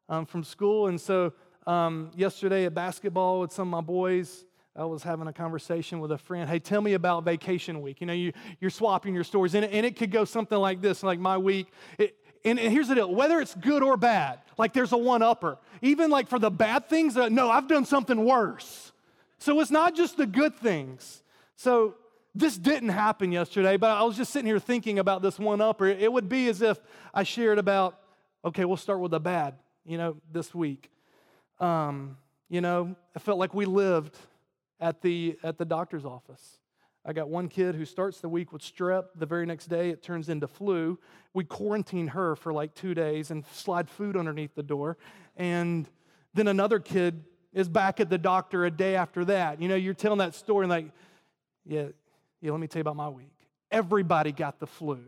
um, 0.09 0.25
from 0.25 0.43
school. 0.43 0.87
And 0.87 0.99
so 0.99 1.35
um, 1.67 2.13
yesterday 2.17 2.65
at 2.65 2.73
basketball 2.73 3.41
with 3.41 3.53
some 3.53 3.69
of 3.69 3.73
my 3.73 3.87
boys, 3.87 4.47
I 4.75 4.87
was 4.87 5.03
having 5.03 5.27
a 5.27 5.35
conversation 5.35 6.01
with 6.01 6.13
a 6.13 6.19
friend. 6.19 6.49
Hey, 6.49 6.61
tell 6.61 6.81
me 6.81 6.95
about 6.95 7.25
vacation 7.25 7.83
week. 7.83 8.01
You 8.01 8.07
know, 8.07 8.15
you, 8.15 8.33
you're 8.59 8.71
swapping 8.71 9.15
your 9.15 9.25
stories, 9.25 9.55
and 9.55 9.67
and 9.67 9.85
it 9.85 9.97
could 9.97 10.11
go 10.11 10.25
something 10.25 10.57
like 10.57 10.81
this, 10.81 11.03
like 11.03 11.19
my 11.19 11.37
week. 11.37 11.71
It, 11.99 12.17
and, 12.43 12.59
and, 12.59 12.73
here's 12.73 12.89
the 12.89 12.95
deal 12.95 13.15
whether 13.15 13.39
it's 13.39 13.55
good 13.55 13.83
or 13.83 13.99
bad, 13.99 14.39
like 14.57 14.73
there's 14.73 14.93
a 14.93 14.97
one 14.97 15.21
upper. 15.21 15.59
Even 15.83 16.09
like 16.09 16.29
for 16.29 16.39
the 16.39 16.51
bad 16.51 16.89
things, 16.89 17.19
uh, 17.19 17.29
no, 17.29 17.51
I've 17.51 17.69
done 17.69 17.85
something 17.85 18.25
worse. 18.25 18.90
So 19.41 19.59
it's 19.61 19.71
not 19.71 19.97
just 19.97 20.19
the 20.19 20.27
good 20.27 20.55
things. 20.55 21.23
So 21.57 21.95
this 22.35 22.57
didn't 22.57 22.91
happen 22.91 23.33
yesterday, 23.33 23.79
but 23.79 23.91
I 23.91 24.03
was 24.03 24.17
just 24.17 24.33
sitting 24.33 24.47
here 24.47 24.59
thinking 24.59 24.99
about 24.99 25.23
this 25.23 25.39
one 25.39 25.63
upper. 25.63 25.87
It 25.87 26.13
would 26.13 26.29
be 26.29 26.49
as 26.49 26.61
if 26.63 26.79
I 27.13 27.23
shared 27.23 27.59
about, 27.59 27.99
okay, 28.45 28.67
we'll 28.67 28.77
start 28.77 29.01
with 29.01 29.11
the 29.13 29.21
bad, 29.21 29.55
you 29.85 29.97
know, 29.97 30.17
this 30.31 30.55
week. 30.55 30.91
Um, 31.59 32.19
you 32.51 32.61
know, 32.61 32.95
I 33.17 33.19
felt 33.19 33.39
like 33.39 33.55
we 33.55 33.65
lived 33.65 34.17
at 34.79 35.01
the 35.03 35.39
at 35.43 35.57
the 35.57 35.65
doctor's 35.65 36.05
office. 36.05 36.59
I 37.05 37.15
got 37.15 37.31
one 37.31 37.49
kid 37.49 37.75
who 37.75 37.87
starts 37.87 38.21
the 38.21 38.29
week 38.29 38.53
with 38.53 38.61
strep. 38.61 39.07
The 39.15 39.27
very 39.27 39.47
next 39.47 39.69
day, 39.69 39.89
it 39.89 40.03
turns 40.03 40.29
into 40.29 40.49
flu. 40.49 40.99
We 41.33 41.45
quarantine 41.45 42.09
her 42.09 42.37
for 42.37 42.53
like 42.53 42.75
two 42.75 42.93
days 42.93 43.31
and 43.31 43.45
slide 43.53 43.89
food 43.89 44.17
underneath 44.19 44.55
the 44.55 44.63
door. 44.63 44.99
And 45.35 45.89
then 46.35 46.47
another 46.47 46.79
kid 46.79 47.25
is 47.53 47.69
back 47.69 48.01
at 48.01 48.09
the 48.11 48.19
doctor 48.19 48.65
a 48.65 48.71
day 48.71 48.97
after 48.97 49.25
that. 49.27 49.61
You 49.61 49.69
know, 49.69 49.75
you're 49.75 49.95
telling 49.95 50.19
that 50.19 50.35
story 50.35 50.65
and 50.65 50.71
like, 50.71 50.87
yeah, 51.65 51.87
yeah, 52.41 52.51
let 52.51 52.61
me 52.61 52.67
tell 52.67 52.81
you 52.81 52.83
about 52.83 52.97
my 52.97 53.09
week. 53.09 53.33
Everybody 53.71 54.33
got 54.33 54.59
the 54.59 54.67
flu. 54.67 55.01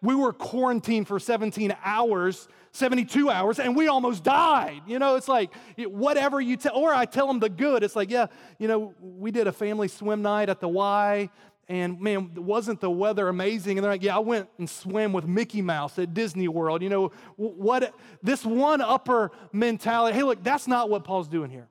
We 0.00 0.14
were 0.14 0.32
quarantined 0.32 1.08
for 1.08 1.18
17 1.18 1.74
hours, 1.84 2.48
72 2.70 3.30
hours, 3.30 3.58
and 3.58 3.74
we 3.74 3.88
almost 3.88 4.22
died. 4.22 4.82
You 4.86 4.98
know, 5.00 5.16
it's 5.16 5.26
like 5.26 5.50
whatever 5.76 6.40
you 6.40 6.56
tell, 6.56 6.76
or 6.76 6.94
I 6.94 7.04
tell 7.04 7.26
them 7.26 7.40
the 7.40 7.48
good. 7.48 7.82
It's 7.82 7.96
like, 7.96 8.10
yeah, 8.10 8.26
you 8.58 8.68
know, 8.68 8.94
we 9.00 9.32
did 9.32 9.48
a 9.48 9.52
family 9.52 9.88
swim 9.88 10.22
night 10.22 10.48
at 10.48 10.60
the 10.60 10.68
Y, 10.68 11.30
and 11.68 12.00
man, 12.00 12.32
wasn't 12.34 12.80
the 12.80 12.90
weather 12.90 13.28
amazing? 13.28 13.76
And 13.76 13.84
they're 13.84 13.92
like, 13.92 14.02
yeah, 14.02 14.16
I 14.16 14.20
went 14.20 14.48
and 14.58 14.68
swam 14.68 15.12
with 15.12 15.26
Mickey 15.26 15.60
Mouse 15.60 15.98
at 15.98 16.14
Disney 16.14 16.48
World. 16.48 16.82
You 16.82 16.88
know, 16.88 17.12
what 17.36 17.94
this 18.22 18.44
one 18.44 18.80
upper 18.80 19.32
mentality. 19.52 20.16
Hey, 20.16 20.22
look, 20.22 20.42
that's 20.42 20.66
not 20.66 20.88
what 20.88 21.04
Paul's 21.04 21.28
doing 21.28 21.50
here. 21.50 21.68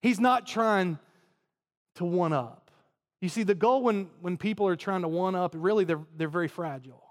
He's 0.00 0.20
not 0.20 0.46
trying 0.46 0.98
to 1.96 2.04
one 2.04 2.32
up. 2.32 2.70
You 3.20 3.28
see, 3.28 3.42
the 3.42 3.54
goal 3.54 3.82
when, 3.82 4.10
when 4.20 4.36
people 4.36 4.68
are 4.68 4.76
trying 4.76 5.02
to 5.02 5.08
one 5.08 5.34
up, 5.34 5.54
really, 5.56 5.84
they're, 5.84 6.02
they're 6.16 6.28
very 6.28 6.48
fragile. 6.48 7.02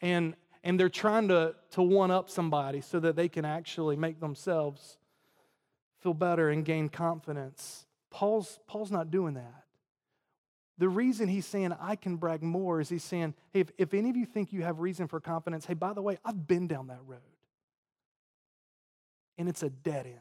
And, 0.00 0.36
and 0.62 0.78
they're 0.78 0.88
trying 0.88 1.28
to, 1.28 1.54
to 1.72 1.82
one 1.82 2.10
up 2.10 2.28
somebody 2.30 2.80
so 2.80 3.00
that 3.00 3.16
they 3.16 3.28
can 3.28 3.44
actually 3.44 3.96
make 3.96 4.20
themselves 4.20 4.98
feel 6.00 6.14
better 6.14 6.50
and 6.50 6.64
gain 6.64 6.88
confidence. 6.90 7.86
Paul's, 8.10 8.60
Paul's 8.68 8.92
not 8.92 9.10
doing 9.10 9.34
that. 9.34 9.64
The 10.78 10.88
reason 10.88 11.28
he's 11.28 11.46
saying 11.46 11.74
I 11.80 11.96
can 11.96 12.16
brag 12.16 12.42
more 12.42 12.80
is 12.80 12.88
he's 12.88 13.04
saying, 13.04 13.34
hey, 13.52 13.60
if, 13.60 13.70
if 13.78 13.94
any 13.94 14.10
of 14.10 14.16
you 14.16 14.26
think 14.26 14.52
you 14.52 14.62
have 14.62 14.80
reason 14.80 15.08
for 15.08 15.20
confidence, 15.20 15.64
hey, 15.64 15.74
by 15.74 15.92
the 15.92 16.02
way, 16.02 16.18
I've 16.24 16.46
been 16.46 16.66
down 16.66 16.88
that 16.88 17.00
road. 17.06 17.20
And 19.38 19.48
it's 19.48 19.62
a 19.62 19.70
dead 19.70 20.06
end. 20.06 20.18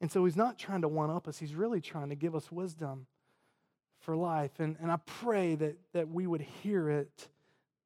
And 0.00 0.10
so 0.10 0.24
he's 0.24 0.36
not 0.36 0.58
trying 0.58 0.82
to 0.82 0.88
one 0.88 1.10
up 1.10 1.28
us, 1.28 1.38
he's 1.38 1.54
really 1.54 1.80
trying 1.80 2.10
to 2.10 2.14
give 2.14 2.34
us 2.34 2.50
wisdom 2.50 3.06
for 4.00 4.14
life. 4.16 4.60
And, 4.60 4.76
and 4.80 4.90
I 4.90 4.96
pray 4.96 5.54
that, 5.56 5.76
that 5.92 6.08
we 6.08 6.26
would 6.26 6.42
hear 6.42 6.88
it 6.90 7.28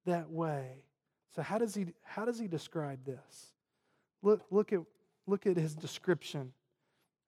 that 0.07 0.31
way. 0.31 0.85
So 1.35 1.43
how 1.43 1.59
does 1.59 1.75
he 1.75 1.87
how 2.03 2.25
does 2.25 2.39
he 2.39 2.49
describe 2.49 3.05
this? 3.05 3.53
Look, 4.23 4.43
look 4.51 4.73
at 4.73 4.81
look 5.27 5.47
at 5.47 5.57
his 5.57 5.75
description. 5.75 6.53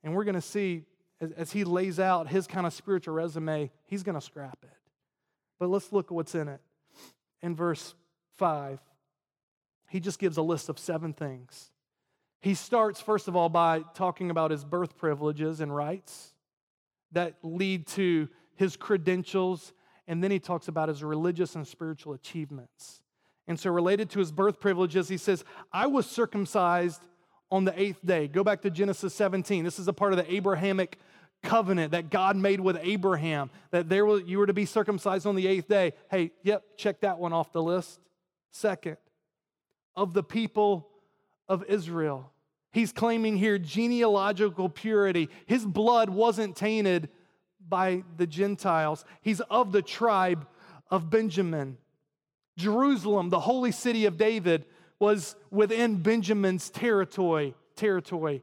And 0.02 0.14
we're 0.14 0.24
going 0.24 0.34
to 0.34 0.40
see 0.40 0.84
as, 1.22 1.30
as 1.32 1.52
he 1.52 1.64
lays 1.64 2.00
out 2.00 2.28
his 2.28 2.46
kind 2.46 2.66
of 2.66 2.72
spiritual 2.74 3.14
resume, 3.14 3.70
he's 3.84 4.02
going 4.02 4.16
to 4.16 4.20
scrap 4.20 4.58
it. 4.62 4.76
But 5.58 5.70
let's 5.70 5.92
look 5.92 6.06
at 6.06 6.12
what's 6.12 6.34
in 6.34 6.48
it. 6.48 6.60
In 7.40 7.54
verse 7.54 7.94
5, 8.36 8.80
he 9.88 10.00
just 10.00 10.18
gives 10.18 10.36
a 10.36 10.42
list 10.42 10.68
of 10.68 10.78
seven 10.78 11.12
things. 11.12 11.70
He 12.40 12.54
starts, 12.54 13.00
first 13.00 13.28
of 13.28 13.36
all, 13.36 13.48
by 13.48 13.84
talking 13.94 14.30
about 14.30 14.50
his 14.50 14.64
birth 14.64 14.96
privileges 14.96 15.60
and 15.60 15.74
rights 15.74 16.34
that 17.12 17.36
lead 17.42 17.86
to 17.86 18.28
his 18.56 18.76
credentials, 18.76 19.72
and 20.08 20.24
then 20.24 20.32
he 20.32 20.40
talks 20.40 20.66
about 20.66 20.88
his 20.88 21.04
religious 21.04 21.54
and 21.54 21.66
spiritual 21.66 22.14
achievements. 22.14 23.00
And 23.46 23.58
so, 23.60 23.70
related 23.70 24.10
to 24.10 24.18
his 24.18 24.32
birth 24.32 24.58
privileges, 24.58 25.08
he 25.08 25.16
says, 25.16 25.44
I 25.72 25.86
was 25.86 26.06
circumcised 26.06 27.02
on 27.52 27.64
the 27.64 27.80
eighth 27.80 28.04
day. 28.04 28.26
Go 28.28 28.42
back 28.42 28.62
to 28.62 28.70
Genesis 28.70 29.14
17. 29.14 29.62
This 29.62 29.78
is 29.78 29.86
a 29.86 29.92
part 29.92 30.12
of 30.12 30.16
the 30.16 30.32
Abrahamic 30.32 30.98
covenant 31.42 31.92
that 31.92 32.10
God 32.10 32.36
made 32.36 32.60
with 32.60 32.78
Abraham, 32.80 33.50
that 33.70 33.88
there 33.88 34.06
was, 34.06 34.22
you 34.26 34.38
were 34.38 34.46
to 34.46 34.52
be 34.52 34.64
circumcised 34.64 35.26
on 35.26 35.34
the 35.34 35.46
eighth 35.46 35.68
day. 35.68 35.92
Hey, 36.10 36.32
yep, 36.42 36.64
check 36.76 37.00
that 37.00 37.18
one 37.18 37.32
off 37.32 37.52
the 37.52 37.62
list. 37.62 38.00
Second, 38.50 38.96
of 39.96 40.14
the 40.14 40.22
people 40.22 40.88
of 41.48 41.64
Israel. 41.64 42.30
He's 42.70 42.92
claiming 42.92 43.36
here 43.36 43.58
genealogical 43.58 44.68
purity. 44.68 45.28
His 45.46 45.64
blood 45.64 46.08
wasn't 46.08 46.56
tainted 46.56 47.08
by 47.68 48.02
the 48.16 48.26
Gentiles, 48.26 49.04
he's 49.20 49.40
of 49.40 49.72
the 49.72 49.82
tribe 49.82 50.46
of 50.90 51.10
Benjamin. 51.10 51.78
Jerusalem, 52.58 53.30
the 53.30 53.40
holy 53.40 53.72
city 53.72 54.04
of 54.04 54.18
David, 54.18 54.66
was 54.98 55.36
within 55.50 56.02
Benjamin's 56.02 56.68
territory. 56.68 57.54
territory. 57.76 58.42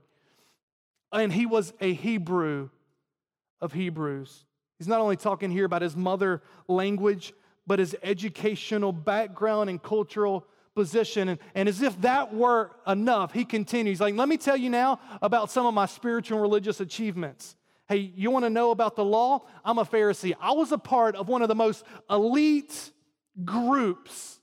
And 1.12 1.32
he 1.32 1.46
was 1.46 1.74
a 1.80 1.94
Hebrew 1.94 2.70
of 3.62 3.74
Hebrews. 3.74 4.46
He's 4.78 4.88
not 4.88 5.02
only 5.02 5.18
talking 5.18 5.52
here 5.52 5.66
about 5.66 5.82
his 5.82 5.96
mother 5.96 6.42
language, 6.68 7.34
but 7.68 7.80
his 7.80 7.96
educational 8.02 8.92
background 8.92 9.70
and 9.70 9.82
cultural 9.82 10.48
position. 10.76 11.30
And, 11.30 11.40
and 11.54 11.68
as 11.68 11.82
if 11.82 12.00
that 12.02 12.34
were 12.34 12.72
enough, 12.88 13.34
he 13.34 13.44
continues, 13.44 14.00
like, 14.00 14.16
let 14.16 14.30
me 14.30 14.38
tell 14.38 14.56
you 14.56 14.70
now 14.70 15.00
about 15.22 15.52
some 15.52 15.66
of 15.66 15.74
my 15.74 15.86
spiritual 15.86 16.38
and 16.38 16.42
religious 16.42 16.80
achievements. 16.80 17.56
Hey, 17.88 18.12
you 18.16 18.32
want 18.32 18.46
to 18.46 18.50
know 18.50 18.72
about 18.72 18.96
the 18.96 19.04
law? 19.04 19.46
I'm 19.66 19.80
a 19.80 19.86
Pharisee. 19.86 20.34
I 20.40 20.52
was 20.52 20.72
a 20.72 20.78
part 20.78 21.16
of 21.16 21.28
one 21.28 21.42
of 21.42 21.48
the 21.48 21.56
most 21.56 21.84
elite 22.10 22.92
groups 23.44 24.40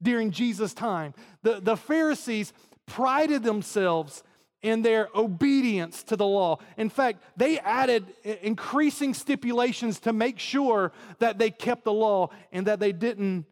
during 0.00 0.30
Jesus' 0.30 0.72
time. 0.72 1.14
The, 1.42 1.60
the 1.60 1.76
Pharisees 1.76 2.52
prided 2.86 3.42
themselves 3.42 4.22
in 4.62 4.82
their 4.82 5.08
obedience 5.14 6.02
to 6.04 6.16
the 6.16 6.26
law. 6.26 6.58
In 6.76 6.90
fact, 6.90 7.22
they 7.36 7.58
added 7.58 8.06
increasing 8.42 9.14
stipulations 9.14 10.00
to 10.00 10.12
make 10.12 10.38
sure 10.38 10.92
that 11.18 11.38
they 11.38 11.50
kept 11.50 11.84
the 11.84 11.92
law 11.92 12.28
and 12.52 12.66
that 12.66 12.80
they 12.80 12.92
didn't 12.92 13.46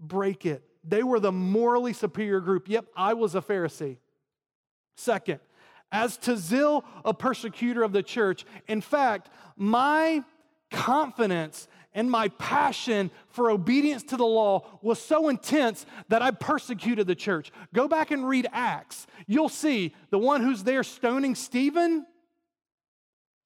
break 0.00 0.46
it. 0.46 0.62
They 0.84 1.02
were 1.02 1.20
the 1.20 1.32
morally 1.32 1.92
superior 1.92 2.40
group. 2.40 2.68
Yep, 2.68 2.86
I 2.96 3.14
was 3.14 3.34
a 3.34 3.40
Pharisee. 3.40 3.98
Second, 4.96 5.40
as 5.92 6.16
to 6.18 6.36
zeal, 6.36 6.84
a 7.04 7.14
persecutor 7.14 7.82
of 7.82 7.92
the 7.92 8.02
church. 8.02 8.44
In 8.66 8.80
fact, 8.80 9.30
my 9.56 10.24
confidence 10.70 11.68
and 11.98 12.08
my 12.08 12.28
passion 12.28 13.10
for 13.26 13.50
obedience 13.50 14.04
to 14.04 14.16
the 14.16 14.24
law 14.24 14.64
was 14.82 15.02
so 15.02 15.28
intense 15.28 15.84
that 16.06 16.22
I 16.22 16.30
persecuted 16.30 17.08
the 17.08 17.16
church. 17.16 17.50
Go 17.74 17.88
back 17.88 18.12
and 18.12 18.24
read 18.26 18.46
Acts. 18.52 19.08
You'll 19.26 19.48
see 19.48 19.96
the 20.10 20.18
one 20.18 20.40
who's 20.40 20.62
there 20.62 20.84
stoning 20.84 21.34
Stephen 21.34 22.06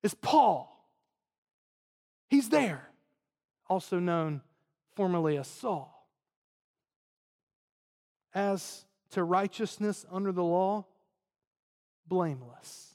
is 0.02 0.12
Paul. 0.12 0.86
He's 2.28 2.50
there, 2.50 2.90
also 3.70 3.98
known 3.98 4.42
formerly 4.96 5.38
as 5.38 5.46
Saul. 5.46 6.06
As 8.34 8.84
to 9.12 9.24
righteousness 9.24 10.04
under 10.12 10.30
the 10.30 10.44
law, 10.44 10.84
blameless. 12.06 12.94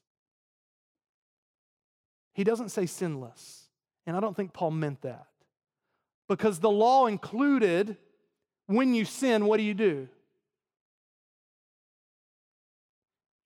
He 2.33 2.43
doesn't 2.43 2.69
say 2.69 2.85
sinless, 2.85 3.63
and 4.05 4.15
I 4.15 4.19
don't 4.19 4.35
think 4.35 4.53
Paul 4.53 4.69
meant 4.69 5.01
that. 5.01 5.25
Because 6.27 6.59
the 6.59 6.69
law 6.69 7.07
included 7.07 7.97
when 8.67 8.93
you 8.93 9.05
sin, 9.05 9.45
what 9.45 9.57
do 9.57 9.63
you 9.63 9.73
do? 9.73 10.09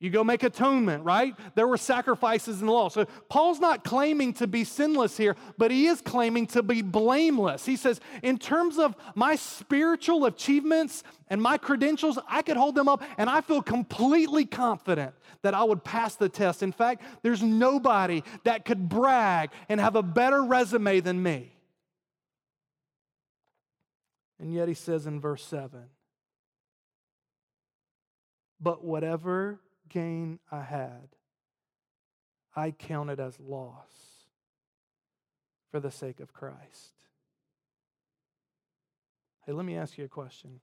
You 0.01 0.09
go 0.09 0.23
make 0.23 0.41
atonement, 0.41 1.05
right? 1.05 1.35
There 1.53 1.67
were 1.67 1.77
sacrifices 1.77 2.59
in 2.59 2.65
the 2.65 2.73
law. 2.73 2.89
So 2.89 3.05
Paul's 3.29 3.59
not 3.59 3.83
claiming 3.83 4.33
to 4.33 4.47
be 4.47 4.63
sinless 4.63 5.15
here, 5.15 5.35
but 5.59 5.69
he 5.69 5.85
is 5.85 6.01
claiming 6.01 6.47
to 6.47 6.63
be 6.63 6.81
blameless. 6.81 7.67
He 7.67 7.75
says, 7.75 8.01
in 8.23 8.39
terms 8.39 8.79
of 8.79 8.95
my 9.13 9.35
spiritual 9.35 10.25
achievements 10.25 11.03
and 11.27 11.39
my 11.39 11.59
credentials, 11.59 12.17
I 12.27 12.41
could 12.41 12.57
hold 12.57 12.73
them 12.73 12.89
up 12.89 13.03
and 13.19 13.29
I 13.29 13.41
feel 13.41 13.61
completely 13.61 14.43
confident 14.43 15.13
that 15.43 15.53
I 15.53 15.63
would 15.63 15.83
pass 15.83 16.15
the 16.15 16.29
test. 16.29 16.63
In 16.63 16.71
fact, 16.71 17.03
there's 17.21 17.43
nobody 17.43 18.23
that 18.43 18.65
could 18.65 18.89
brag 18.89 19.51
and 19.69 19.79
have 19.79 19.95
a 19.95 20.01
better 20.01 20.43
resume 20.43 21.01
than 21.01 21.21
me. 21.21 21.53
And 24.41 24.51
yet 24.51 24.67
he 24.67 24.73
says 24.73 25.05
in 25.05 25.21
verse 25.21 25.45
7 25.45 25.83
But 28.59 28.83
whatever 28.83 29.59
gain 29.87 30.39
I 30.51 30.63
had, 30.63 31.09
I 32.55 32.71
counted 32.71 33.19
as 33.19 33.39
loss 33.39 34.25
for 35.69 35.79
the 35.79 35.91
sake 35.91 36.19
of 36.19 36.33
Christ. 36.33 36.93
Hey, 39.45 39.53
let 39.53 39.65
me 39.65 39.77
ask 39.77 39.97
you 39.97 40.05
a 40.05 40.09
question. 40.09 40.59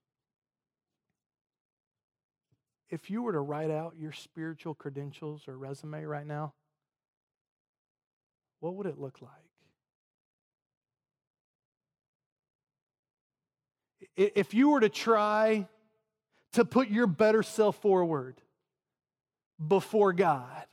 If 2.90 3.10
you 3.10 3.22
were 3.22 3.32
to 3.32 3.40
write 3.40 3.70
out 3.70 3.94
your 3.96 4.12
spiritual 4.12 4.74
credentials 4.74 5.46
or 5.46 5.56
resume 5.56 6.04
right 6.04 6.26
now, 6.26 6.54
what 8.58 8.74
would 8.74 8.86
it 8.86 8.98
look 8.98 9.22
like? 9.22 9.47
If 14.18 14.52
you 14.52 14.70
were 14.70 14.80
to 14.80 14.88
try 14.88 15.68
to 16.54 16.64
put 16.64 16.88
your 16.88 17.06
better 17.06 17.44
self 17.44 17.80
forward 17.80 18.42
before 19.64 20.12
God 20.12 20.64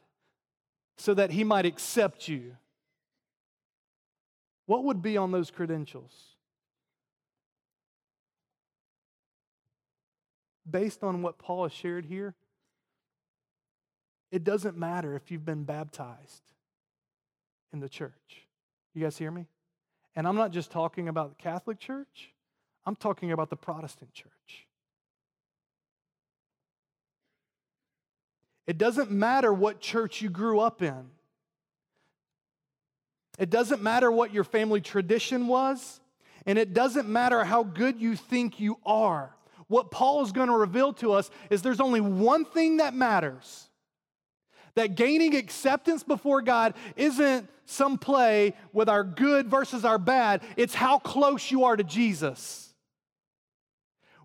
so 0.97 1.13
that 1.13 1.29
He 1.29 1.43
might 1.43 1.67
accept 1.67 2.27
you, 2.27 2.57
what 4.65 4.83
would 4.83 5.03
be 5.03 5.15
on 5.15 5.31
those 5.31 5.51
credentials? 5.51 6.11
Based 10.67 11.03
on 11.03 11.21
what 11.21 11.37
Paul 11.37 11.63
has 11.63 11.71
shared 11.71 12.05
here, 12.05 12.33
it 14.31 14.43
doesn't 14.43 14.75
matter 14.75 15.15
if 15.15 15.29
you've 15.29 15.45
been 15.45 15.65
baptized 15.65 16.41
in 17.71 17.79
the 17.79 17.89
church. 17.89 18.47
You 18.95 19.03
guys 19.03 19.19
hear 19.19 19.29
me? 19.29 19.45
And 20.15 20.27
I'm 20.27 20.35
not 20.35 20.49
just 20.49 20.71
talking 20.71 21.07
about 21.07 21.37
the 21.37 21.43
Catholic 21.43 21.77
Church. 21.77 22.31
I'm 22.85 22.95
talking 22.95 23.31
about 23.31 23.49
the 23.49 23.55
Protestant 23.55 24.13
church. 24.13 24.67
It 28.67 28.77
doesn't 28.77 29.11
matter 29.11 29.53
what 29.53 29.79
church 29.79 30.21
you 30.21 30.29
grew 30.29 30.59
up 30.59 30.81
in. 30.81 31.09
It 33.37 33.49
doesn't 33.49 33.81
matter 33.81 34.11
what 34.11 34.33
your 34.33 34.43
family 34.43 34.81
tradition 34.81 35.47
was, 35.47 35.99
and 36.45 36.57
it 36.57 36.73
doesn't 36.73 37.07
matter 37.07 37.43
how 37.43 37.63
good 37.63 37.99
you 37.99 38.15
think 38.15 38.59
you 38.59 38.77
are. 38.85 39.35
What 39.67 39.91
Paul 39.91 40.23
is 40.23 40.31
going 40.31 40.47
to 40.49 40.55
reveal 40.55 40.93
to 40.93 41.13
us 41.13 41.29
is 41.49 41.61
there's 41.61 41.81
only 41.81 42.01
one 42.01 42.45
thing 42.45 42.77
that 42.77 42.93
matters. 42.93 43.67
That 44.75 44.95
gaining 44.95 45.35
acceptance 45.35 46.03
before 46.03 46.41
God 46.41 46.75
isn't 46.95 47.49
some 47.65 47.97
play 47.97 48.53
with 48.73 48.89
our 48.89 49.03
good 49.03 49.47
versus 49.47 49.85
our 49.85 49.97
bad, 49.97 50.43
it's 50.55 50.75
how 50.75 50.99
close 50.99 51.49
you 51.49 51.63
are 51.63 51.75
to 51.75 51.83
Jesus. 51.83 52.74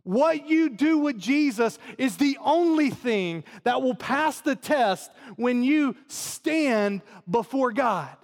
What 0.03 0.49
you 0.49 0.71
do 0.71 0.99
with 0.99 1.19
Jesus 1.19 1.79
is 1.99 2.17
the 2.17 2.39
only 2.43 2.91
thing 2.91 3.45
that 3.65 3.83
will 3.83 3.95
pass 3.95 4.41
the 4.41 4.57
test 4.57 5.11
when 5.37 5.63
you 5.63 5.97
stand 6.09 7.03
before 7.29 7.73
God. 7.73 8.17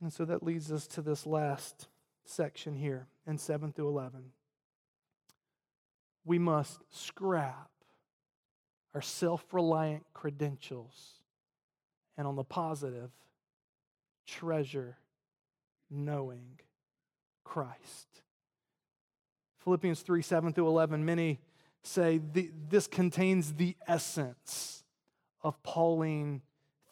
And 0.00 0.12
so 0.12 0.24
that 0.24 0.42
leads 0.42 0.72
us 0.72 0.86
to 0.88 1.02
this 1.02 1.26
last 1.26 1.88
section 2.24 2.74
here 2.74 3.06
in 3.26 3.38
7 3.38 3.72
through 3.72 3.88
11. 3.88 4.32
We 6.24 6.38
must 6.38 6.80
scrap 6.90 7.70
our 8.94 9.02
self 9.02 9.44
reliant 9.52 10.04
credentials 10.12 11.20
and, 12.16 12.26
on 12.26 12.36
the 12.36 12.44
positive, 12.44 13.10
treasure 14.26 14.98
knowing 15.90 16.60
Christ. 17.44 18.22
Philippians 19.64 20.00
3 20.00 20.22
7 20.22 20.52
through 20.52 20.68
11, 20.68 21.04
many 21.04 21.40
say 21.82 22.20
the, 22.32 22.50
this 22.68 22.86
contains 22.86 23.54
the 23.54 23.76
essence 23.86 24.84
of 25.42 25.60
Pauline 25.62 26.42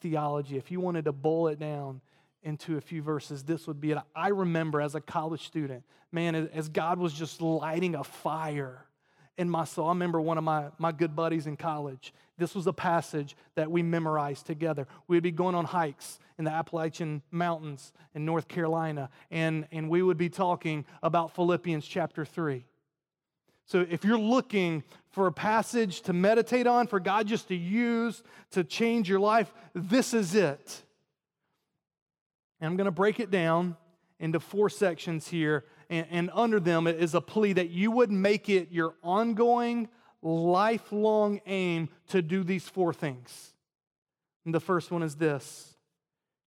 theology. 0.01 0.57
If 0.57 0.71
you 0.71 0.79
wanted 0.79 1.05
to 1.05 1.11
boil 1.11 1.47
it 1.47 1.59
down 1.59 2.01
into 2.43 2.77
a 2.77 2.81
few 2.81 3.01
verses, 3.01 3.43
this 3.43 3.67
would 3.67 3.79
be 3.79 3.91
it. 3.91 3.97
I 4.15 4.29
remember 4.29 4.81
as 4.81 4.95
a 4.95 5.01
college 5.01 5.45
student, 5.45 5.83
man, 6.11 6.35
as 6.35 6.69
God 6.69 6.97
was 6.97 7.13
just 7.13 7.41
lighting 7.41 7.95
a 7.95 8.03
fire 8.03 8.85
in 9.41 9.49
my 9.49 9.65
soul. 9.65 9.87
I 9.87 9.89
remember 9.89 10.21
one 10.21 10.37
of 10.37 10.43
my, 10.43 10.67
my 10.77 10.91
good 10.91 11.15
buddies 11.15 11.47
in 11.47 11.57
college. 11.57 12.13
This 12.37 12.53
was 12.53 12.67
a 12.67 12.73
passage 12.73 13.35
that 13.55 13.71
we 13.71 13.81
memorized 13.81 14.45
together. 14.45 14.87
We'd 15.07 15.23
be 15.23 15.31
going 15.31 15.55
on 15.55 15.65
hikes 15.65 16.19
in 16.37 16.45
the 16.45 16.51
Appalachian 16.51 17.23
Mountains 17.31 17.91
in 18.13 18.23
North 18.23 18.47
Carolina, 18.47 19.09
and, 19.31 19.67
and 19.71 19.89
we 19.89 20.03
would 20.03 20.17
be 20.17 20.29
talking 20.29 20.85
about 21.01 21.33
Philippians 21.33 21.87
chapter 21.87 22.23
3. 22.23 22.63
So 23.65 23.83
if 23.89 24.05
you're 24.05 24.19
looking 24.19 24.83
for 25.09 25.25
a 25.25 25.31
passage 25.31 26.01
to 26.01 26.13
meditate 26.13 26.67
on, 26.67 26.85
for 26.85 26.99
God 26.99 27.27
just 27.27 27.47
to 27.47 27.55
use 27.55 28.21
to 28.51 28.63
change 28.63 29.09
your 29.09 29.19
life, 29.19 29.51
this 29.73 30.13
is 30.13 30.35
it. 30.35 30.83
And 32.59 32.69
I'm 32.69 32.77
going 32.77 32.85
to 32.85 32.91
break 32.91 33.19
it 33.19 33.31
down 33.31 33.75
into 34.19 34.39
four 34.39 34.69
sections 34.69 35.27
here 35.27 35.65
and, 35.91 36.07
and 36.09 36.31
under 36.33 36.59
them 36.59 36.87
is 36.87 37.13
a 37.13 37.21
plea 37.21 37.53
that 37.53 37.69
you 37.69 37.91
would 37.91 38.09
make 38.09 38.49
it 38.49 38.71
your 38.71 38.95
ongoing, 39.03 39.89
lifelong 40.23 41.41
aim 41.45 41.89
to 42.07 42.21
do 42.21 42.43
these 42.43 42.67
four 42.67 42.93
things. 42.93 43.53
And 44.45 44.55
the 44.55 44.61
first 44.61 44.89
one 44.89 45.03
is 45.03 45.15
this 45.15 45.75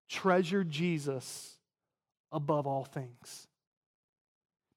treasure 0.08 0.64
Jesus 0.64 1.58
above 2.32 2.66
all 2.66 2.84
things. 2.84 3.46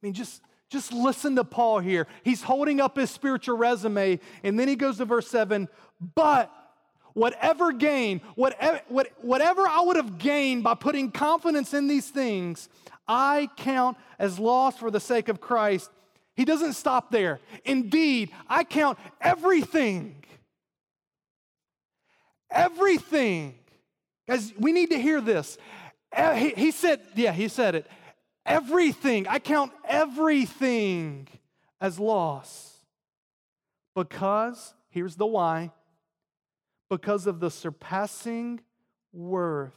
I 0.01 0.05
mean, 0.05 0.13
just, 0.13 0.41
just 0.69 0.91
listen 0.91 1.37
to 1.37 1.43
Paul 1.45 1.79
here. 1.79 2.05
He's 2.23 2.43
holding 2.43 2.81
up 2.81 2.97
his 2.97 3.09
spiritual 3.09 3.57
resume, 3.57 4.19
and 4.43 4.59
then 4.59 4.67
he 4.67 4.75
goes 4.75 4.97
to 4.97 5.05
verse 5.05 5.27
7 5.27 5.69
But 6.13 6.51
whatever 7.13 7.71
gain, 7.71 8.19
whatever, 8.35 8.81
whatever 9.21 9.61
I 9.61 9.81
would 9.81 9.95
have 9.95 10.17
gained 10.17 10.63
by 10.63 10.75
putting 10.75 11.09
confidence 11.11 11.73
in 11.73 11.87
these 11.87 12.09
things, 12.09 12.69
I 13.07 13.49
count 13.55 13.97
as 14.19 14.39
loss 14.39 14.77
for 14.77 14.91
the 14.91 14.99
sake 14.99 15.29
of 15.29 15.39
Christ. 15.39 15.89
He 16.35 16.45
doesn't 16.45 16.73
stop 16.73 17.11
there. 17.11 17.39
Indeed, 17.65 18.31
I 18.47 18.63
count 18.63 18.99
everything. 19.21 20.23
Everything. 22.51 23.55
Guys, 24.27 24.53
we 24.59 24.71
need 24.71 24.91
to 24.91 24.99
hear 24.99 25.21
this. 25.21 25.57
He, 26.15 26.49
he 26.49 26.71
said, 26.71 27.01
yeah, 27.15 27.31
he 27.31 27.47
said 27.47 27.75
it. 27.75 27.87
Everything. 28.45 29.27
I 29.27 29.39
count 29.39 29.71
everything 29.87 31.27
as 31.81 31.99
loss. 31.99 32.73
Because, 33.95 34.73
here's 34.89 35.15
the 35.15 35.25
why, 35.25 35.71
because 36.89 37.25
of 37.25 37.39
the 37.39 37.49
surpassing 37.49 38.59
worth 39.11 39.73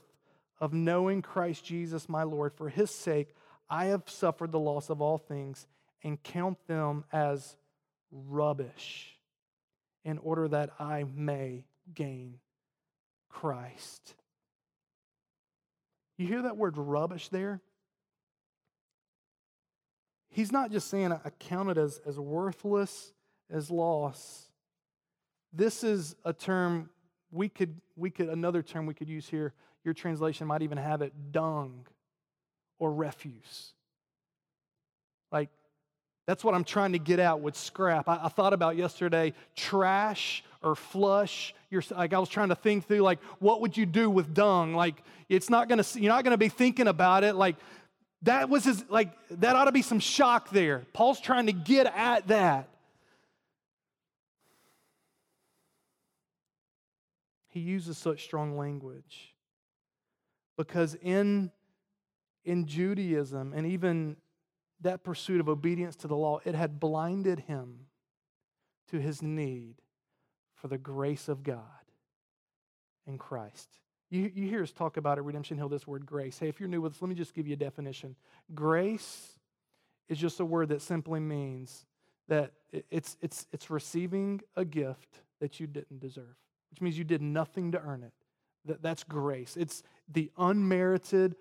of 0.60 0.72
knowing 0.72 1.22
Christ 1.22 1.64
Jesus 1.64 2.08
my 2.08 2.22
Lord. 2.22 2.52
For 2.54 2.68
his 2.68 2.90
sake, 2.90 3.34
I 3.68 3.86
have 3.86 4.02
suffered 4.06 4.52
the 4.52 4.58
loss 4.58 4.90
of 4.90 5.00
all 5.00 5.18
things 5.18 5.66
and 6.02 6.22
count 6.22 6.58
them 6.66 7.04
as 7.12 7.56
rubbish 8.10 9.16
in 10.04 10.18
order 10.18 10.48
that 10.48 10.70
I 10.78 11.04
may 11.14 11.64
gain 11.94 12.38
Christ. 13.28 14.14
You 16.16 16.26
hear 16.26 16.42
that 16.42 16.56
word 16.56 16.76
rubbish 16.76 17.28
there? 17.28 17.60
He's 20.28 20.52
not 20.52 20.70
just 20.70 20.88
saying 20.88 21.12
I 21.12 21.30
count 21.38 21.70
it 21.70 21.78
as, 21.78 22.00
as 22.06 22.18
worthless, 22.18 23.12
as 23.50 23.70
loss. 23.70 24.48
This 25.52 25.82
is 25.82 26.14
a 26.24 26.32
term 26.32 26.90
we 27.32 27.48
could, 27.48 27.80
we 27.96 28.10
could, 28.10 28.28
another 28.28 28.62
term 28.62 28.86
we 28.86 28.94
could 28.94 29.08
use 29.08 29.28
here. 29.28 29.54
Your 29.84 29.94
translation 29.94 30.46
might 30.46 30.62
even 30.62 30.78
have 30.78 31.02
it 31.02 31.12
dung 31.32 31.86
or 32.78 32.92
refuse. 32.92 33.72
Like, 35.32 35.48
that's 36.26 36.44
what 36.44 36.54
I'm 36.54 36.64
trying 36.64 36.92
to 36.92 36.98
get 36.98 37.18
out 37.18 37.40
with 37.40 37.56
scrap. 37.56 38.08
I, 38.08 38.20
I 38.24 38.28
thought 38.28 38.52
about 38.52 38.76
yesterday 38.76 39.32
trash 39.56 40.44
or 40.62 40.74
flush. 40.74 41.54
Like 41.90 42.12
I 42.12 42.18
was 42.18 42.28
trying 42.28 42.50
to 42.50 42.54
think 42.54 42.86
through, 42.86 43.00
like, 43.00 43.20
what 43.38 43.60
would 43.62 43.76
you 43.76 43.86
do 43.86 44.10
with 44.10 44.34
dung? 44.34 44.74
Like, 44.74 45.02
it's 45.28 45.48
not 45.48 45.68
gonna, 45.68 45.84
you're 45.94 46.12
not 46.12 46.24
gonna 46.24 46.38
be 46.38 46.48
thinking 46.48 46.88
about 46.88 47.24
it. 47.24 47.34
Like, 47.34 47.56
that 48.22 48.50
was 48.50 48.64
his, 48.64 48.84
like, 48.90 49.10
that 49.30 49.56
ought 49.56 49.64
to 49.64 49.72
be 49.72 49.82
some 49.82 49.98
shock 49.98 50.50
there. 50.50 50.84
Paul's 50.92 51.20
trying 51.20 51.46
to 51.46 51.52
get 51.52 51.86
at 51.86 52.28
that. 52.28 52.68
He 57.48 57.60
uses 57.60 57.98
such 57.98 58.22
strong 58.22 58.56
language 58.56 59.29
because 60.60 60.94
in, 61.00 61.50
in 62.44 62.66
Judaism 62.66 63.54
and 63.56 63.66
even 63.66 64.16
that 64.82 65.02
pursuit 65.02 65.40
of 65.40 65.48
obedience 65.48 65.96
to 65.96 66.06
the 66.06 66.14
law, 66.14 66.38
it 66.44 66.54
had 66.54 66.78
blinded 66.78 67.40
him 67.40 67.86
to 68.90 68.98
his 68.98 69.22
need 69.22 69.76
for 70.54 70.68
the 70.68 70.76
grace 70.76 71.28
of 71.28 71.42
God 71.42 71.62
in 73.06 73.16
Christ. 73.16 73.70
You, 74.10 74.30
you 74.34 74.50
hear 74.50 74.62
us 74.62 74.70
talk 74.70 74.98
about 74.98 75.16
at 75.16 75.24
Redemption 75.24 75.56
Hill 75.56 75.70
this 75.70 75.86
word 75.86 76.04
grace. 76.04 76.38
Hey, 76.38 76.48
if 76.48 76.60
you're 76.60 76.68
new 76.68 76.82
with 76.82 76.92
us, 76.92 77.00
let 77.00 77.08
me 77.08 77.14
just 77.14 77.32
give 77.32 77.46
you 77.46 77.54
a 77.54 77.56
definition. 77.56 78.14
Grace 78.54 79.38
is 80.10 80.18
just 80.18 80.40
a 80.40 80.44
word 80.44 80.68
that 80.68 80.82
simply 80.82 81.20
means 81.20 81.86
that 82.28 82.52
it's, 82.90 83.16
it's, 83.22 83.46
it's 83.50 83.70
receiving 83.70 84.42
a 84.56 84.66
gift 84.66 85.22
that 85.40 85.58
you 85.58 85.66
didn't 85.66 86.00
deserve, 86.00 86.36
which 86.68 86.82
means 86.82 86.98
you 86.98 87.04
did 87.04 87.22
nothing 87.22 87.72
to 87.72 87.80
earn 87.80 88.02
it. 88.02 88.12
That, 88.66 88.82
that's 88.82 89.04
grace. 89.04 89.56
It's 89.56 89.82
the 90.12 90.30
unmerited, 90.36 91.36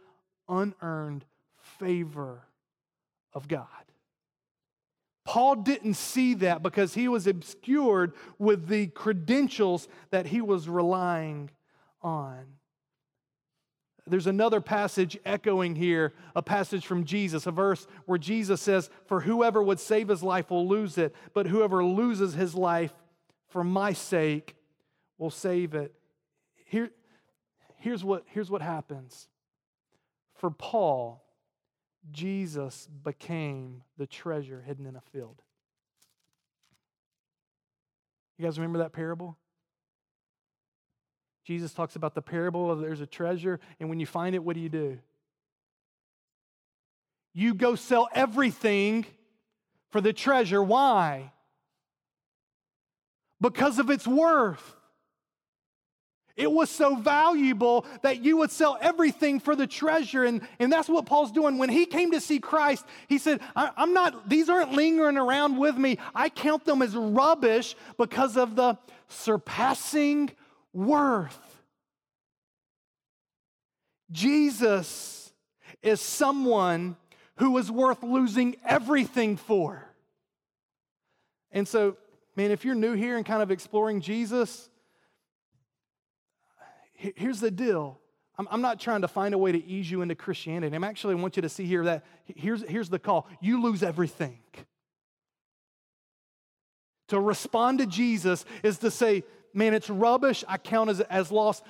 unearned 0.47 1.25
favor 1.77 2.43
of 3.33 3.47
God. 3.47 3.67
Paul 5.25 5.57
didn't 5.57 5.93
see 5.93 6.33
that 6.35 6.63
because 6.63 6.95
he 6.95 7.07
was 7.07 7.27
obscured 7.27 8.13
with 8.39 8.67
the 8.67 8.87
credentials 8.87 9.87
that 10.09 10.25
he 10.25 10.41
was 10.41 10.67
relying 10.67 11.51
on. 12.01 12.45
There's 14.07 14.27
another 14.27 14.59
passage 14.59 15.19
echoing 15.23 15.75
here, 15.75 16.13
a 16.35 16.41
passage 16.41 16.85
from 16.85 17.05
Jesus, 17.05 17.45
a 17.45 17.51
verse 17.51 17.85
where 18.05 18.17
Jesus 18.17 18.59
says, 18.59 18.89
For 19.05 19.21
whoever 19.21 19.61
would 19.61 19.79
save 19.79 20.07
his 20.07 20.23
life 20.23 20.49
will 20.49 20.67
lose 20.67 20.97
it, 20.97 21.13
but 21.33 21.45
whoever 21.45 21.83
loses 21.83 22.33
his 22.33 22.55
life 22.55 22.93
for 23.49 23.63
my 23.63 23.93
sake 23.93 24.55
will 25.19 25.29
save 25.29 25.75
it. 25.75 25.93
Here, 26.65 26.89
here's, 27.79 28.03
what, 28.03 28.23
here's 28.27 28.49
what 28.49 28.61
happens. 28.61 29.27
For 30.35 30.49
Paul, 30.49 31.23
Jesus 32.11 32.87
became 33.03 33.83
the 33.97 34.07
treasure 34.07 34.61
hidden 34.61 34.85
in 34.85 34.95
a 34.95 35.01
field. 35.11 35.41
You 38.37 38.45
guys 38.45 38.57
remember 38.57 38.79
that 38.79 38.93
parable? 38.93 39.37
Jesus 41.43 41.73
talks 41.73 41.95
about 41.95 42.15
the 42.15 42.21
parable 42.21 42.71
of 42.71 42.79
there's 42.79 43.01
a 43.01 43.07
treasure, 43.07 43.59
and 43.79 43.89
when 43.89 43.99
you 43.99 44.05
find 44.05 44.35
it, 44.35 44.43
what 44.43 44.55
do 44.55 44.61
you 44.61 44.69
do? 44.69 44.99
You 47.33 47.53
go 47.53 47.75
sell 47.75 48.07
everything 48.13 49.05
for 49.89 49.99
the 49.99 50.13
treasure. 50.13 50.61
Why? 50.61 51.31
Because 53.41 53.79
of 53.79 53.89
its 53.89 54.07
worth. 54.07 54.75
It 56.39 56.49
was 56.49 56.69
so 56.69 56.95
valuable 56.95 57.85
that 58.01 58.23
you 58.23 58.37
would 58.37 58.49
sell 58.49 58.77
everything 58.79 59.41
for 59.41 59.57
the 59.57 59.67
treasure. 59.67 60.23
And, 60.23 60.39
and 60.57 60.71
that's 60.71 60.87
what 60.87 61.05
Paul's 61.05 61.33
doing. 61.33 61.57
When 61.57 61.67
he 61.67 61.85
came 61.85 62.11
to 62.11 62.21
see 62.21 62.39
Christ, 62.39 62.85
he 63.09 63.17
said, 63.17 63.41
I'm 63.57 63.93
not, 63.93 64.29
these 64.29 64.47
aren't 64.47 64.71
lingering 64.71 65.17
around 65.17 65.57
with 65.57 65.75
me. 65.75 65.97
I 66.15 66.29
count 66.29 66.63
them 66.63 66.81
as 66.81 66.95
rubbish 66.95 67.75
because 67.97 68.37
of 68.37 68.55
the 68.55 68.77
surpassing 69.09 70.31
worth. 70.71 71.61
Jesus 74.09 75.33
is 75.83 75.99
someone 75.99 76.95
who 77.35 77.57
is 77.57 77.69
worth 77.69 78.01
losing 78.01 78.55
everything 78.65 79.35
for. 79.35 79.85
And 81.51 81.67
so, 81.67 81.97
man, 82.37 82.51
if 82.51 82.63
you're 82.63 82.75
new 82.75 82.93
here 82.93 83.17
and 83.17 83.25
kind 83.25 83.43
of 83.43 83.51
exploring 83.51 83.99
Jesus, 83.99 84.68
here's 86.99 87.39
the 87.39 87.51
deal. 87.51 87.99
I'm, 88.37 88.47
I'm 88.51 88.61
not 88.61 88.79
trying 88.79 89.01
to 89.01 89.07
find 89.07 89.33
a 89.33 89.37
way 89.37 89.51
to 89.51 89.65
ease 89.65 89.89
you 89.89 90.01
into 90.01 90.15
Christianity. 90.15 90.75
I'm 90.75 90.83
actually 90.83 91.15
I 91.15 91.17
want 91.17 91.35
you 91.35 91.41
to 91.41 91.49
see 91.49 91.65
here 91.65 91.83
that 91.85 92.05
here's, 92.25 92.63
here's 92.67 92.89
the 92.89 92.99
call 92.99 93.27
you 93.41 93.61
lose 93.61 93.83
everything. 93.83 94.39
To 97.09 97.19
respond 97.19 97.79
to 97.79 97.85
Jesus 97.85 98.45
is 98.63 98.77
to 98.79 98.91
say, 98.91 99.23
man, 99.53 99.73
it's 99.73 99.89
rubbish. 99.89 100.43
I 100.47 100.57
count 100.57 100.89
as, 100.89 100.99
as 101.01 101.31
lost. 101.31 101.63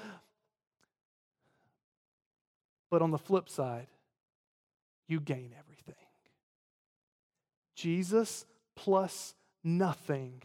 But 2.92 3.02
on 3.02 3.12
the 3.12 3.18
flip 3.18 3.50
side, 3.50 3.88
you 5.08 5.20
gain 5.20 5.54
everything. 5.58 5.96
Jesus 7.76 8.46
plus 8.76 9.34
nothing 9.64 10.42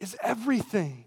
is 0.00 0.16
everything. 0.22 1.04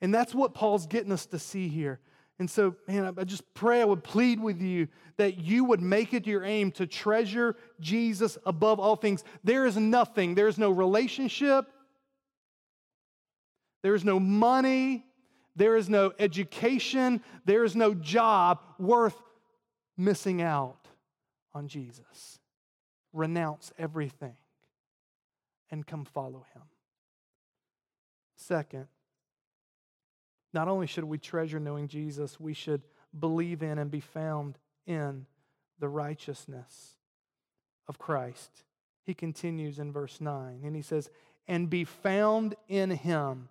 And 0.00 0.14
that's 0.14 0.34
what 0.34 0.54
Paul's 0.54 0.86
getting 0.86 1.12
us 1.12 1.26
to 1.26 1.38
see 1.38 1.68
here. 1.68 2.00
And 2.38 2.50
so, 2.50 2.74
man, 2.88 3.14
I 3.18 3.24
just 3.24 3.42
pray, 3.52 3.82
I 3.82 3.84
would 3.84 4.02
plead 4.02 4.40
with 4.40 4.62
you 4.62 4.88
that 5.18 5.38
you 5.38 5.64
would 5.64 5.82
make 5.82 6.14
it 6.14 6.26
your 6.26 6.42
aim 6.42 6.72
to 6.72 6.86
treasure 6.86 7.54
Jesus 7.80 8.38
above 8.46 8.80
all 8.80 8.96
things. 8.96 9.24
There 9.44 9.66
is 9.66 9.76
nothing, 9.76 10.34
there 10.34 10.48
is 10.48 10.56
no 10.56 10.70
relationship, 10.70 11.66
there 13.82 13.94
is 13.94 14.06
no 14.06 14.18
money, 14.18 15.04
there 15.54 15.76
is 15.76 15.90
no 15.90 16.12
education, 16.18 17.22
there 17.44 17.62
is 17.62 17.76
no 17.76 17.92
job 17.92 18.60
worth 18.78 19.20
missing 19.98 20.40
out 20.40 20.88
on 21.52 21.68
Jesus. 21.68 22.38
Renounce 23.12 23.70
everything 23.78 24.36
and 25.70 25.86
come 25.86 26.06
follow 26.06 26.46
him. 26.54 26.62
Second, 28.36 28.86
not 30.52 30.68
only 30.68 30.86
should 30.86 31.04
we 31.04 31.18
treasure 31.18 31.60
knowing 31.60 31.88
Jesus, 31.88 32.40
we 32.40 32.54
should 32.54 32.82
believe 33.18 33.62
in 33.62 33.78
and 33.78 33.90
be 33.90 34.00
found 34.00 34.58
in 34.86 35.26
the 35.78 35.88
righteousness 35.88 36.96
of 37.88 37.98
Christ. 37.98 38.64
He 39.04 39.14
continues 39.14 39.78
in 39.78 39.92
verse 39.92 40.20
9 40.20 40.60
and 40.64 40.76
he 40.76 40.82
says, 40.82 41.10
And 41.48 41.70
be 41.70 41.84
found 41.84 42.54
in 42.68 42.90
him, 42.90 43.48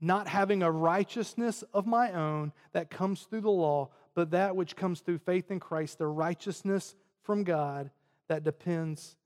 not 0.00 0.28
having 0.28 0.62
a 0.62 0.70
righteousness 0.70 1.62
of 1.72 1.86
my 1.86 2.12
own 2.12 2.52
that 2.72 2.90
comes 2.90 3.22
through 3.22 3.42
the 3.42 3.50
law, 3.50 3.90
but 4.14 4.32
that 4.32 4.56
which 4.56 4.76
comes 4.76 5.00
through 5.00 5.18
faith 5.18 5.50
in 5.50 5.60
Christ, 5.60 5.98
the 5.98 6.06
righteousness 6.06 6.94
from 7.22 7.44
God 7.44 7.90
that 8.28 8.44
depends 8.44 9.16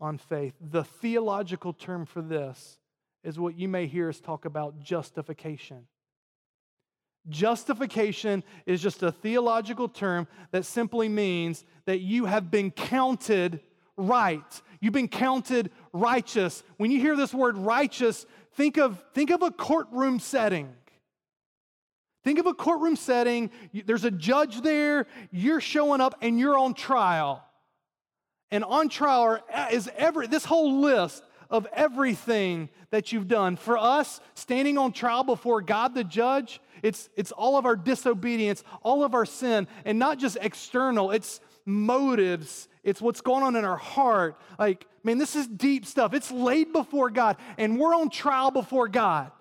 on 0.00 0.18
faith. 0.18 0.54
The 0.60 0.84
theological 0.84 1.72
term 1.72 2.04
for 2.04 2.20
this 2.20 2.78
is 3.24 3.38
what 3.38 3.58
you 3.58 3.66
may 3.66 3.86
hear 3.86 4.08
us 4.08 4.20
talk 4.20 4.44
about 4.44 4.78
justification 4.78 5.86
Justification 7.28 8.44
is 8.66 8.80
just 8.80 9.02
a 9.02 9.10
theological 9.10 9.88
term 9.88 10.28
that 10.52 10.64
simply 10.64 11.08
means 11.08 11.64
that 11.86 12.00
you 12.00 12.26
have 12.26 12.50
been 12.50 12.70
counted 12.70 13.60
right. 13.96 14.62
You've 14.80 14.92
been 14.92 15.08
counted 15.08 15.70
righteous. 15.92 16.62
When 16.76 16.90
you 16.90 17.00
hear 17.00 17.16
this 17.16 17.34
word 17.34 17.56
righteous, 17.56 18.26
think 18.54 18.76
of, 18.76 19.02
think 19.14 19.30
of 19.30 19.42
a 19.42 19.50
courtroom 19.50 20.20
setting. 20.20 20.72
Think 22.24 22.38
of 22.38 22.46
a 22.46 22.54
courtroom 22.54 22.96
setting. 22.96 23.50
There's 23.72 24.04
a 24.04 24.10
judge 24.10 24.60
there, 24.60 25.06
you're 25.30 25.60
showing 25.60 26.00
up, 26.00 26.16
and 26.20 26.38
you're 26.38 26.58
on 26.58 26.74
trial. 26.74 27.42
And 28.50 28.64
on 28.64 28.88
trial 28.88 29.38
is 29.72 29.88
every, 29.96 30.26
this 30.26 30.44
whole 30.44 30.80
list 30.80 31.22
of 31.50 31.66
everything 31.72 32.68
that 32.90 33.12
you've 33.12 33.28
done. 33.28 33.56
For 33.56 33.78
us, 33.78 34.20
standing 34.34 34.78
on 34.78 34.92
trial 34.92 35.24
before 35.24 35.60
God 35.60 35.94
the 35.94 36.04
judge, 36.04 36.60
it's, 36.82 37.08
it's 37.16 37.32
all 37.32 37.56
of 37.56 37.66
our 37.66 37.76
disobedience, 37.76 38.62
all 38.82 39.04
of 39.04 39.14
our 39.14 39.26
sin, 39.26 39.66
and 39.84 39.98
not 39.98 40.18
just 40.18 40.36
external, 40.40 41.10
it's 41.10 41.40
motives, 41.64 42.68
it's 42.84 43.00
what's 43.00 43.20
going 43.20 43.42
on 43.42 43.56
in 43.56 43.64
our 43.64 43.76
heart. 43.76 44.38
Like, 44.58 44.86
man, 45.02 45.18
this 45.18 45.34
is 45.34 45.46
deep 45.46 45.86
stuff. 45.86 46.14
It's 46.14 46.30
laid 46.30 46.72
before 46.72 47.10
God, 47.10 47.36
and 47.58 47.78
we're 47.78 47.94
on 47.94 48.10
trial 48.10 48.50
before 48.50 48.88
God. 48.88 49.32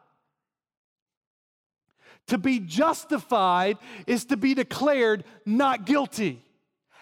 To 2.27 2.39
be 2.39 2.59
justified 2.59 3.77
is 4.07 4.25
to 4.25 4.37
be 4.37 4.55
declared 4.55 5.23
not 5.45 5.85
guilty. 5.85 6.43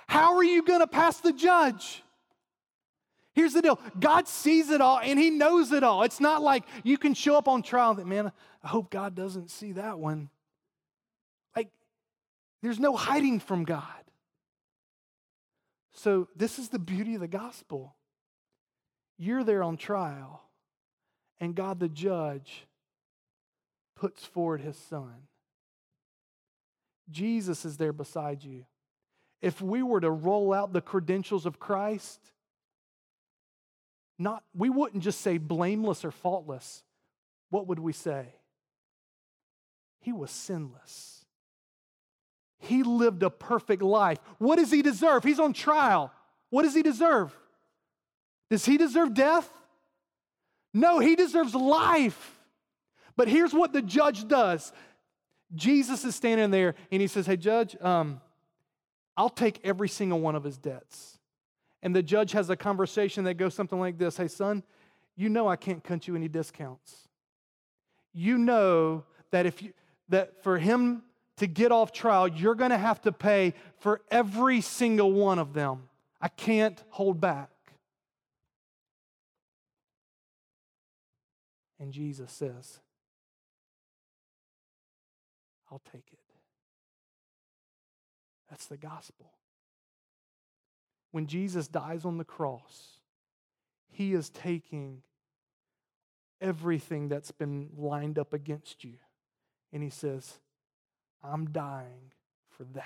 How 0.08 0.36
are 0.36 0.44
you 0.44 0.64
going 0.64 0.82
to 0.82 0.88
pass 0.88 1.22
the 1.22 1.32
judge? 1.32 2.03
Here's 3.34 3.54
the 3.54 3.62
deal 3.62 3.80
God 4.00 4.28
sees 4.28 4.70
it 4.70 4.82
all 4.82 5.00
and 5.00 5.20
He 5.20 5.30
knows 5.30 5.72
it 5.72 5.84
all. 5.84 6.04
It's 6.04 6.20
not 6.20 6.42
like 6.42 6.64
you 6.84 6.98
can 6.98 7.14
show 7.14 7.36
up 7.36 7.48
on 7.48 7.64
trial 7.64 7.96
that, 7.96 8.08
man, 8.08 8.32
I 8.64 8.68
hope 8.68 8.90
God 8.90 9.16
doesn't 9.16 9.50
see 9.50 9.74
that 9.74 10.00
one. 10.00 10.30
Like, 11.56 11.70
there's 12.62 12.80
no 12.80 12.96
hiding 12.96 13.40
from 13.40 13.64
God. 13.64 13.86
So, 15.94 16.28
this 16.36 16.60
is 16.60 16.70
the 16.70 16.80
beauty 16.80 17.16
of 17.16 17.22
the 17.22 17.28
gospel. 17.28 17.96
You're 19.18 19.44
there 19.44 19.64
on 19.64 19.78
trial, 19.78 20.42
and 21.40 21.56
God 21.56 21.80
the 21.80 21.90
judge 21.90 22.66
puts 23.96 24.26
forward 24.26 24.62
his 24.62 24.78
son. 24.78 25.28
Jesus 27.10 27.64
is 27.64 27.78
there 27.78 27.94
beside 27.94 28.44
you. 28.44 28.66
If 29.42 29.62
we 29.62 29.84
were 29.84 30.02
to 30.02 30.10
roll 30.10 30.54
out 30.54 30.74
the 30.74 30.82
credentials 30.82 31.46
of 31.46 31.60
Christ, 31.60 32.20
not 34.20 34.44
we 34.56 34.70
wouldn't 34.70 35.04
just 35.04 35.22
say 35.22 35.38
blameless 35.38 36.06
or 36.06 36.12
faultless. 36.12 36.84
What 37.50 37.68
would 37.68 37.80
we 37.80 37.94
say? 37.94 38.28
He 40.00 40.12
was 40.12 40.32
sinless. 40.32 41.26
He 42.60 42.84
lived 42.84 43.24
a 43.24 43.30
perfect 43.30 43.82
life. 43.82 44.20
What 44.38 44.58
does 44.58 44.72
he 44.72 44.82
deserve? 44.82 45.24
He's 45.24 45.40
on 45.40 45.54
trial. 45.54 46.12
What 46.50 46.64
does 46.64 46.74
he 46.74 46.82
deserve? 46.82 47.36
Does 48.50 48.66
he 48.66 48.78
deserve 48.78 49.14
death? 49.14 49.50
No, 50.74 51.00
he 51.00 51.16
deserves 51.16 51.54
life. 51.54 52.40
But 53.16 53.28
here's 53.28 53.54
what 53.54 53.74
the 53.74 53.82
judge 53.82 54.28
does 54.28 54.72
Jesus 55.56 56.04
is 56.04 56.16
standing 56.16 56.52
there 56.52 56.76
and 56.92 57.02
he 57.02 57.08
says, 57.08 57.26
Hey, 57.26 57.38
judge, 57.38 57.76
um, 57.82 58.22
I'll 59.16 59.30
take 59.30 59.60
every 59.64 59.90
single 59.90 60.20
one 60.20 60.36
of 60.36 60.44
his 60.44 60.58
debts. 60.58 61.13
And 61.84 61.94
the 61.94 62.02
judge 62.02 62.32
has 62.32 62.50
a 62.50 62.56
conversation 62.56 63.26
that 63.26 63.36
goes 63.36 63.54
something 63.54 63.80
like 63.80 64.00
this 64.00 64.18
Hey, 64.18 64.30
son, 64.30 64.64
you 65.16 65.30
know 65.30 65.48
I 65.48 65.58
can't 65.58 65.84
cut 65.84 66.08
you 66.08 66.16
any 66.16 66.30
discounts. 66.30 67.10
You 68.14 68.38
know 68.38 69.04
that 69.32 69.46
if 69.46 69.62
you, 69.62 69.74
that 70.10 70.42
for 70.44 70.58
him 70.58 71.04
to 71.38 71.46
get 71.46 71.72
off 71.72 71.92
trial, 71.92 72.28
you're 72.28 72.56
going 72.56 72.72
to 72.72 72.78
have 72.78 73.02
to 73.02 73.12
pay 73.12 73.54
for 73.80 74.02
every 74.10 74.62
single 74.62 75.12
one 75.12 75.40
of 75.40 75.54
them. 75.54 75.90
I 76.22 76.30
can't 76.30 76.82
hold 76.90 77.20
back. 77.20 77.50
And 81.80 81.92
Jesus 81.92 82.32
says, 82.32 82.80
I'll 85.70 85.82
take 85.92 86.08
it. 86.14 86.20
That's 88.50 88.68
the 88.68 88.78
gospel. 88.78 89.32
When 91.14 91.28
Jesus 91.28 91.70
dies 91.70 92.04
on 92.04 92.18
the 92.18 92.26
cross, 92.26 92.98
he 93.88 94.14
is 94.14 94.30
taking 94.30 95.04
everything 96.42 97.08
that's 97.08 97.32
been 97.32 97.70
lined 97.78 98.20
up 98.20 98.34
against 98.34 98.84
you 98.84 98.96
and 99.72 99.82
he 99.82 99.90
says, 99.90 100.40
I'm 101.24 101.52
dying 101.52 102.12
for 102.50 102.64
that. 102.74 102.86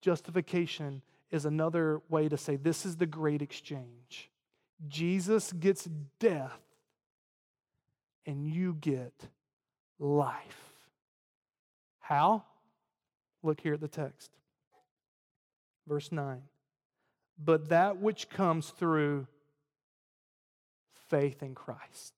Justification 0.00 1.02
is 1.30 1.44
another 1.44 2.02
way 2.08 2.28
to 2.28 2.36
say 2.36 2.56
this 2.56 2.84
is 2.84 2.96
the 2.96 3.06
great 3.06 3.40
exchange. 3.40 4.30
Jesus 4.88 5.52
gets 5.52 5.88
death, 6.18 6.60
and 8.26 8.44
you 8.44 8.76
get 8.80 9.12
life. 9.98 10.72
How? 12.00 12.44
Look 13.42 13.60
here 13.60 13.74
at 13.74 13.80
the 13.80 13.88
text. 13.88 14.30
Verse 15.86 16.12
9. 16.12 16.42
But 17.42 17.70
that 17.70 17.98
which 17.98 18.28
comes 18.28 18.70
through 18.70 19.26
faith 21.08 21.42
in 21.42 21.54
Christ. 21.54 22.14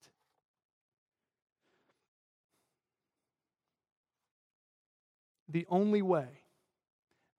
the 5.55 5.65
only 5.69 6.01
way 6.01 6.27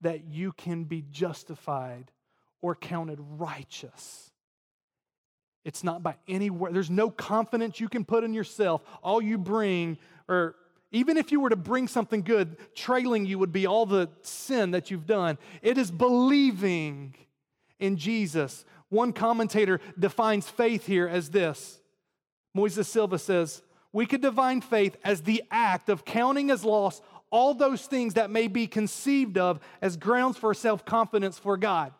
that 0.00 0.24
you 0.24 0.52
can 0.52 0.84
be 0.84 1.02
justified 1.10 2.10
or 2.62 2.74
counted 2.74 3.18
righteous. 3.20 4.30
It's 5.64 5.82
not 5.82 6.02
by 6.02 6.16
anywhere. 6.28 6.72
There's 6.72 6.90
no 6.90 7.10
confidence 7.10 7.80
you 7.80 7.88
can 7.88 8.04
put 8.04 8.24
in 8.24 8.32
yourself. 8.32 8.82
All 9.02 9.20
you 9.20 9.36
bring, 9.36 9.98
or 10.28 10.54
even 10.92 11.16
if 11.16 11.32
you 11.32 11.40
were 11.40 11.50
to 11.50 11.56
bring 11.56 11.88
something 11.88 12.22
good, 12.22 12.56
trailing 12.74 13.26
you 13.26 13.38
would 13.38 13.52
be 13.52 13.66
all 13.66 13.86
the 13.86 14.08
sin 14.22 14.70
that 14.70 14.90
you've 14.90 15.06
done. 15.06 15.38
It 15.62 15.78
is 15.78 15.90
believing 15.90 17.14
in 17.78 17.96
Jesus. 17.96 18.64
One 18.88 19.12
commentator 19.12 19.80
defines 19.98 20.48
faith 20.48 20.86
here 20.86 21.08
as 21.08 21.30
this 21.30 21.80
Moises 22.56 22.86
Silva 22.86 23.18
says, 23.18 23.62
We 23.92 24.06
could 24.06 24.22
define 24.22 24.60
faith 24.60 24.96
as 25.04 25.22
the 25.22 25.42
act 25.50 25.88
of 25.88 26.04
counting 26.04 26.50
as 26.50 26.64
loss 26.64 27.02
all 27.30 27.54
those 27.54 27.86
things 27.86 28.14
that 28.14 28.30
may 28.30 28.48
be 28.48 28.66
conceived 28.66 29.36
of 29.36 29.60
as 29.82 29.96
grounds 29.96 30.38
for 30.38 30.54
self 30.54 30.84
confidence 30.84 31.38
for 31.38 31.56
God. 31.56 31.92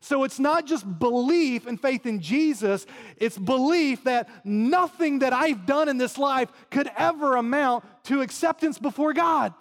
So 0.00 0.24
it's 0.24 0.38
not 0.38 0.66
just 0.66 0.98
belief 0.98 1.66
and 1.66 1.80
faith 1.80 2.06
in 2.06 2.20
Jesus, 2.20 2.86
it's 3.16 3.38
belief 3.38 4.04
that 4.04 4.28
nothing 4.44 5.20
that 5.20 5.32
I've 5.32 5.66
done 5.66 5.88
in 5.88 5.98
this 5.98 6.18
life 6.18 6.50
could 6.70 6.90
ever 6.96 7.36
amount 7.36 7.84
to 8.04 8.20
acceptance 8.20 8.78
before 8.78 9.12
God. 9.12 9.54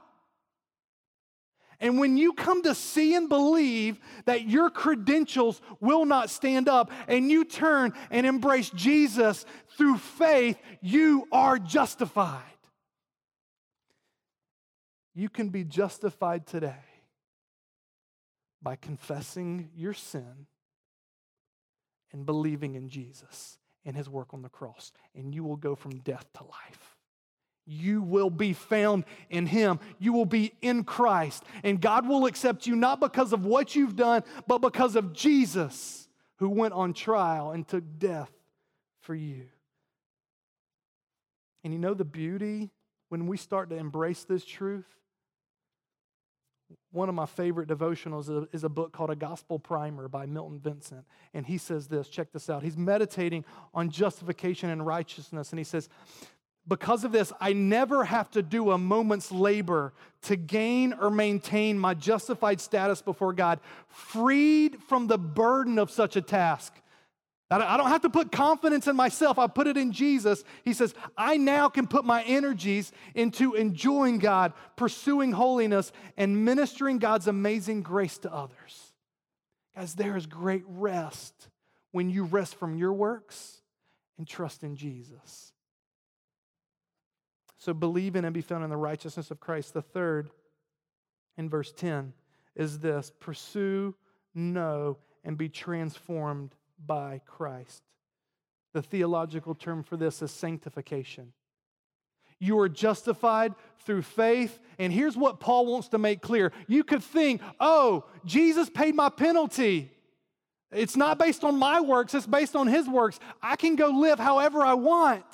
And 1.80 1.98
when 1.98 2.16
you 2.16 2.34
come 2.34 2.62
to 2.64 2.76
see 2.76 3.16
and 3.16 3.28
believe 3.28 4.00
that 4.26 4.48
your 4.48 4.70
credentials 4.70 5.60
will 5.80 6.06
not 6.06 6.30
stand 6.30 6.70
up 6.70 6.92
and 7.08 7.32
you 7.32 7.44
turn 7.44 7.94
and 8.12 8.26
embrace 8.28 8.70
Jesus 8.70 9.46
through 9.78 9.98
faith, 9.98 10.60
you 10.82 11.28
are 11.32 11.58
justified. 11.58 12.44
You 15.16 15.28
can 15.28 15.50
be 15.50 15.64
justified 15.64 16.46
today 16.46 16.91
by 18.62 18.76
confessing 18.76 19.70
your 19.76 19.94
sin 19.94 20.48
and 22.12 22.26
believing 22.26 22.76
in 22.76 22.90
Jesus 22.90 23.58
and 23.86 23.96
his 23.96 24.10
work 24.10 24.34
on 24.34 24.42
the 24.42 24.50
cross, 24.50 24.92
and 25.16 25.34
you 25.34 25.44
will 25.44 25.56
go 25.56 25.76
from 25.76 26.00
death 26.00 26.26
to 26.34 26.44
life. 26.44 26.98
You 27.66 28.02
will 28.02 28.30
be 28.30 28.54
found 28.54 29.06
in 29.30 29.46
him. 29.46 29.80
You 30.00 30.14
will 30.14 30.26
be 30.26 30.54
in 30.62 30.84
Christ. 30.84 31.44
And 31.64 31.80
God 31.80 32.08
will 32.08 32.26
accept 32.26 32.68
you 32.68 32.76
not 32.76 33.00
because 33.00 33.34
of 33.34 33.46
what 33.46 33.76
you've 33.76 33.96
done, 33.96 34.24
but 34.48 34.60
because 34.60 34.96
of 34.96 35.14
Jesus 35.14 36.08
who 36.38 36.50
went 36.50 36.74
on 36.74 36.94
trial 36.94 37.52
and 37.52 37.68
took 37.68 37.84
death 38.00 38.32
for 39.02 39.16
you. 39.16 39.46
And 41.64 41.72
you 41.72 41.80
know 41.80 41.94
the 41.94 42.04
beauty 42.04 42.72
when 43.10 43.28
we 43.28 43.38
start 43.38 43.70
to 43.70 43.78
embrace 43.78 44.24
this 44.24 44.44
truth? 44.44 44.86
One 46.92 47.10
of 47.10 47.16
my 47.16 47.26
favorite 47.26 47.70
devotionals 47.70 48.48
is 48.54 48.64
a 48.64 48.70
book 48.70 48.92
called 48.92 49.10
A 49.10 49.16
Gospel 49.16 49.60
Primer 49.60 50.08
by 50.08 50.26
Milton 50.26 50.60
Vincent. 50.60 51.06
And 51.34 51.46
he 51.46 51.58
says 51.58 51.88
this 51.88 52.10
check 52.10 52.32
this 52.32 52.50
out. 52.50 52.64
He's 52.64 52.78
meditating 52.78 53.46
on 53.74 53.90
justification 53.90 54.70
and 54.70 54.86
righteousness. 54.86 55.52
And 55.52 55.60
he 55.60 55.64
says, 55.64 55.90
because 56.68 57.04
of 57.04 57.12
this, 57.12 57.34
I 57.40 57.54
never 57.54 58.04
have 58.04 58.30
to 58.32 58.44
do 58.44 58.72
a 58.72 58.78
moment's 58.78 59.32
labor 59.32 59.94
to 60.24 60.36
gain 60.36 60.94
or 60.94 61.10
maintain 61.10 61.80
my 61.80 61.94
justified 61.96 62.62
status 62.62 63.02
before 63.02 63.34
God, 63.34 63.60
freed 63.88 64.78
from 64.88 65.08
the 65.08 65.18
burden 65.18 65.80
of 65.80 65.90
such 65.90 66.16
a 66.16 66.22
task. 66.22 66.74
I 67.52 67.76
don't 67.76 67.90
have 67.90 68.04
to 68.04 68.10
put 68.10 68.32
confidence 68.32 68.88
in 68.88 68.96
myself. 68.96 69.38
I 69.38 69.48
put 69.48 69.68
it 69.68 69.76
in 69.76 69.92
Jesus. 69.92 70.44
He 70.64 70.72
says, 70.72 70.94
I 71.18 71.36
now 71.36 71.68
can 71.68 71.86
put 71.86 72.06
my 72.06 72.24
energies 72.24 72.94
into 73.14 73.56
enjoying 73.56 74.20
God, 74.20 74.54
pursuing 74.78 75.34
holiness, 75.34 75.92
and 76.16 76.46
ministering 76.46 76.98
God's 76.98 77.28
amazing 77.28 77.82
grace 77.82 78.18
to 78.20 78.34
others. 78.34 78.94
Guys, 79.76 79.96
there 79.96 80.16
is 80.16 80.28
great 80.28 80.64
rest 80.66 81.50
when 81.92 82.10
you 82.10 82.24
rest 82.24 82.56
from 82.56 82.76
your 82.76 82.94
works 82.94 83.62
and 84.18 84.26
trust 84.26 84.64
in 84.64 84.78
Jesus. 84.78 85.52
So 87.58 87.74
believe 87.74 88.16
in 88.16 88.24
and 88.24 88.34
be 88.34 88.42
found 88.42 88.64
in 88.64 88.70
the 88.70 88.78
righteousness 88.78 89.30
of 89.30 89.42
Christ. 89.42 89.74
The 89.74 89.82
third, 89.82 90.30
in 91.38 91.50
verse 91.50 91.74
10, 91.74 92.14
is 92.56 92.80
this 92.80 93.12
pursue, 93.20 93.94
know, 94.34 94.98
and 95.26 95.38
be 95.38 95.50
transformed 95.50 96.56
by 96.86 97.22
Christ. 97.26 97.84
The 98.74 98.82
theological 98.82 99.56
term 99.56 99.84
for 99.84 99.98
this 99.98 100.22
is 100.22 100.32
sanctification. 100.32 101.34
You 102.40 102.58
are 102.60 102.70
justified 102.70 103.54
through 103.86 104.02
faith. 104.02 104.60
And 104.80 104.92
here's 104.92 105.16
what 105.16 105.40
Paul 105.40 105.68
wants 105.68 105.90
to 105.90 105.98
make 105.98 106.22
clear. 106.22 106.52
You 106.68 106.84
could 106.84 107.04
think, 107.04 107.42
oh, 107.60 108.06
Jesus 108.26 108.70
paid 108.70 108.96
my 108.96 109.10
penalty. 109.10 109.92
It's 110.72 110.96
not 110.96 111.20
based 111.20 111.44
on 111.44 111.58
my 111.58 111.82
works, 111.82 112.14
it's 112.14 112.26
based 112.26 112.56
on 112.56 112.68
his 112.68 112.88
works. 112.88 113.20
I 113.42 113.58
can 113.58 113.76
go 113.76 113.90
live 113.90 114.20
however 114.20 114.62
I 114.62 114.74
want. 114.74 115.26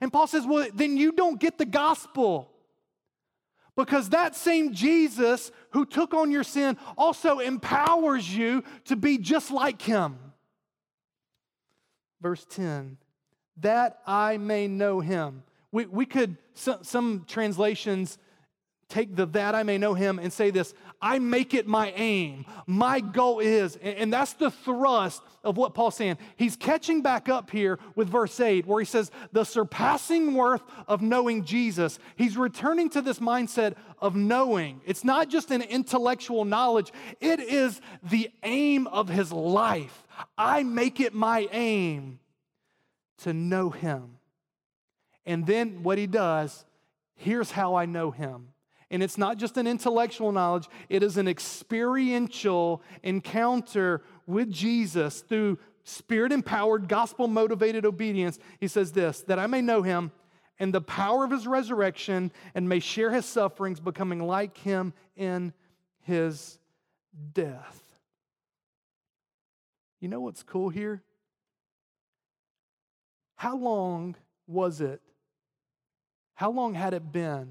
And 0.00 0.12
Paul 0.12 0.26
says, 0.26 0.46
well, 0.46 0.66
then 0.74 0.96
you 0.96 1.12
don't 1.12 1.38
get 1.38 1.58
the 1.58 1.66
gospel. 1.66 2.50
Because 3.76 4.08
that 4.08 4.34
same 4.34 4.72
Jesus 4.72 5.52
who 5.70 5.84
took 5.84 6.14
on 6.14 6.30
your 6.30 6.44
sin 6.44 6.78
also 6.96 7.38
empowers 7.38 8.34
you 8.34 8.64
to 8.86 8.96
be 8.96 9.18
just 9.18 9.50
like 9.50 9.82
him. 9.82 10.18
Verse 12.26 12.44
10 12.50 12.96
that 13.58 14.00
I 14.04 14.36
may 14.36 14.66
know 14.66 14.98
him. 14.98 15.44
We, 15.70 15.86
we 15.86 16.06
could, 16.06 16.36
some, 16.54 16.82
some 16.82 17.24
translations 17.28 18.18
take 18.88 19.14
the 19.14 19.26
that 19.26 19.54
I 19.54 19.62
may 19.62 19.78
know 19.78 19.94
him 19.94 20.18
and 20.18 20.32
say 20.32 20.50
this 20.50 20.74
I 21.00 21.20
make 21.20 21.54
it 21.54 21.68
my 21.68 21.92
aim. 21.92 22.44
My 22.66 22.98
goal 22.98 23.38
is, 23.38 23.76
and, 23.76 23.96
and 23.96 24.12
that's 24.12 24.32
the 24.32 24.50
thrust 24.50 25.22
of 25.44 25.56
what 25.56 25.72
Paul's 25.72 25.94
saying. 25.94 26.18
He's 26.34 26.56
catching 26.56 27.00
back 27.00 27.28
up 27.28 27.48
here 27.48 27.78
with 27.94 28.08
verse 28.08 28.40
8, 28.40 28.66
where 28.66 28.80
he 28.80 28.86
says, 28.86 29.12
the 29.30 29.44
surpassing 29.44 30.34
worth 30.34 30.62
of 30.88 31.00
knowing 31.02 31.44
Jesus. 31.44 32.00
He's 32.16 32.36
returning 32.36 32.90
to 32.90 33.02
this 33.02 33.20
mindset 33.20 33.74
of 34.00 34.16
knowing. 34.16 34.80
It's 34.84 35.04
not 35.04 35.28
just 35.28 35.52
an 35.52 35.62
intellectual 35.62 36.44
knowledge, 36.44 36.92
it 37.20 37.38
is 37.38 37.80
the 38.02 38.30
aim 38.42 38.88
of 38.88 39.08
his 39.08 39.30
life. 39.32 40.05
I 40.36 40.62
make 40.62 41.00
it 41.00 41.14
my 41.14 41.48
aim 41.52 42.20
to 43.18 43.32
know 43.32 43.70
him. 43.70 44.18
And 45.24 45.46
then 45.46 45.82
what 45.82 45.98
he 45.98 46.06
does, 46.06 46.64
here's 47.14 47.50
how 47.50 47.74
I 47.74 47.86
know 47.86 48.10
him. 48.10 48.48
And 48.90 49.02
it's 49.02 49.18
not 49.18 49.36
just 49.36 49.56
an 49.56 49.66
intellectual 49.66 50.30
knowledge, 50.30 50.68
it 50.88 51.02
is 51.02 51.16
an 51.16 51.26
experiential 51.26 52.82
encounter 53.02 54.02
with 54.26 54.50
Jesus 54.50 55.22
through 55.22 55.58
spirit 55.82 56.32
empowered, 56.32 56.88
gospel 56.88 57.26
motivated 57.26 57.84
obedience. 57.84 58.38
He 58.60 58.68
says 58.68 58.92
this 58.92 59.22
that 59.22 59.38
I 59.38 59.46
may 59.46 59.60
know 59.60 59.82
him 59.82 60.12
and 60.58 60.72
the 60.72 60.80
power 60.80 61.24
of 61.24 61.30
his 61.30 61.46
resurrection 61.46 62.32
and 62.54 62.68
may 62.68 62.80
share 62.80 63.10
his 63.10 63.26
sufferings, 63.26 63.80
becoming 63.80 64.20
like 64.20 64.56
him 64.58 64.94
in 65.16 65.52
his 66.02 66.58
death. 67.32 67.85
You 70.00 70.08
know 70.08 70.20
what's 70.20 70.42
cool 70.42 70.68
here? 70.68 71.02
How 73.36 73.56
long 73.56 74.16
was 74.46 74.80
it? 74.80 75.00
How 76.34 76.50
long 76.50 76.74
had 76.74 76.94
it 76.94 77.12
been 77.12 77.50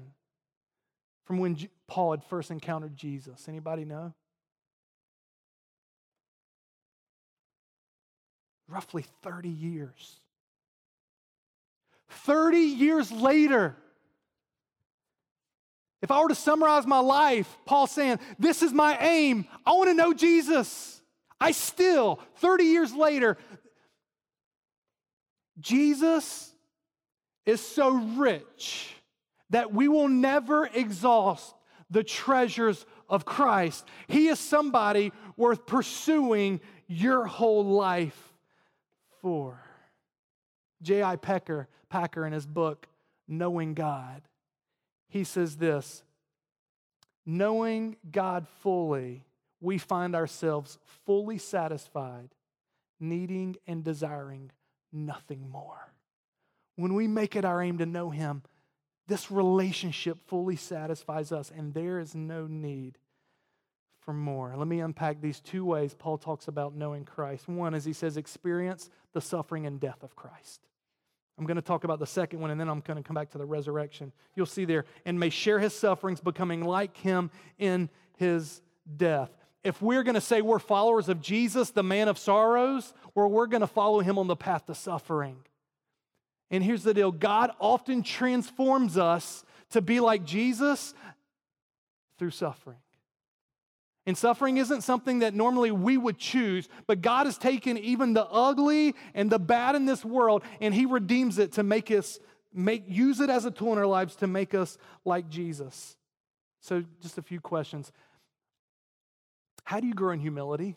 from 1.24 1.38
when 1.38 1.56
Paul 1.88 2.12
had 2.12 2.24
first 2.24 2.50
encountered 2.50 2.96
Jesus? 2.96 3.48
Anybody 3.48 3.84
know? 3.84 4.14
Roughly 8.68 9.04
30 9.22 9.48
years. 9.48 10.20
30 12.10 12.58
years 12.58 13.10
later, 13.10 13.76
if 16.02 16.10
I 16.10 16.20
were 16.20 16.28
to 16.28 16.34
summarize 16.34 16.86
my 16.86 16.98
life, 16.98 17.58
Paul 17.64 17.86
saying, 17.86 18.20
This 18.38 18.62
is 18.62 18.72
my 18.72 18.96
aim. 19.00 19.46
I 19.64 19.72
want 19.72 19.88
to 19.88 19.94
know 19.94 20.12
Jesus. 20.12 20.95
I 21.40 21.50
still, 21.52 22.20
30 22.36 22.64
years 22.64 22.94
later, 22.94 23.36
Jesus 25.58 26.52
is 27.44 27.60
so 27.60 27.90
rich 27.90 28.94
that 29.50 29.72
we 29.72 29.88
will 29.88 30.08
never 30.08 30.66
exhaust 30.66 31.54
the 31.90 32.02
treasures 32.02 32.84
of 33.08 33.24
Christ. 33.24 33.86
He 34.08 34.28
is 34.28 34.40
somebody 34.40 35.12
worth 35.36 35.66
pursuing 35.66 36.60
your 36.88 37.26
whole 37.26 37.64
life 37.64 38.32
for. 39.22 39.60
J.I. 40.82 41.16
Packer, 41.16 41.68
Packer, 41.88 42.26
in 42.26 42.32
his 42.32 42.46
book, 42.46 42.88
Knowing 43.28 43.74
God, 43.74 44.22
he 45.08 45.24
says 45.24 45.56
this 45.56 46.04
Knowing 47.24 47.96
God 48.10 48.46
fully, 48.62 49.25
we 49.60 49.78
find 49.78 50.14
ourselves 50.14 50.78
fully 51.04 51.38
satisfied, 51.38 52.30
needing 53.00 53.56
and 53.66 53.84
desiring 53.84 54.50
nothing 54.92 55.48
more. 55.50 55.92
When 56.76 56.94
we 56.94 57.08
make 57.08 57.36
it 57.36 57.44
our 57.44 57.62
aim 57.62 57.78
to 57.78 57.86
know 57.86 58.10
Him, 58.10 58.42
this 59.06 59.30
relationship 59.30 60.18
fully 60.26 60.56
satisfies 60.56 61.32
us, 61.32 61.52
and 61.56 61.72
there 61.72 62.00
is 62.00 62.14
no 62.14 62.46
need 62.46 62.98
for 64.00 64.12
more. 64.12 64.54
Let 64.56 64.68
me 64.68 64.80
unpack 64.80 65.20
these 65.20 65.40
two 65.40 65.64
ways 65.64 65.94
Paul 65.94 66.18
talks 66.18 66.48
about 66.48 66.74
knowing 66.74 67.04
Christ. 67.04 67.48
One 67.48 67.74
is 67.74 67.84
he 67.84 67.92
says, 67.92 68.16
experience 68.16 68.90
the 69.12 69.20
suffering 69.20 69.66
and 69.66 69.80
death 69.80 70.02
of 70.02 70.14
Christ. 70.16 70.60
I'm 71.38 71.44
going 71.44 71.56
to 71.56 71.62
talk 71.62 71.84
about 71.84 71.98
the 71.98 72.06
second 72.06 72.40
one, 72.40 72.50
and 72.50 72.60
then 72.60 72.68
I'm 72.68 72.80
going 72.80 72.96
to 72.96 73.02
come 73.02 73.14
back 73.14 73.30
to 73.30 73.38
the 73.38 73.44
resurrection. 73.44 74.12
You'll 74.34 74.46
see 74.46 74.64
there, 74.64 74.84
and 75.04 75.20
may 75.20 75.30
share 75.30 75.58
his 75.58 75.74
sufferings, 75.74 76.20
becoming 76.20 76.64
like 76.64 76.96
him 76.96 77.30
in 77.58 77.90
his 78.16 78.62
death. 78.96 79.30
If 79.64 79.82
we're 79.82 80.02
going 80.02 80.14
to 80.14 80.20
say 80.20 80.42
we're 80.42 80.58
followers 80.58 81.08
of 81.08 81.20
Jesus, 81.20 81.70
the 81.70 81.82
man 81.82 82.08
of 82.08 82.18
sorrows, 82.18 82.94
or 83.14 83.28
we're 83.28 83.46
going 83.46 83.62
to 83.62 83.66
follow 83.66 84.00
him 84.00 84.18
on 84.18 84.26
the 84.26 84.36
path 84.36 84.66
to 84.66 84.74
suffering. 84.74 85.38
And 86.50 86.62
here's 86.62 86.82
the 86.82 86.94
deal 86.94 87.10
God 87.10 87.50
often 87.60 88.02
transforms 88.02 88.96
us 88.96 89.44
to 89.70 89.80
be 89.80 90.00
like 90.00 90.24
Jesus 90.24 90.94
through 92.18 92.30
suffering. 92.30 92.78
And 94.06 94.16
suffering 94.16 94.56
isn't 94.58 94.82
something 94.82 95.18
that 95.18 95.34
normally 95.34 95.72
we 95.72 95.96
would 95.96 96.16
choose, 96.16 96.68
but 96.86 97.02
God 97.02 97.26
has 97.26 97.36
taken 97.36 97.76
even 97.76 98.14
the 98.14 98.24
ugly 98.26 98.94
and 99.14 99.30
the 99.30 99.40
bad 99.40 99.74
in 99.74 99.84
this 99.84 100.04
world 100.04 100.44
and 100.60 100.72
He 100.72 100.86
redeems 100.86 101.38
it 101.38 101.52
to 101.52 101.64
make 101.64 101.90
us 101.90 102.20
make 102.54 102.84
use 102.86 103.20
it 103.20 103.28
as 103.28 103.44
a 103.44 103.50
tool 103.50 103.72
in 103.72 103.78
our 103.78 103.86
lives 103.86 104.16
to 104.16 104.26
make 104.26 104.54
us 104.54 104.78
like 105.04 105.28
Jesus. 105.28 105.96
So, 106.60 106.84
just 107.02 107.18
a 107.18 107.22
few 107.22 107.40
questions. 107.40 107.92
How 109.66 109.80
do 109.80 109.88
you 109.88 109.94
grow 109.94 110.12
in 110.12 110.20
humility? 110.20 110.76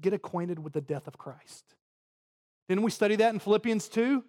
Get 0.00 0.12
acquainted 0.12 0.58
with 0.58 0.72
the 0.72 0.80
death 0.80 1.06
of 1.06 1.16
Christ. 1.16 1.64
Didn't 2.68 2.82
we 2.82 2.90
study 2.90 3.14
that 3.16 3.32
in 3.32 3.38
Philippians 3.38 3.88
2? 3.88 4.24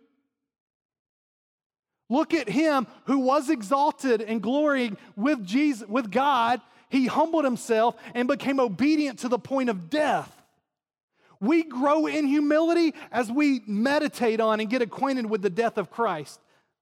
Look 2.07 2.35
at 2.35 2.47
him 2.47 2.85
who 3.05 3.19
was 3.19 3.49
exalted 3.49 4.21
and 4.21 4.43
glorying 4.43 4.97
with 5.15 5.43
Jesus, 5.43 5.87
with 5.87 6.11
God. 6.11 6.61
He 6.89 7.07
humbled 7.07 7.45
himself 7.45 7.95
and 8.13 8.27
became 8.27 8.59
obedient 8.59 9.19
to 9.19 9.29
the 9.29 9.39
point 9.39 9.69
of 9.69 9.89
death. 9.89 10.31
We 11.39 11.63
grow 11.63 12.05
in 12.05 12.27
humility 12.27 12.93
as 13.11 13.31
we 13.31 13.63
meditate 13.65 14.39
on 14.39 14.59
and 14.59 14.69
get 14.69 14.83
acquainted 14.83 15.25
with 15.25 15.41
the 15.41 15.49
death 15.49 15.79
of 15.79 15.89
Christ. 15.89 16.39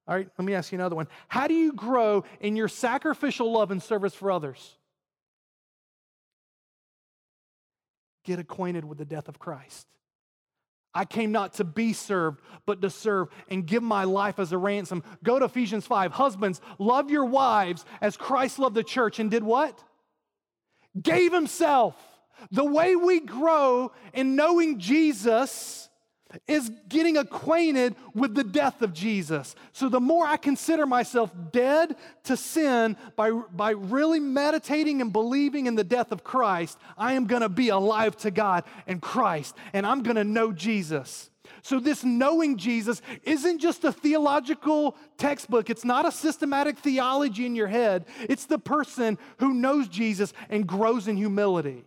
All 0.08 0.16
right, 0.16 0.28
let 0.38 0.45
me 0.45 0.54
ask 0.54 0.72
you 0.72 0.78
another 0.78 0.95
one. 0.95 1.08
How 1.28 1.47
do 1.47 1.54
you 1.54 1.74
grow 1.74 2.24
in 2.39 2.56
your 2.56 2.68
sacrificial 2.68 3.52
love 3.52 3.72
and 3.72 3.82
service 3.82 4.14
for 4.14 4.32
others? 4.32 4.78
Get 8.24 8.39
acquainted 8.39 8.86
with 8.86 8.97
the 8.97 9.06
death 9.06 9.28
of 9.28 9.39
Christ. 9.39 9.88
I 10.93 11.06
came 11.06 11.32
not 11.32 11.54
to 11.54 11.64
be 11.64 11.93
served, 11.93 12.41
but 12.66 12.82
to 12.82 12.89
serve 12.89 13.30
and 13.47 13.66
give 13.66 13.82
my 13.82 14.04
life 14.04 14.39
as 14.39 14.52
a 14.52 14.58
ransom. 14.58 15.04
Go 15.24 15.39
to 15.39 15.45
Ephesians 15.45 15.88
5. 15.88 16.12
Husbands, 16.12 16.60
love 16.80 17.10
your 17.10 17.26
wives 17.26 17.86
as 18.02 18.18
Christ 18.18 18.60
loved 18.60 18.76
the 18.76 18.84
church 18.84 19.20
and 19.20 19.32
did 19.32 19.43
what? 19.43 19.82
Gave 21.02 21.32
himself. 21.32 21.95
The 22.52 22.66
way 22.66 22.95
we 22.95 23.22
grow 23.22 23.93
in 24.14 24.36
knowing 24.36 24.80
Jesus 24.80 25.89
is 26.47 26.71
getting 26.88 27.17
acquainted 27.17 27.95
with 28.13 28.36
the 28.36 28.43
death 28.43 28.82
of 28.82 28.93
Jesus. 28.93 29.55
So 29.73 29.89
the 29.89 29.99
more 29.99 30.25
I 30.25 30.38
consider 30.38 30.86
myself 30.86 31.32
dead 31.51 31.95
to 32.25 32.38
sin 32.38 32.97
by, 33.15 33.32
by 33.32 33.71
really 33.71 34.19
meditating 34.19 35.01
and 35.01 35.11
believing 35.11 35.65
in 35.65 35.75
the 35.75 35.84
death 35.84 36.11
of 36.11 36.23
Christ, 36.23 36.77
I 36.97 37.13
am 37.13 37.25
going 37.25 37.41
to 37.41 37.49
be 37.49 37.69
alive 37.69 38.15
to 38.17 38.32
God 38.32 38.63
and 38.88 39.01
Christ, 39.01 39.55
and 39.73 39.86
I'm 39.86 40.03
going 40.03 40.17
to 40.17 40.23
know 40.23 40.51
Jesus. 40.51 41.29
So, 41.63 41.79
this 41.79 42.03
knowing 42.03 42.57
Jesus 42.57 43.01
isn't 43.23 43.59
just 43.59 43.84
a 43.84 43.91
theological 43.91 44.95
textbook. 45.17 45.69
It's 45.69 45.86
not 45.86 46.07
a 46.07 46.11
systematic 46.11 46.79
theology 46.79 47.45
in 47.45 47.55
your 47.55 47.67
head. 47.67 48.05
It's 48.21 48.45
the 48.45 48.57
person 48.57 49.19
who 49.38 49.53
knows 49.53 49.88
Jesus 49.88 50.34
and 50.49 50.65
grows 50.65 51.07
in 51.07 51.17
humility. 51.17 51.86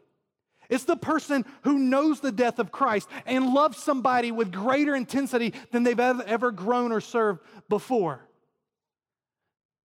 It's 0.69 0.85
the 0.85 0.97
person 0.97 1.45
who 1.63 1.79
knows 1.79 2.21
the 2.21 2.33
death 2.33 2.59
of 2.59 2.73
Christ 2.73 3.09
and 3.27 3.55
loves 3.55 3.79
somebody 3.79 4.33
with 4.33 4.53
greater 4.53 4.95
intensity 4.95 5.55
than 5.71 5.83
they've 5.83 6.01
ever 6.01 6.51
grown 6.51 6.93
or 6.93 7.01
served 7.01 7.41
before. 7.69 8.29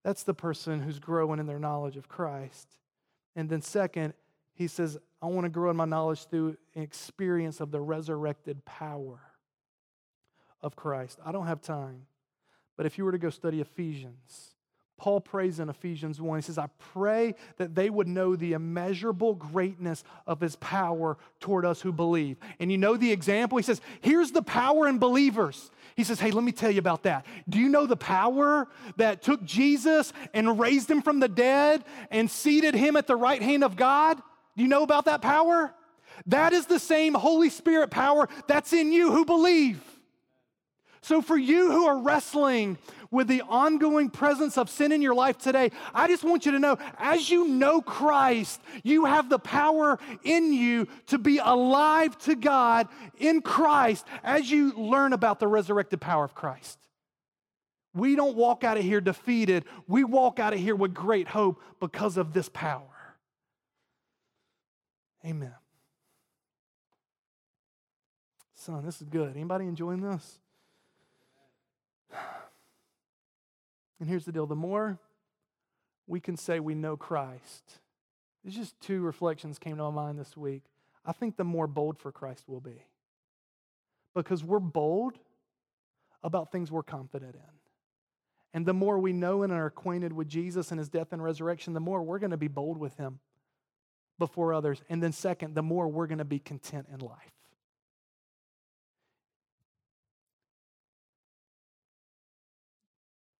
That's 0.04 0.24
the 0.24 0.34
person 0.34 0.82
who's 0.82 1.00
growing 1.00 1.40
in 1.40 1.46
their 1.46 1.60
knowledge 1.60 1.98
of 1.98 2.08
Christ. 2.08 2.68
And 3.36 3.50
then, 3.50 3.62
second, 3.62 4.14
he 4.54 4.68
says, 4.68 4.98
I 5.22 5.28
want 5.28 5.46
to 5.46 5.50
grow 5.50 5.70
in 5.70 5.76
my 5.76 5.86
knowledge 5.86 6.26
through 6.26 6.58
an 6.76 6.82
experience 6.82 7.60
of 7.60 7.72
the 7.72 7.82
resurrected 7.82 8.64
power 8.66 9.20
of 10.62 10.76
Christ. 10.76 11.20
I 11.26 11.32
don't 11.32 11.48
have 11.48 11.62
time, 11.62 12.06
but 12.78 12.86
if 12.86 12.98
you 12.98 13.06
were 13.06 13.12
to 13.12 13.18
go 13.18 13.30
study 13.30 13.62
Ephesians, 13.62 14.56
Paul 15.00 15.22
prays 15.22 15.60
in 15.60 15.70
Ephesians 15.70 16.20
1. 16.20 16.38
He 16.38 16.42
says, 16.44 16.58
I 16.58 16.68
pray 16.94 17.34
that 17.58 17.74
they 17.74 17.90
would 17.90 18.08
know 18.08 18.36
the 18.36 18.54
immeasurable 18.54 19.34
greatness 19.34 20.04
of 20.28 20.42
his 20.42 20.58
power 20.58 21.18
toward 21.40 21.66
us 21.66 21.80
who 21.80 21.94
believe. 21.94 22.38
And 22.60 22.70
you 22.70 22.78
know 22.78 22.98
the 22.98 23.12
example? 23.12 23.58
He 23.58 23.64
says, 23.64 23.80
Here's 24.02 24.32
the 24.32 24.42
power 24.42 24.88
in 24.88 25.00
believers. 25.00 25.72
He 25.96 26.04
says, 26.04 26.20
Hey, 26.20 26.32
let 26.32 26.44
me 26.44 26.52
tell 26.52 26.70
you 26.70 26.80
about 26.80 27.04
that. 27.04 27.26
Do 27.48 27.60
you 27.60 27.70
know 27.70 27.86
the 27.86 27.96
power 27.96 28.68
that 28.98 29.22
took 29.22 29.44
Jesus 29.46 30.12
and 30.34 30.60
raised 30.60 30.92
him 30.92 31.02
from 31.02 31.22
the 31.22 31.30
dead 31.30 31.86
and 32.12 32.30
seated 32.30 32.76
him 32.76 32.98
at 32.98 33.08
the 33.08 33.16
right 33.16 33.42
hand 33.42 33.64
of 33.64 33.78
God? 33.78 34.22
Do 34.58 34.64
you 34.64 34.70
know 34.70 34.84
about 34.84 35.06
that 35.06 35.22
power? 35.22 35.74
That 36.26 36.52
is 36.52 36.66
the 36.66 36.80
same 36.80 37.14
Holy 37.14 37.50
Spirit 37.50 37.90
power 37.90 38.28
that's 38.48 38.74
in 38.74 38.92
you 38.92 39.12
who 39.12 39.24
believe. 39.24 39.82
So, 41.02 41.22
for 41.22 41.38
you 41.38 41.72
who 41.72 41.86
are 41.86 41.98
wrestling 41.98 42.78
with 43.10 43.28
the 43.28 43.42
ongoing 43.44 44.10
presence 44.10 44.58
of 44.58 44.70
sin 44.70 44.92
in 44.92 45.02
your 45.02 45.16
life 45.16 45.38
today, 45.38 45.72
I 45.94 46.08
just 46.08 46.24
want 46.24 46.46
you 46.46 46.52
to 46.52 46.60
know 46.60 46.78
as 46.98 47.30
you 47.30 47.48
know 47.48 47.82
Christ, 47.82 48.62
you 48.84 49.06
have 49.06 49.30
the 49.30 49.40
power 49.40 49.98
in 50.24 50.52
you 50.52 50.88
to 51.08 51.18
be 51.18 51.38
alive 51.38 52.18
to 52.20 52.36
God 52.36 52.90
in 53.18 53.42
Christ 53.42 54.06
as 54.24 54.52
you 54.52 54.74
learn 54.74 55.14
about 55.14 55.40
the 55.40 55.48
resurrected 55.48 56.02
power 56.02 56.26
of 56.26 56.36
Christ. 56.36 56.78
We 57.94 58.16
don't 58.16 58.36
walk 58.36 58.64
out 58.64 58.78
of 58.78 58.84
here 58.84 59.02
defeated, 59.02 59.66
we 59.88 60.04
walk 60.04 60.40
out 60.40 60.54
of 60.54 60.60
here 60.60 60.76
with 60.76 60.94
great 60.94 61.30
hope 61.30 61.62
because 61.80 62.18
of 62.18 62.34
this 62.34 62.50
power. 62.50 62.84
Amen. 65.26 65.56
Son, 68.56 68.86
this 68.86 69.02
is 69.02 69.08
good. 69.08 69.36
Anybody 69.36 69.66
enjoying 69.66 70.02
this? 70.02 70.40
And 74.00 74.08
here's 74.08 74.26
the 74.26 74.32
deal 74.32 74.46
the 74.46 74.56
more 74.56 74.98
we 76.08 76.20
can 76.20 76.38
say 76.38 76.60
we 76.60 76.76
know 76.76 76.98
Christ, 76.98 77.80
there's 78.44 78.56
just 78.56 78.80
two 78.80 79.02
reflections 79.02 79.60
came 79.60 79.78
to 79.78 79.84
my 79.84 79.90
mind 79.90 80.20
this 80.20 80.36
week. 80.36 80.64
I 81.06 81.12
think 81.12 81.38
the 81.38 81.44
more 81.44 81.68
bold 81.68 81.98
for 81.98 82.12
Christ 82.12 82.46
we'll 82.48 82.60
be. 82.60 82.84
Because 84.16 84.44
we're 84.44 84.60
bold 84.60 85.20
about 86.24 86.52
things 86.52 86.72
we're 86.72 86.84
confident 86.84 87.36
in. 87.36 87.42
And 88.54 88.66
the 88.66 88.74
more 88.74 88.98
we 88.98 89.14
know 89.14 89.44
and 89.44 89.54
are 89.54 89.68
acquainted 89.68 90.12
with 90.12 90.28
Jesus 90.28 90.72
and 90.72 90.80
his 90.80 90.90
death 90.90 91.14
and 91.14 91.24
resurrection, 91.24 91.74
the 91.74 91.80
more 91.80 92.02
we're 92.02 92.20
going 92.20 92.32
to 92.32 92.38
be 92.38 92.48
bold 92.48 92.78
with 92.78 92.96
him 92.98 93.20
before 94.18 94.54
others. 94.54 94.82
And 94.90 95.02
then, 95.04 95.12
second, 95.12 95.54
the 95.54 95.62
more 95.62 95.88
we're 95.88 96.08
going 96.08 96.18
to 96.18 96.26
be 96.26 96.40
content 96.40 96.88
in 96.92 97.00
life. 97.00 97.39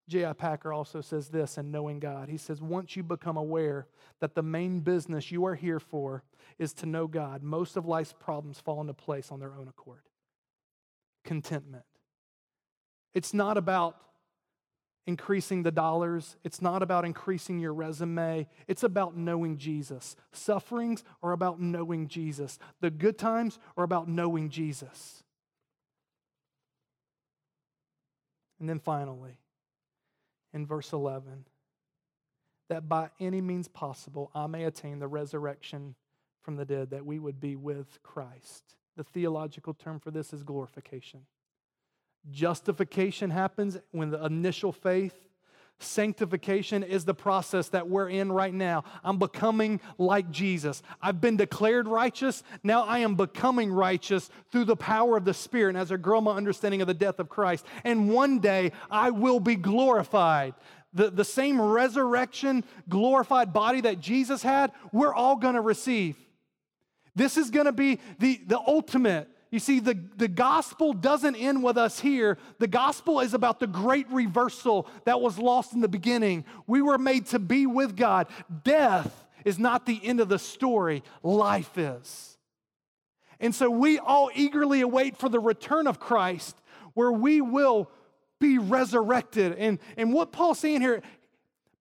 J.I. 0.10 0.34
Packer 0.34 0.74
also 0.74 1.02
says 1.02 1.30
this 1.30 1.58
in 1.58 1.72
Knowing 1.72 2.00
God. 2.00 2.30
He 2.30 2.38
says, 2.38 2.62
Once 2.62 2.96
you 2.96 3.04
become 3.04 3.38
aware 3.38 3.88
that 4.20 4.34
the 4.34 4.42
main 4.42 4.80
business 4.80 5.32
you 5.32 5.46
are 5.46 5.56
here 5.56 5.80
for 5.80 6.24
is 6.58 6.74
to 6.74 6.86
know 6.86 7.08
God, 7.08 7.44
most 7.44 7.78
of 7.78 7.86
life's 7.86 8.14
problems 8.20 8.60
fall 8.60 8.82
into 8.82 8.94
place 8.94 9.32
on 9.32 9.40
their 9.40 9.56
own 9.56 9.68
accord. 9.68 10.02
Contentment. 11.24 11.86
It's 13.14 13.34
not 13.34 13.58
about 13.58 13.98
increasing 15.06 15.64
the 15.64 15.72
dollars, 15.72 16.38
it's 16.44 16.62
not 16.62 16.84
about 16.84 17.06
increasing 17.06 17.60
your 17.60 17.74
resume, 17.74 18.48
it's 18.68 18.84
about 18.84 19.16
knowing 19.16 19.58
Jesus. 19.58 20.16
Sufferings 20.32 21.04
are 21.24 21.32
about 21.32 21.60
knowing 21.60 22.08
Jesus, 22.08 22.60
the 22.82 22.92
good 22.92 23.18
times 23.18 23.60
are 23.78 23.84
about 23.84 24.08
knowing 24.08 24.50
Jesus. 24.50 25.24
And 28.60 28.68
then 28.68 28.80
finally, 28.80 29.40
in 30.54 30.66
verse 30.66 30.94
11 30.94 31.46
that 32.70 32.88
by 32.88 33.10
any 33.20 33.42
means 33.42 33.68
possible 33.68 34.32
I 34.34 34.48
may 34.48 34.64
attain 34.66 35.00
the 35.00 35.08
resurrection 35.08 35.96
from 36.42 36.56
the 36.56 36.66
dead, 36.66 36.92
that 36.92 37.06
we 37.06 37.20
would 37.20 37.40
be 37.40 37.56
with 37.56 38.02
Christ. 38.04 38.76
The 38.96 39.04
theological 39.04 39.74
term 39.74 40.00
for 40.00 40.12
this 40.12 40.34
is 40.34 40.44
glorification. 40.44 41.22
Justification 42.32 43.30
happens 43.30 43.78
when 43.92 44.10
the 44.10 44.24
initial 44.26 44.72
faith 44.72 45.29
Sanctification 45.82 46.84
is 46.84 47.06
the 47.06 47.14
process 47.14 47.70
that 47.70 47.88
we're 47.88 48.10
in 48.10 48.32
right 48.32 48.54
now. 48.54 48.84
I'm 49.02 49.18
becoming 49.18 49.80
like 49.98 50.30
Jesus. 50.30 50.84
I've 51.02 51.22
been 51.22 51.38
declared 51.38 51.88
righteous. 51.88 52.44
Now 52.64 52.84
I 52.84 53.00
am 53.00 53.16
becoming 53.16 53.72
righteous 53.72 54.30
through 54.52 54.66
the 54.66 54.76
power 54.76 55.16
of 55.16 55.24
the 55.24 55.34
Spirit 55.34 55.70
and 55.70 55.78
as 55.78 55.92
I 55.92 55.96
grow 55.96 56.20
my 56.20 56.36
understanding 56.36 56.82
of 56.82 56.88
the 56.88 56.94
death 56.94 57.20
of 57.20 57.30
Christ. 57.30 57.66
And 57.86 58.10
one 58.10 58.40
day 58.40 58.74
I 58.92 59.12
will 59.12 59.40
be 59.40 59.56
glorified. 59.56 60.54
The, 60.94 61.12
the 61.12 61.24
same 61.24 61.62
resurrection, 61.62 62.66
glorified 62.90 63.54
body 63.54 63.80
that 63.82 64.02
Jesus 64.02 64.44
had, 64.44 64.74
we're 64.92 65.14
all 65.14 65.38
going 65.38 65.56
to 65.56 65.62
receive. 65.62 66.18
This 67.16 67.38
is 67.38 67.52
going 67.52 67.68
to 67.68 67.72
be 67.72 68.00
the, 68.20 68.42
the 68.48 68.60
ultimate 68.60 69.30
you 69.52 69.60
see, 69.60 69.80
the, 69.80 69.98
the 70.18 70.28
gospel 70.28 70.94
doesn't 70.94 71.36
end 71.36 71.64
with 71.64 71.78
us 71.78 72.00
here. 72.00 72.38
The 72.60 72.68
gospel 72.68 73.20
is 73.20 73.34
about 73.34 73.60
the 73.60 73.68
great 73.68 74.10
reversal 74.12 74.88
that 75.06 75.22
was 75.22 75.40
lost 75.40 75.74
in 75.74 75.82
the 75.82 75.88
beginning. 75.88 76.46
We 76.68 76.84
were 76.84 77.00
made 77.00 77.26
to 77.28 77.40
be 77.40 77.66
with 77.66 77.96
God. 77.96 78.28
Death 78.64 79.26
is 79.44 79.58
not 79.58 79.88
the 79.88 80.00
end 80.04 80.20
of 80.20 80.30
the 80.30 80.38
story, 80.38 81.04
life 81.24 81.78
is. 81.78 82.38
And 83.40 83.56
so 83.56 83.72
we 83.72 83.98
all 83.98 84.30
eagerly 84.36 84.82
await 84.82 85.18
for 85.18 85.30
the 85.30 85.40
return 85.40 85.88
of 85.88 86.00
Christ, 86.00 86.56
where 86.94 87.12
we 87.12 87.42
will 87.42 87.90
be 88.40 88.60
resurrected. 88.60 89.56
And, 89.58 89.80
and 89.98 90.14
what 90.14 90.32
Paul's 90.32 90.60
saying 90.60 90.82
here, 90.82 91.02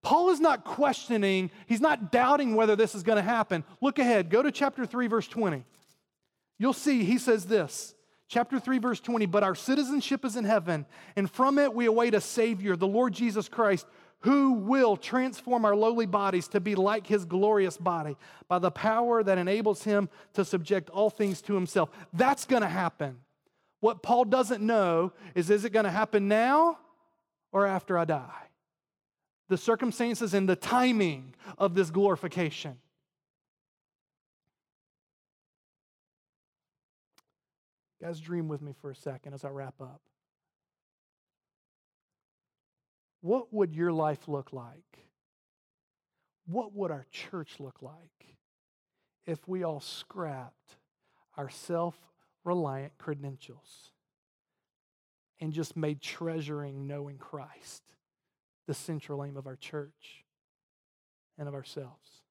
Paul 0.02 0.30
is 0.30 0.40
not 0.40 0.64
questioning, 0.64 1.50
he's 1.66 1.80
not 1.80 2.10
doubting 2.10 2.54
whether 2.54 2.76
this 2.76 2.94
is 2.94 3.02
going 3.02 3.16
to 3.16 3.22
happen. 3.22 3.64
Look 3.82 3.98
ahead, 3.98 4.30
go 4.30 4.42
to 4.42 4.50
chapter 4.50 4.86
3, 4.86 5.06
verse 5.08 5.28
20. 5.28 5.64
You'll 6.58 6.72
see, 6.72 7.04
he 7.04 7.18
says 7.18 7.46
this. 7.46 7.94
Chapter 8.28 8.60
3, 8.60 8.78
verse 8.78 9.00
20, 9.00 9.24
but 9.26 9.42
our 9.42 9.54
citizenship 9.54 10.24
is 10.24 10.36
in 10.36 10.44
heaven, 10.44 10.84
and 11.16 11.30
from 11.30 11.58
it 11.58 11.72
we 11.72 11.86
await 11.86 12.12
a 12.14 12.20
Savior, 12.20 12.76
the 12.76 12.86
Lord 12.86 13.14
Jesus 13.14 13.48
Christ, 13.48 13.86
who 14.20 14.52
will 14.52 14.96
transform 14.96 15.64
our 15.64 15.76
lowly 15.76 16.04
bodies 16.04 16.48
to 16.48 16.60
be 16.60 16.74
like 16.74 17.06
his 17.06 17.24
glorious 17.24 17.76
body 17.78 18.16
by 18.48 18.58
the 18.58 18.70
power 18.70 19.22
that 19.22 19.38
enables 19.38 19.84
him 19.84 20.08
to 20.34 20.44
subject 20.44 20.90
all 20.90 21.08
things 21.08 21.40
to 21.42 21.54
himself. 21.54 21.88
That's 22.12 22.44
going 22.44 22.62
to 22.62 22.68
happen. 22.68 23.18
What 23.80 24.02
Paul 24.02 24.24
doesn't 24.24 24.64
know 24.64 25.12
is 25.34 25.50
is 25.50 25.64
it 25.64 25.72
going 25.72 25.84
to 25.84 25.90
happen 25.90 26.26
now 26.26 26.78
or 27.52 27.66
after 27.66 27.96
I 27.96 28.04
die? 28.04 28.42
The 29.48 29.56
circumstances 29.56 30.34
and 30.34 30.48
the 30.48 30.56
timing 30.56 31.34
of 31.56 31.74
this 31.74 31.90
glorification. 31.90 32.78
Guys, 38.00 38.20
dream 38.20 38.46
with 38.46 38.62
me 38.62 38.72
for 38.80 38.90
a 38.90 38.96
second 38.96 39.34
as 39.34 39.44
I 39.44 39.48
wrap 39.48 39.80
up. 39.80 40.00
What 43.20 43.52
would 43.52 43.74
your 43.74 43.92
life 43.92 44.28
look 44.28 44.52
like? 44.52 44.98
What 46.46 46.72
would 46.74 46.90
our 46.90 47.06
church 47.10 47.56
look 47.58 47.82
like 47.82 48.36
if 49.26 49.46
we 49.48 49.64
all 49.64 49.80
scrapped 49.80 50.76
our 51.36 51.50
self 51.50 51.96
reliant 52.44 52.96
credentials 52.98 53.92
and 55.40 55.52
just 55.52 55.76
made 55.76 56.00
treasuring 56.00 56.86
knowing 56.86 57.18
Christ 57.18 57.82
the 58.66 58.74
central 58.74 59.24
aim 59.24 59.36
of 59.36 59.46
our 59.46 59.56
church 59.56 60.24
and 61.36 61.48
of 61.48 61.54
ourselves? 61.54 62.22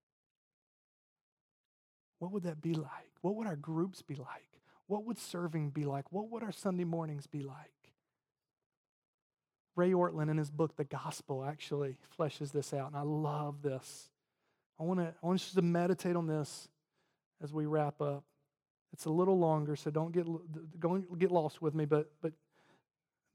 What 2.19 2.31
would 2.31 2.43
that 2.43 2.61
be 2.61 2.73
like? 2.73 3.11
What 3.21 3.35
would 3.35 3.47
our 3.47 3.55
groups 3.57 4.01
be 4.01 4.15
like? 4.15 4.46
What 4.87 5.05
would 5.05 5.19
serving 5.19 5.71
be 5.71 5.85
like? 5.85 6.11
What 6.11 6.29
would 6.31 6.43
our 6.43 6.51
Sunday 6.51 6.85
mornings 6.85 7.27
be 7.27 7.41
like? 7.41 7.71
Ray 9.75 9.91
Ortlund, 9.91 10.31
in 10.31 10.37
his 10.37 10.49
book, 10.49 10.75
The 10.75 10.85
Gospel, 10.85 11.43
actually 11.43 11.97
fleshes 12.17 12.51
this 12.51 12.73
out, 12.73 12.87
and 12.87 12.97
I 12.97 13.03
love 13.03 13.61
this. 13.61 14.09
I 14.79 14.83
want, 14.83 14.99
to, 14.99 15.13
I 15.21 15.27
want 15.27 15.45
you 15.47 15.61
to 15.61 15.65
meditate 15.65 16.15
on 16.15 16.25
this 16.25 16.67
as 17.43 17.53
we 17.53 17.65
wrap 17.65 18.01
up. 18.01 18.23
It's 18.93 19.05
a 19.05 19.11
little 19.11 19.37
longer, 19.37 19.75
so 19.75 19.91
don't 19.91 20.11
get, 20.11 20.25
don't 20.79 21.19
get 21.19 21.29
lost 21.29 21.61
with 21.61 21.75
me, 21.75 21.85
but, 21.85 22.09
but, 22.21 22.33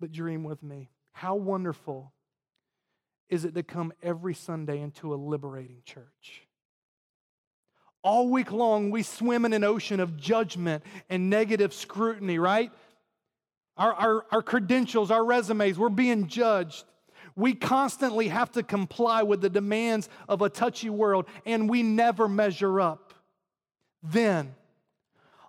but 0.00 0.10
dream 0.10 0.42
with 0.42 0.62
me. 0.62 0.90
How 1.12 1.36
wonderful 1.36 2.12
is 3.28 3.44
it 3.44 3.54
to 3.54 3.62
come 3.62 3.92
every 4.02 4.34
Sunday 4.34 4.80
into 4.80 5.14
a 5.14 5.16
liberating 5.16 5.82
church? 5.84 6.48
All 8.02 8.28
week 8.28 8.50
long, 8.50 8.90
we 8.90 9.02
swim 9.02 9.44
in 9.44 9.52
an 9.52 9.62
ocean 9.62 10.00
of 10.00 10.16
judgment 10.16 10.82
and 11.08 11.30
negative 11.30 11.72
scrutiny, 11.72 12.38
right? 12.38 12.72
Our, 13.76 13.92
our, 13.94 14.26
our 14.32 14.42
credentials, 14.42 15.10
our 15.10 15.24
resumes, 15.24 15.78
we're 15.78 15.88
being 15.88 16.26
judged. 16.26 16.84
We 17.36 17.54
constantly 17.54 18.28
have 18.28 18.52
to 18.52 18.62
comply 18.62 19.22
with 19.22 19.40
the 19.40 19.48
demands 19.48 20.08
of 20.28 20.42
a 20.42 20.50
touchy 20.50 20.90
world, 20.90 21.26
and 21.46 21.70
we 21.70 21.82
never 21.82 22.28
measure 22.28 22.80
up. 22.80 23.14
Then, 24.02 24.54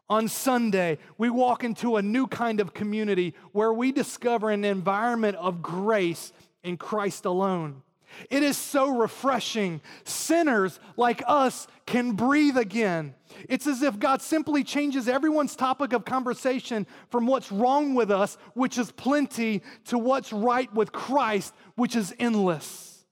on 0.10 0.28
Sunday, 0.28 1.00
we 1.18 1.30
walk 1.30 1.64
into 1.64 1.98
a 1.98 2.02
new 2.02 2.28
kind 2.28 2.60
of 2.60 2.74
community 2.74 3.34
where 3.52 3.74
we 3.74 3.92
discover 3.92 4.52
an 4.52 4.64
environment 4.64 5.36
of 5.38 5.62
grace 5.62 6.32
in 6.64 6.78
Christ 6.78 7.26
alone. 7.26 7.82
It 8.30 8.44
is 8.44 8.58
so 8.58 8.90
refreshing. 8.90 9.82
Sinners 10.04 10.80
like 10.98 11.24
us 11.28 11.68
can 11.86 12.14
breathe 12.14 12.58
again. 12.58 13.16
It's 13.50 13.68
as 13.68 13.82
if 13.82 14.00
God 14.00 14.22
simply 14.22 14.64
changes 14.64 15.08
everyone's 15.08 15.56
topic 15.56 15.94
of 15.94 16.06
conversation 16.06 16.88
from 17.10 17.28
what's 17.28 17.52
wrong 17.52 17.96
with 17.96 18.12
us, 18.12 18.38
which 18.54 18.78
is 18.78 18.92
plenty, 18.92 19.62
to 19.86 19.98
what's 19.98 20.32
right 20.32 20.74
with 20.74 20.92
Christ, 20.92 21.54
which 21.76 21.96
is 21.96 22.14
endless. 22.20 23.06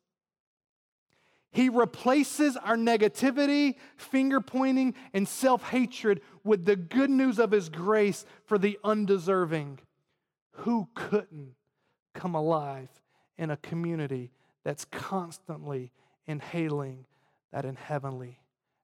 He 1.52 1.68
replaces 1.68 2.56
our 2.56 2.78
negativity, 2.78 3.76
finger 3.98 4.40
pointing, 4.40 4.96
and 5.14 5.28
self 5.28 5.64
hatred 5.64 6.22
with 6.44 6.66
the 6.66 6.78
good 6.78 7.10
news 7.10 7.40
of 7.40 7.52
His 7.52 7.68
grace 7.68 8.26
for 8.46 8.58
the 8.58 8.80
undeserving. 8.84 9.80
Who 10.52 10.88
couldn't 10.96 11.56
come 12.14 12.36
alive 12.36 12.90
in 13.38 13.50
a 13.50 13.58
community 13.58 14.32
that's 14.64 14.86
constantly 14.86 15.92
inhaling 16.28 17.06
that 17.52 17.66
in 17.66 17.76
heavenly 17.76 18.40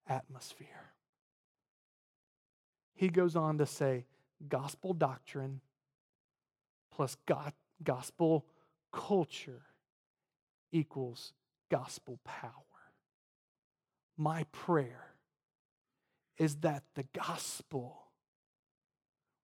atmosphere. 0.08 0.68
He 2.96 3.10
goes 3.10 3.36
on 3.36 3.60
to 3.60 3.66
say 3.66 4.06
gospel 4.48 4.94
doctrine 4.94 5.62
plus 6.92 7.16
God, 7.28 7.54
gospel 7.84 8.46
culture 8.92 9.62
equals 10.72 11.34
gospel 11.70 12.20
power. 12.24 12.52
My 14.18 14.46
prayer 14.52 15.14
is 16.38 16.56
that 16.58 16.84
the 16.96 17.06
gospel 17.14 17.98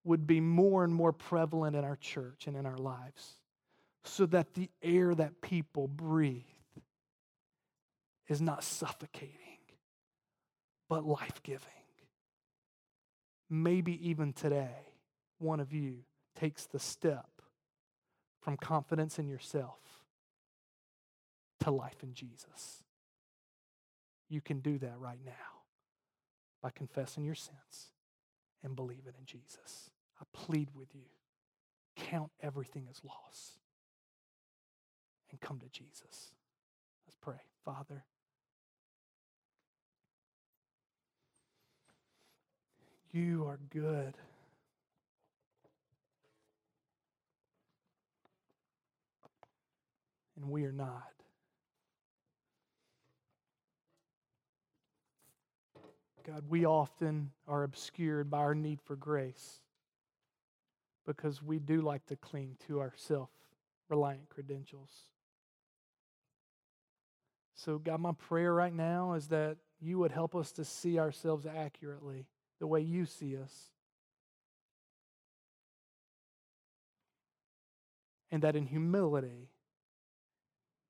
would 0.04 0.26
be 0.26 0.42
more 0.42 0.84
and 0.84 0.94
more 0.94 1.14
prevalent 1.14 1.76
in 1.76 1.84
our 1.84 1.96
church 1.96 2.48
and 2.48 2.58
in 2.58 2.66
our 2.66 2.78
lives 2.78 3.38
so 4.04 4.26
that 4.28 4.54
the 4.54 4.70
air 4.82 5.16
that 5.16 5.42
people 5.42 5.88
breathe 5.88 6.44
is 8.28 8.42
not 8.42 8.64
suffocating, 8.64 9.38
but 10.90 11.06
life 11.06 11.42
giving. 11.44 11.68
Maybe 13.50 14.10
even 14.10 14.34
today, 14.34 14.94
one 15.40 15.60
of 15.60 15.74
you 15.74 16.00
takes 16.36 16.66
the 16.66 16.80
step 16.80 17.28
from 18.42 18.58
confidence 18.58 19.20
in 19.20 19.28
yourself 19.28 19.80
to 21.62 21.72
life 21.72 22.04
in 22.04 22.14
Jesus. 22.14 22.84
You 24.30 24.42
can 24.42 24.60
do 24.60 24.78
that 24.80 24.98
right 24.98 25.20
now 25.24 25.32
by 26.62 26.72
confessing 26.72 27.24
your 27.24 27.36
sins 27.36 27.92
and 28.64 28.76
believing 28.76 29.14
in 29.20 29.26
Jesus. 29.26 29.90
I 30.20 30.24
plead 30.34 30.70
with 30.76 30.94
you 30.94 31.02
count 31.96 32.32
everything 32.42 32.88
as 32.90 33.02
loss 33.04 33.60
and 35.34 35.42
come 35.42 35.60
to 35.60 35.68
Jesus. 35.68 36.32
Let's 37.08 37.18
pray. 37.20 37.42
Father, 37.66 38.06
you 43.12 43.46
are 43.48 43.60
good. 43.72 44.14
And 50.38 50.52
we 50.52 50.66
are 50.66 50.72
not. 50.72 51.02
God, 56.28 56.44
we 56.48 56.66
often 56.66 57.32
are 57.48 57.64
obscured 57.64 58.30
by 58.30 58.38
our 58.38 58.56
need 58.56 58.80
for 58.82 58.96
grace 58.96 59.62
because 61.06 61.42
we 61.42 61.58
do 61.60 61.82
like 61.82 62.06
to 62.06 62.16
cling 62.16 62.56
to 62.68 62.80
our 62.80 62.94
self 62.96 63.30
reliant 63.90 64.30
credentials. 64.30 65.13
So, 67.64 67.78
God, 67.78 68.02
my 68.02 68.12
prayer 68.12 68.54
right 68.54 68.74
now 68.74 69.14
is 69.14 69.28
that 69.28 69.56
you 69.80 69.98
would 70.00 70.12
help 70.12 70.36
us 70.36 70.52
to 70.54 70.66
see 70.66 71.00
ourselves 71.00 71.46
accurately 71.46 72.26
the 72.60 72.68
way 72.68 72.82
you 72.82 73.06
see 73.06 73.38
us. 73.38 73.72
And 78.32 78.42
that 78.42 78.58
in 78.58 78.66
humility, 78.66 79.48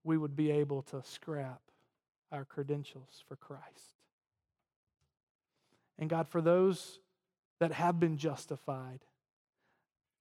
we 0.03 0.17
would 0.17 0.35
be 0.35 0.49
able 0.49 0.81
to 0.83 1.03
scrap 1.03 1.61
our 2.31 2.43
credentials 2.43 3.23
for 3.27 3.35
Christ. 3.35 3.99
And 5.99 6.09
God, 6.09 6.27
for 6.27 6.41
those 6.41 6.99
that 7.59 7.71
have 7.71 7.99
been 7.99 8.17
justified, 8.17 9.01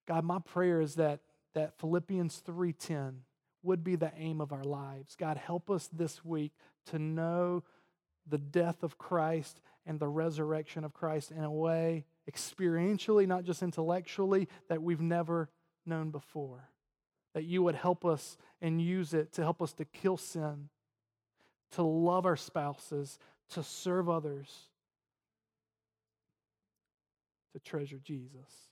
God, 0.06 0.24
my 0.24 0.38
prayer 0.38 0.82
is 0.82 0.96
that, 0.96 1.20
that 1.54 1.78
Philippians 1.78 2.42
3:10 2.46 3.20
would 3.62 3.84
be 3.84 3.96
the 3.96 4.12
aim 4.16 4.40
of 4.40 4.52
our 4.52 4.64
lives. 4.64 5.16
God, 5.16 5.36
help 5.36 5.70
us 5.70 5.88
this 5.92 6.24
week 6.24 6.52
to 6.86 6.98
know 6.98 7.62
the 8.26 8.38
death 8.38 8.82
of 8.82 8.98
Christ 8.98 9.60
and 9.86 9.98
the 9.98 10.08
resurrection 10.08 10.84
of 10.84 10.92
Christ 10.92 11.30
in 11.30 11.42
a 11.42 11.50
way, 11.50 12.04
experientially, 12.30 13.26
not 13.26 13.44
just 13.44 13.62
intellectually, 13.62 14.48
that 14.68 14.82
we've 14.82 15.00
never 15.00 15.50
known 15.84 16.10
before. 16.10 16.68
That 17.34 17.44
you 17.44 17.62
would 17.62 17.74
help 17.74 18.04
us 18.04 18.36
and 18.60 18.80
use 18.80 19.14
it 19.14 19.32
to 19.34 19.42
help 19.42 19.62
us 19.62 19.72
to 19.74 19.84
kill 19.84 20.16
sin, 20.16 20.68
to 21.72 21.82
love 21.82 22.26
our 22.26 22.36
spouses, 22.36 23.18
to 23.50 23.62
serve 23.62 24.08
others, 24.08 24.68
to 27.52 27.58
treasure 27.58 28.00
Jesus. 28.02 28.70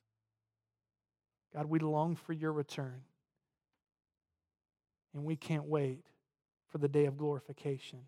God, 1.52 1.66
we 1.66 1.80
long 1.80 2.16
for 2.16 2.32
your 2.32 2.52
return. 2.52 3.02
And 5.14 5.24
we 5.24 5.36
can't 5.36 5.64
wait 5.64 6.04
for 6.70 6.78
the 6.78 6.88
day 6.88 7.06
of 7.06 7.18
glorification. 7.18 8.00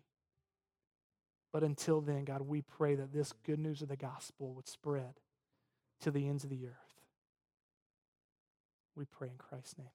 But 1.51 1.63
until 1.63 2.01
then, 2.01 2.25
God, 2.25 2.41
we 2.41 2.61
pray 2.61 2.95
that 2.95 3.13
this 3.13 3.33
good 3.45 3.59
news 3.59 3.81
of 3.81 3.89
the 3.89 3.95
gospel 3.95 4.53
would 4.53 4.67
spread 4.67 5.19
to 6.01 6.11
the 6.11 6.27
ends 6.27 6.43
of 6.43 6.49
the 6.49 6.65
earth. 6.65 6.73
We 8.95 9.05
pray 9.05 9.29
in 9.29 9.37
Christ's 9.37 9.77
name. 9.77 9.87